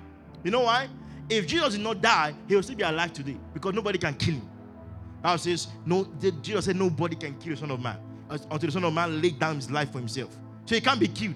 You 0.45 0.51
know 0.51 0.62
why? 0.62 0.89
If 1.29 1.47
Jesus 1.47 1.74
did 1.74 1.83
not 1.83 2.01
die, 2.01 2.35
he 2.47 2.55
will 2.55 2.62
still 2.62 2.76
be 2.76 2.83
alive 2.83 3.12
today 3.12 3.37
because 3.53 3.74
nobody 3.74 3.99
can 3.99 4.14
kill 4.14 4.35
him. 4.35 4.49
Bible 5.22 5.39
says, 5.39 5.68
no, 5.85 6.07
Jesus 6.43 6.66
said 6.66 6.76
nobody 6.76 7.16
can 7.16 7.35
kill 7.39 7.55
the 7.55 7.59
Son 7.59 7.70
of 7.70 7.81
Man 7.81 7.99
until 8.31 8.59
the 8.59 8.72
Son 8.72 8.85
of 8.85 8.93
Man 8.93 9.20
laid 9.20 9.39
down 9.39 9.57
his 9.57 9.70
life 9.70 9.91
for 9.91 9.99
himself. 9.99 10.37
So 10.64 10.74
he 10.74 10.81
can't 10.81 11.01
be 11.01 11.09
killed. 11.09 11.35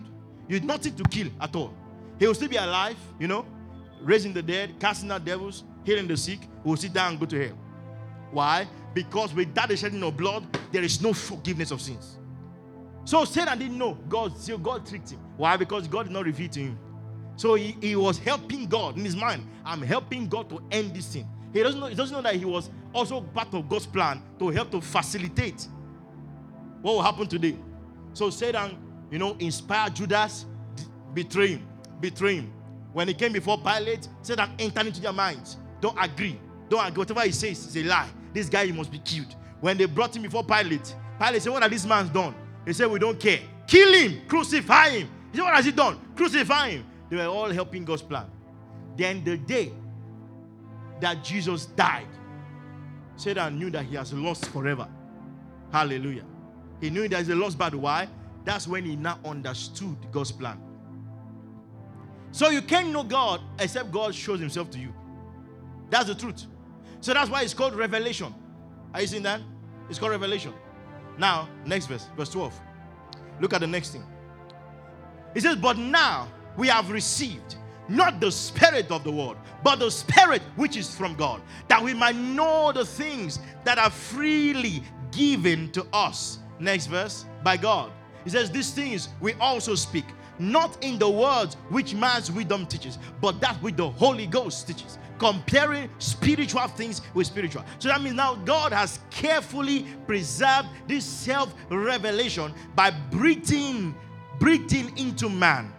You 0.48 0.60
nothing 0.60 0.94
to 0.96 1.02
kill 1.04 1.28
at 1.40 1.54
all. 1.56 1.74
He 2.18 2.26
will 2.26 2.34
still 2.34 2.48
be 2.48 2.56
alive, 2.56 2.96
you 3.18 3.26
know, 3.26 3.46
raising 4.00 4.32
the 4.32 4.42
dead, 4.42 4.74
casting 4.78 5.10
out 5.10 5.24
devils, 5.24 5.64
healing 5.84 6.06
the 6.06 6.16
sick. 6.16 6.40
He 6.40 6.68
will 6.68 6.76
sit 6.76 6.92
down 6.92 7.12
and 7.12 7.20
go 7.20 7.26
to 7.26 7.48
hell. 7.48 7.58
Why? 8.30 8.68
Because 8.94 9.34
without 9.34 9.68
the 9.68 9.76
shedding 9.76 10.02
of 10.02 10.16
blood, 10.16 10.46
there 10.70 10.82
is 10.82 11.00
no 11.00 11.12
forgiveness 11.12 11.70
of 11.70 11.80
sins. 11.80 12.18
So 13.04 13.24
Satan 13.24 13.58
didn't 13.58 13.78
know. 13.78 13.94
God, 14.08 14.32
God 14.62 14.86
tricked 14.86 15.10
him. 15.10 15.20
Why? 15.42 15.56
Because 15.56 15.88
God 15.88 16.04
did 16.04 16.12
not 16.12 16.24
reveal 16.24 16.48
to 16.50 16.60
him. 16.60 16.78
So 17.34 17.54
he, 17.54 17.76
he 17.80 17.96
was 17.96 18.16
helping 18.16 18.66
God 18.66 18.96
in 18.96 19.04
his 19.04 19.16
mind. 19.16 19.44
I'm 19.64 19.82
helping 19.82 20.28
God 20.28 20.48
to 20.50 20.62
end 20.70 20.94
this 20.94 21.06
thing. 21.06 21.28
He 21.52 21.64
doesn't 21.64 21.80
know, 21.80 21.86
he 21.88 21.96
doesn't 21.96 22.14
know 22.14 22.22
that 22.22 22.36
he 22.36 22.44
was 22.44 22.70
also 22.92 23.20
part 23.22 23.52
of 23.52 23.68
God's 23.68 23.86
plan 23.86 24.22
to 24.38 24.50
help 24.50 24.70
to 24.70 24.80
facilitate 24.80 25.66
what 26.80 26.94
will 26.94 27.02
happen 27.02 27.26
today. 27.26 27.56
So 28.12 28.30
Satan, 28.30 28.78
you 29.10 29.18
know, 29.18 29.34
inspired 29.40 29.96
Judas, 29.96 30.46
betray 31.12 31.54
him, 31.54 31.66
betray 31.98 32.36
him. 32.36 32.52
When 32.92 33.08
he 33.08 33.14
came 33.14 33.32
before 33.32 33.58
Pilate, 33.58 34.06
Satan 34.22 34.48
entered 34.60 34.86
into 34.86 35.00
their 35.00 35.12
minds. 35.12 35.56
Don't 35.80 35.98
agree. 36.00 36.38
Don't 36.68 36.86
agree. 36.86 37.00
Whatever 37.00 37.22
he 37.22 37.32
says 37.32 37.66
is 37.66 37.76
a 37.78 37.82
lie. 37.82 38.08
This 38.32 38.48
guy 38.48 38.66
he 38.66 38.70
must 38.70 38.92
be 38.92 39.00
killed. 39.00 39.34
When 39.60 39.76
they 39.76 39.86
brought 39.86 40.14
him 40.14 40.22
before 40.22 40.44
Pilate, 40.44 40.94
Pilate 41.18 41.42
said, 41.42 41.52
What 41.52 41.64
has 41.64 41.72
this 41.72 41.84
man's 41.84 42.10
done? 42.10 42.32
He 42.64 42.72
said, 42.72 42.88
We 42.88 43.00
don't 43.00 43.18
care. 43.18 43.40
Kill 43.66 43.92
him, 43.92 44.22
crucify 44.28 44.90
him. 44.90 45.08
He 45.32 45.38
said, 45.38 45.44
What 45.44 45.54
has 45.54 45.64
he 45.64 45.72
done? 45.72 45.98
Crucify 46.14 46.70
him. 46.70 46.84
They 47.10 47.16
were 47.16 47.26
all 47.26 47.50
helping 47.50 47.84
God's 47.84 48.02
plan. 48.02 48.26
Then 48.96 49.24
the 49.24 49.36
day 49.36 49.72
that 51.00 51.24
Jesus 51.24 51.66
died, 51.66 52.06
Satan 53.16 53.58
knew 53.58 53.70
that 53.70 53.84
he 53.84 53.96
has 53.96 54.12
lost 54.12 54.46
forever. 54.46 54.88
Hallelujah. 55.72 56.24
He 56.80 56.90
knew 56.90 57.08
that 57.08 57.18
he's 57.18 57.28
a 57.28 57.34
lost 57.34 57.58
battle. 57.58 57.80
Why? 57.80 58.08
That's 58.44 58.66
when 58.66 58.84
he 58.84 58.96
now 58.96 59.18
understood 59.24 59.96
God's 60.10 60.32
plan. 60.32 60.60
So 62.30 62.48
you 62.48 62.62
can't 62.62 62.88
know 62.90 63.04
God 63.04 63.40
except 63.58 63.92
God 63.92 64.14
shows 64.14 64.40
himself 64.40 64.70
to 64.70 64.78
you. 64.78 64.92
That's 65.90 66.06
the 66.06 66.14
truth. 66.14 66.46
So 67.00 67.12
that's 67.12 67.30
why 67.30 67.42
it's 67.42 67.54
called 67.54 67.74
revelation. 67.74 68.34
Are 68.94 69.00
you 69.00 69.06
seeing 69.06 69.22
that? 69.24 69.40
It's 69.90 69.98
called 69.98 70.12
revelation. 70.12 70.54
Now, 71.18 71.48
next 71.66 71.86
verse, 71.86 72.08
verse 72.16 72.30
12. 72.30 72.58
Look 73.40 73.52
at 73.52 73.60
the 73.60 73.66
next 73.66 73.90
thing. 73.90 74.04
He 75.34 75.40
says, 75.40 75.56
But 75.56 75.78
now 75.78 76.28
we 76.56 76.68
have 76.68 76.90
received 76.90 77.56
not 77.88 78.20
the 78.20 78.30
spirit 78.30 78.90
of 78.90 79.04
the 79.04 79.10
world, 79.12 79.36
but 79.62 79.78
the 79.78 79.90
spirit 79.90 80.42
which 80.56 80.76
is 80.76 80.94
from 80.94 81.14
God, 81.14 81.42
that 81.68 81.82
we 81.82 81.94
might 81.94 82.16
know 82.16 82.72
the 82.72 82.84
things 82.84 83.38
that 83.64 83.78
are 83.78 83.90
freely 83.90 84.82
given 85.10 85.70
to 85.72 85.86
us. 85.92 86.38
Next 86.58 86.86
verse, 86.86 87.26
by 87.42 87.56
God. 87.56 87.90
He 88.24 88.30
says, 88.30 88.50
These 88.50 88.70
things 88.70 89.08
we 89.20 89.34
also 89.34 89.74
speak, 89.74 90.04
not 90.38 90.82
in 90.82 90.98
the 90.98 91.08
words 91.08 91.54
which 91.68 91.94
man's 91.94 92.30
wisdom 92.30 92.66
teaches, 92.66 92.98
but 93.20 93.40
that 93.40 93.56
which 93.62 93.76
the 93.76 93.90
Holy 93.90 94.26
Ghost 94.26 94.66
teaches 94.66 94.98
comparing 95.18 95.88
spiritual 95.98 96.66
things 96.66 97.00
with 97.14 97.28
spiritual. 97.28 97.64
So 97.78 97.88
that 97.88 98.02
means 98.02 98.16
now 98.16 98.34
God 98.34 98.72
has 98.72 98.98
carefully 99.10 99.86
preserved 100.04 100.68
this 100.88 101.04
self 101.04 101.54
revelation 101.70 102.52
by 102.74 102.90
breathing, 102.90 103.94
breathing 104.38 104.96
into 104.98 105.28
man. 105.28 105.72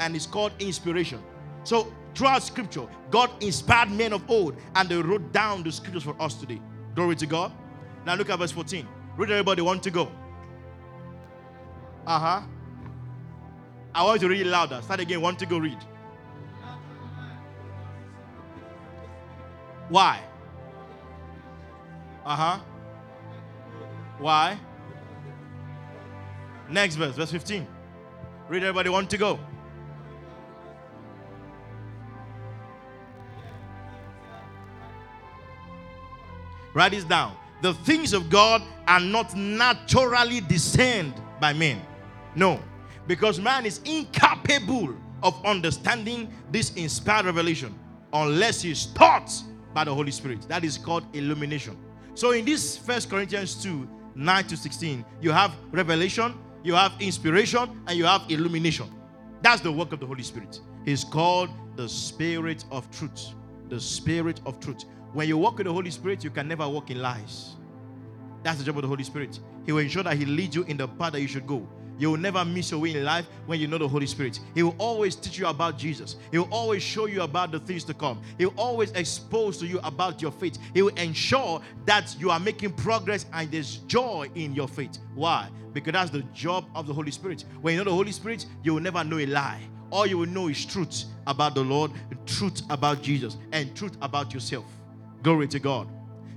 And 0.00 0.14
it's 0.14 0.26
called 0.26 0.52
inspiration. 0.58 1.22
So 1.64 1.92
throughout 2.14 2.42
scripture, 2.42 2.86
God 3.10 3.30
inspired 3.42 3.90
men 3.90 4.12
of 4.12 4.28
old 4.30 4.56
and 4.74 4.88
they 4.88 4.96
wrote 4.96 5.32
down 5.32 5.62
the 5.62 5.72
scriptures 5.72 6.02
for 6.02 6.20
us 6.20 6.34
today. 6.34 6.60
Glory 6.94 7.16
to 7.16 7.26
God. 7.26 7.52
Now 8.04 8.14
look 8.14 8.30
at 8.30 8.38
verse 8.38 8.52
14. 8.52 8.86
Read 9.16 9.30
everybody 9.30 9.62
want 9.62 9.82
to 9.82 9.90
go. 9.90 10.10
Uh-huh. 12.06 12.40
I 13.94 14.04
want 14.04 14.20
you 14.20 14.28
to 14.28 14.34
read 14.34 14.46
louder. 14.46 14.80
Start 14.82 15.00
again. 15.00 15.20
Want 15.20 15.38
to 15.38 15.46
go 15.46 15.58
read. 15.58 15.78
Why? 19.88 20.20
Uh 22.24 22.36
huh. 22.36 22.58
Why? 24.18 24.58
Next 26.70 26.96
verse, 26.96 27.14
verse 27.14 27.30
15. 27.30 27.66
Read 28.48 28.62
everybody 28.62 28.90
want 28.90 29.10
to 29.10 29.18
go. 29.18 29.38
Write 36.74 36.92
this 36.92 37.04
down. 37.04 37.34
The 37.62 37.72
things 37.72 38.12
of 38.12 38.28
God 38.28 38.62
are 38.86 39.00
not 39.00 39.34
naturally 39.34 40.40
discerned 40.42 41.14
by 41.40 41.52
men. 41.54 41.80
No, 42.34 42.60
because 43.06 43.40
man 43.40 43.64
is 43.64 43.80
incapable 43.84 44.94
of 45.22 45.42
understanding 45.44 46.30
this 46.50 46.74
inspired 46.74 47.24
revelation 47.24 47.74
unless 48.12 48.62
he 48.62 48.70
is 48.70 48.86
taught 48.86 49.32
by 49.72 49.84
the 49.84 49.94
Holy 49.94 50.10
Spirit. 50.10 50.46
That 50.48 50.64
is 50.64 50.76
called 50.76 51.04
illumination. 51.14 51.76
So 52.14 52.32
in 52.32 52.44
this 52.44 52.76
First 52.76 53.08
Corinthians 53.08 53.54
2 53.62 53.88
9 54.14 54.44
to 54.44 54.56
16, 54.56 55.04
you 55.20 55.30
have 55.30 55.54
revelation, 55.72 56.34
you 56.66 56.74
have 56.74 56.92
inspiration, 57.00 57.80
and 57.86 57.96
you 57.96 58.04
have 58.04 58.22
illumination. 58.28 58.90
That's 59.40 59.60
the 59.60 59.70
work 59.70 59.92
of 59.92 60.00
the 60.00 60.06
Holy 60.06 60.24
Spirit. 60.24 60.60
He's 60.84 61.04
called 61.04 61.50
the 61.76 61.88
Spirit 61.88 62.64
of 62.72 62.90
truth. 62.90 63.34
The 63.68 63.80
Spirit 63.80 64.40
of 64.44 64.58
truth. 64.58 64.84
When 65.12 65.28
you 65.28 65.38
walk 65.38 65.58
with 65.58 65.66
the 65.66 65.72
Holy 65.72 65.90
Spirit, 65.90 66.24
you 66.24 66.30
can 66.30 66.48
never 66.48 66.68
walk 66.68 66.90
in 66.90 67.00
lies. 67.00 67.54
That's 68.42 68.58
the 68.58 68.64
job 68.64 68.76
of 68.78 68.82
the 68.82 68.88
Holy 68.88 69.04
Spirit. 69.04 69.38
He 69.64 69.72
will 69.72 69.80
ensure 69.80 70.02
that 70.02 70.16
He 70.16 70.24
leads 70.24 70.56
you 70.56 70.64
in 70.64 70.76
the 70.76 70.88
path 70.88 71.12
that 71.12 71.20
you 71.20 71.28
should 71.28 71.46
go. 71.46 71.68
You 71.98 72.10
will 72.10 72.18
never 72.18 72.44
miss 72.44 72.70
your 72.70 72.80
way 72.80 72.94
in 72.94 73.04
life 73.04 73.26
when 73.46 73.58
you 73.58 73.66
know 73.66 73.78
the 73.78 73.88
Holy 73.88 74.06
Spirit. 74.06 74.40
He 74.54 74.62
will 74.62 74.74
always 74.78 75.16
teach 75.16 75.38
you 75.38 75.46
about 75.46 75.78
Jesus. 75.78 76.16
He 76.30 76.38
will 76.38 76.52
always 76.52 76.82
show 76.82 77.06
you 77.06 77.22
about 77.22 77.52
the 77.52 77.60
things 77.60 77.84
to 77.84 77.94
come. 77.94 78.20
He 78.38 78.46
will 78.46 78.54
always 78.56 78.90
expose 78.92 79.58
to 79.58 79.66
you 79.66 79.78
about 79.82 80.20
your 80.20 80.30
faith. 80.32 80.58
He 80.74 80.82
will 80.82 80.94
ensure 80.96 81.60
that 81.86 82.14
you 82.18 82.30
are 82.30 82.40
making 82.40 82.72
progress 82.72 83.26
and 83.32 83.50
there's 83.50 83.76
joy 83.86 84.28
in 84.34 84.54
your 84.54 84.68
faith. 84.68 84.98
Why? 85.14 85.48
Because 85.72 85.92
that's 85.92 86.10
the 86.10 86.22
job 86.34 86.66
of 86.74 86.86
the 86.86 86.92
Holy 86.92 87.10
Spirit. 87.10 87.44
When 87.60 87.74
you 87.74 87.80
know 87.80 87.90
the 87.90 87.96
Holy 87.96 88.12
Spirit, 88.12 88.46
you 88.62 88.74
will 88.74 88.80
never 88.80 89.02
know 89.04 89.18
a 89.18 89.26
lie. 89.26 89.60
All 89.90 90.06
you 90.06 90.18
will 90.18 90.26
know 90.26 90.48
is 90.48 90.64
truth 90.64 91.04
about 91.26 91.54
the 91.54 91.62
Lord, 91.62 91.92
truth 92.26 92.62
about 92.70 93.02
Jesus, 93.02 93.36
and 93.52 93.74
truth 93.76 93.96
about 94.02 94.34
yourself. 94.34 94.64
Glory 95.22 95.48
to 95.48 95.58
God. 95.58 95.88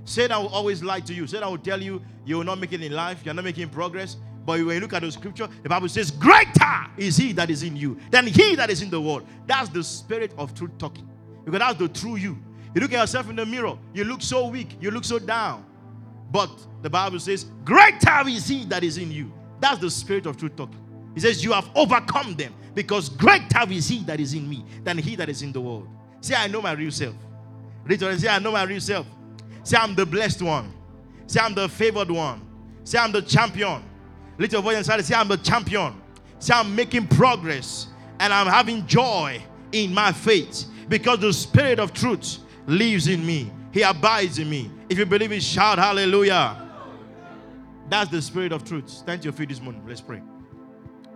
Satan 0.04 0.38
will 0.38 0.48
always 0.48 0.82
lie 0.82 1.00
to 1.00 1.14
you. 1.14 1.26
Satan 1.26 1.48
will 1.48 1.58
tell 1.58 1.80
you 1.80 2.02
you 2.24 2.36
will 2.36 2.44
not 2.44 2.58
make 2.58 2.72
it 2.72 2.82
in 2.82 2.92
life, 2.92 3.20
you're 3.24 3.34
not 3.34 3.44
making 3.44 3.68
progress, 3.68 4.16
but 4.44 4.58
when 4.64 4.74
you 4.74 4.80
look 4.80 4.92
at 4.94 5.02
the 5.02 5.12
scripture, 5.12 5.48
the 5.62 5.68
Bible 5.68 5.88
says, 5.88 6.10
Greater 6.10 6.86
is 6.96 7.16
he 7.16 7.32
that 7.32 7.50
is 7.50 7.62
in 7.62 7.76
you 7.76 7.98
than 8.10 8.26
he 8.26 8.54
that 8.56 8.70
is 8.70 8.82
in 8.82 8.90
the 8.90 9.00
world. 9.00 9.26
That's 9.46 9.68
the 9.68 9.84
spirit 9.84 10.32
of 10.38 10.54
truth 10.54 10.76
talking. 10.78 11.08
Because 11.44 11.60
that's 11.60 11.78
the 11.78 11.88
true 11.88 12.16
you. 12.16 12.38
You 12.74 12.80
look 12.80 12.92
at 12.92 13.00
yourself 13.00 13.28
in 13.28 13.36
the 13.36 13.46
mirror, 13.46 13.76
you 13.92 14.04
look 14.04 14.22
so 14.22 14.48
weak, 14.48 14.76
you 14.80 14.90
look 14.90 15.04
so 15.04 15.18
down. 15.18 15.64
But 16.30 16.50
the 16.82 16.90
Bible 16.90 17.18
says, 17.18 17.46
Greater 17.64 18.28
is 18.28 18.46
he 18.46 18.64
that 18.66 18.84
is 18.84 18.98
in 18.98 19.10
you. 19.10 19.32
That's 19.60 19.78
the 19.78 19.90
spirit 19.90 20.26
of 20.26 20.36
truth 20.36 20.56
talking. 20.56 20.78
He 21.14 21.20
says, 21.20 21.44
You 21.44 21.52
have 21.52 21.68
overcome 21.74 22.34
them 22.36 22.54
because 22.74 23.08
greater 23.08 23.70
is 23.70 23.88
he 23.88 24.04
that 24.04 24.20
is 24.20 24.34
in 24.34 24.48
me 24.48 24.64
than 24.84 24.96
he 24.98 25.16
that 25.16 25.28
is 25.28 25.42
in 25.42 25.52
the 25.52 25.60
world. 25.60 25.88
Say, 26.20 26.34
I 26.34 26.46
know 26.46 26.62
my 26.62 26.72
real 26.72 26.90
self. 26.90 27.14
Literally, 27.86 28.18
say, 28.18 28.28
I 28.28 28.38
know 28.38 28.52
my 28.52 28.62
real 28.64 28.80
self. 28.80 29.06
Say, 29.64 29.76
I'm 29.76 29.94
the 29.94 30.06
blessed 30.06 30.42
one. 30.42 30.72
Say, 31.26 31.40
I'm 31.40 31.54
the 31.54 31.68
favored 31.68 32.10
one. 32.10 32.42
Say, 32.84 32.98
I'm 32.98 33.12
the 33.12 33.22
champion. 33.22 33.82
Your 34.48 34.62
voice 34.62 34.84
start 34.84 35.04
say, 35.04 35.14
I'm 35.14 35.28
the 35.28 35.36
champion. 35.36 36.00
Say, 36.38 36.54
I'm 36.54 36.74
making 36.74 37.06
progress 37.08 37.88
and 38.18 38.32
I'm 38.32 38.46
having 38.46 38.86
joy 38.86 39.42
in 39.72 39.92
my 39.92 40.12
faith 40.12 40.64
because 40.88 41.20
the 41.20 41.32
spirit 41.32 41.78
of 41.78 41.92
truth 41.92 42.38
lives 42.66 43.06
in 43.06 43.24
me. 43.24 43.52
He 43.72 43.82
abides 43.82 44.38
in 44.38 44.48
me. 44.48 44.70
If 44.88 44.98
you 44.98 45.06
believe 45.06 45.32
it, 45.32 45.42
shout 45.42 45.78
hallelujah. 45.78 46.68
That's 47.88 48.10
the 48.10 48.22
spirit 48.22 48.52
of 48.52 48.64
truth. 48.64 48.88
Stand 48.88 49.22
to 49.22 49.26
your 49.26 49.32
feet 49.32 49.48
this 49.48 49.60
morning. 49.60 49.82
Let's 49.86 50.00
pray. 50.00 50.22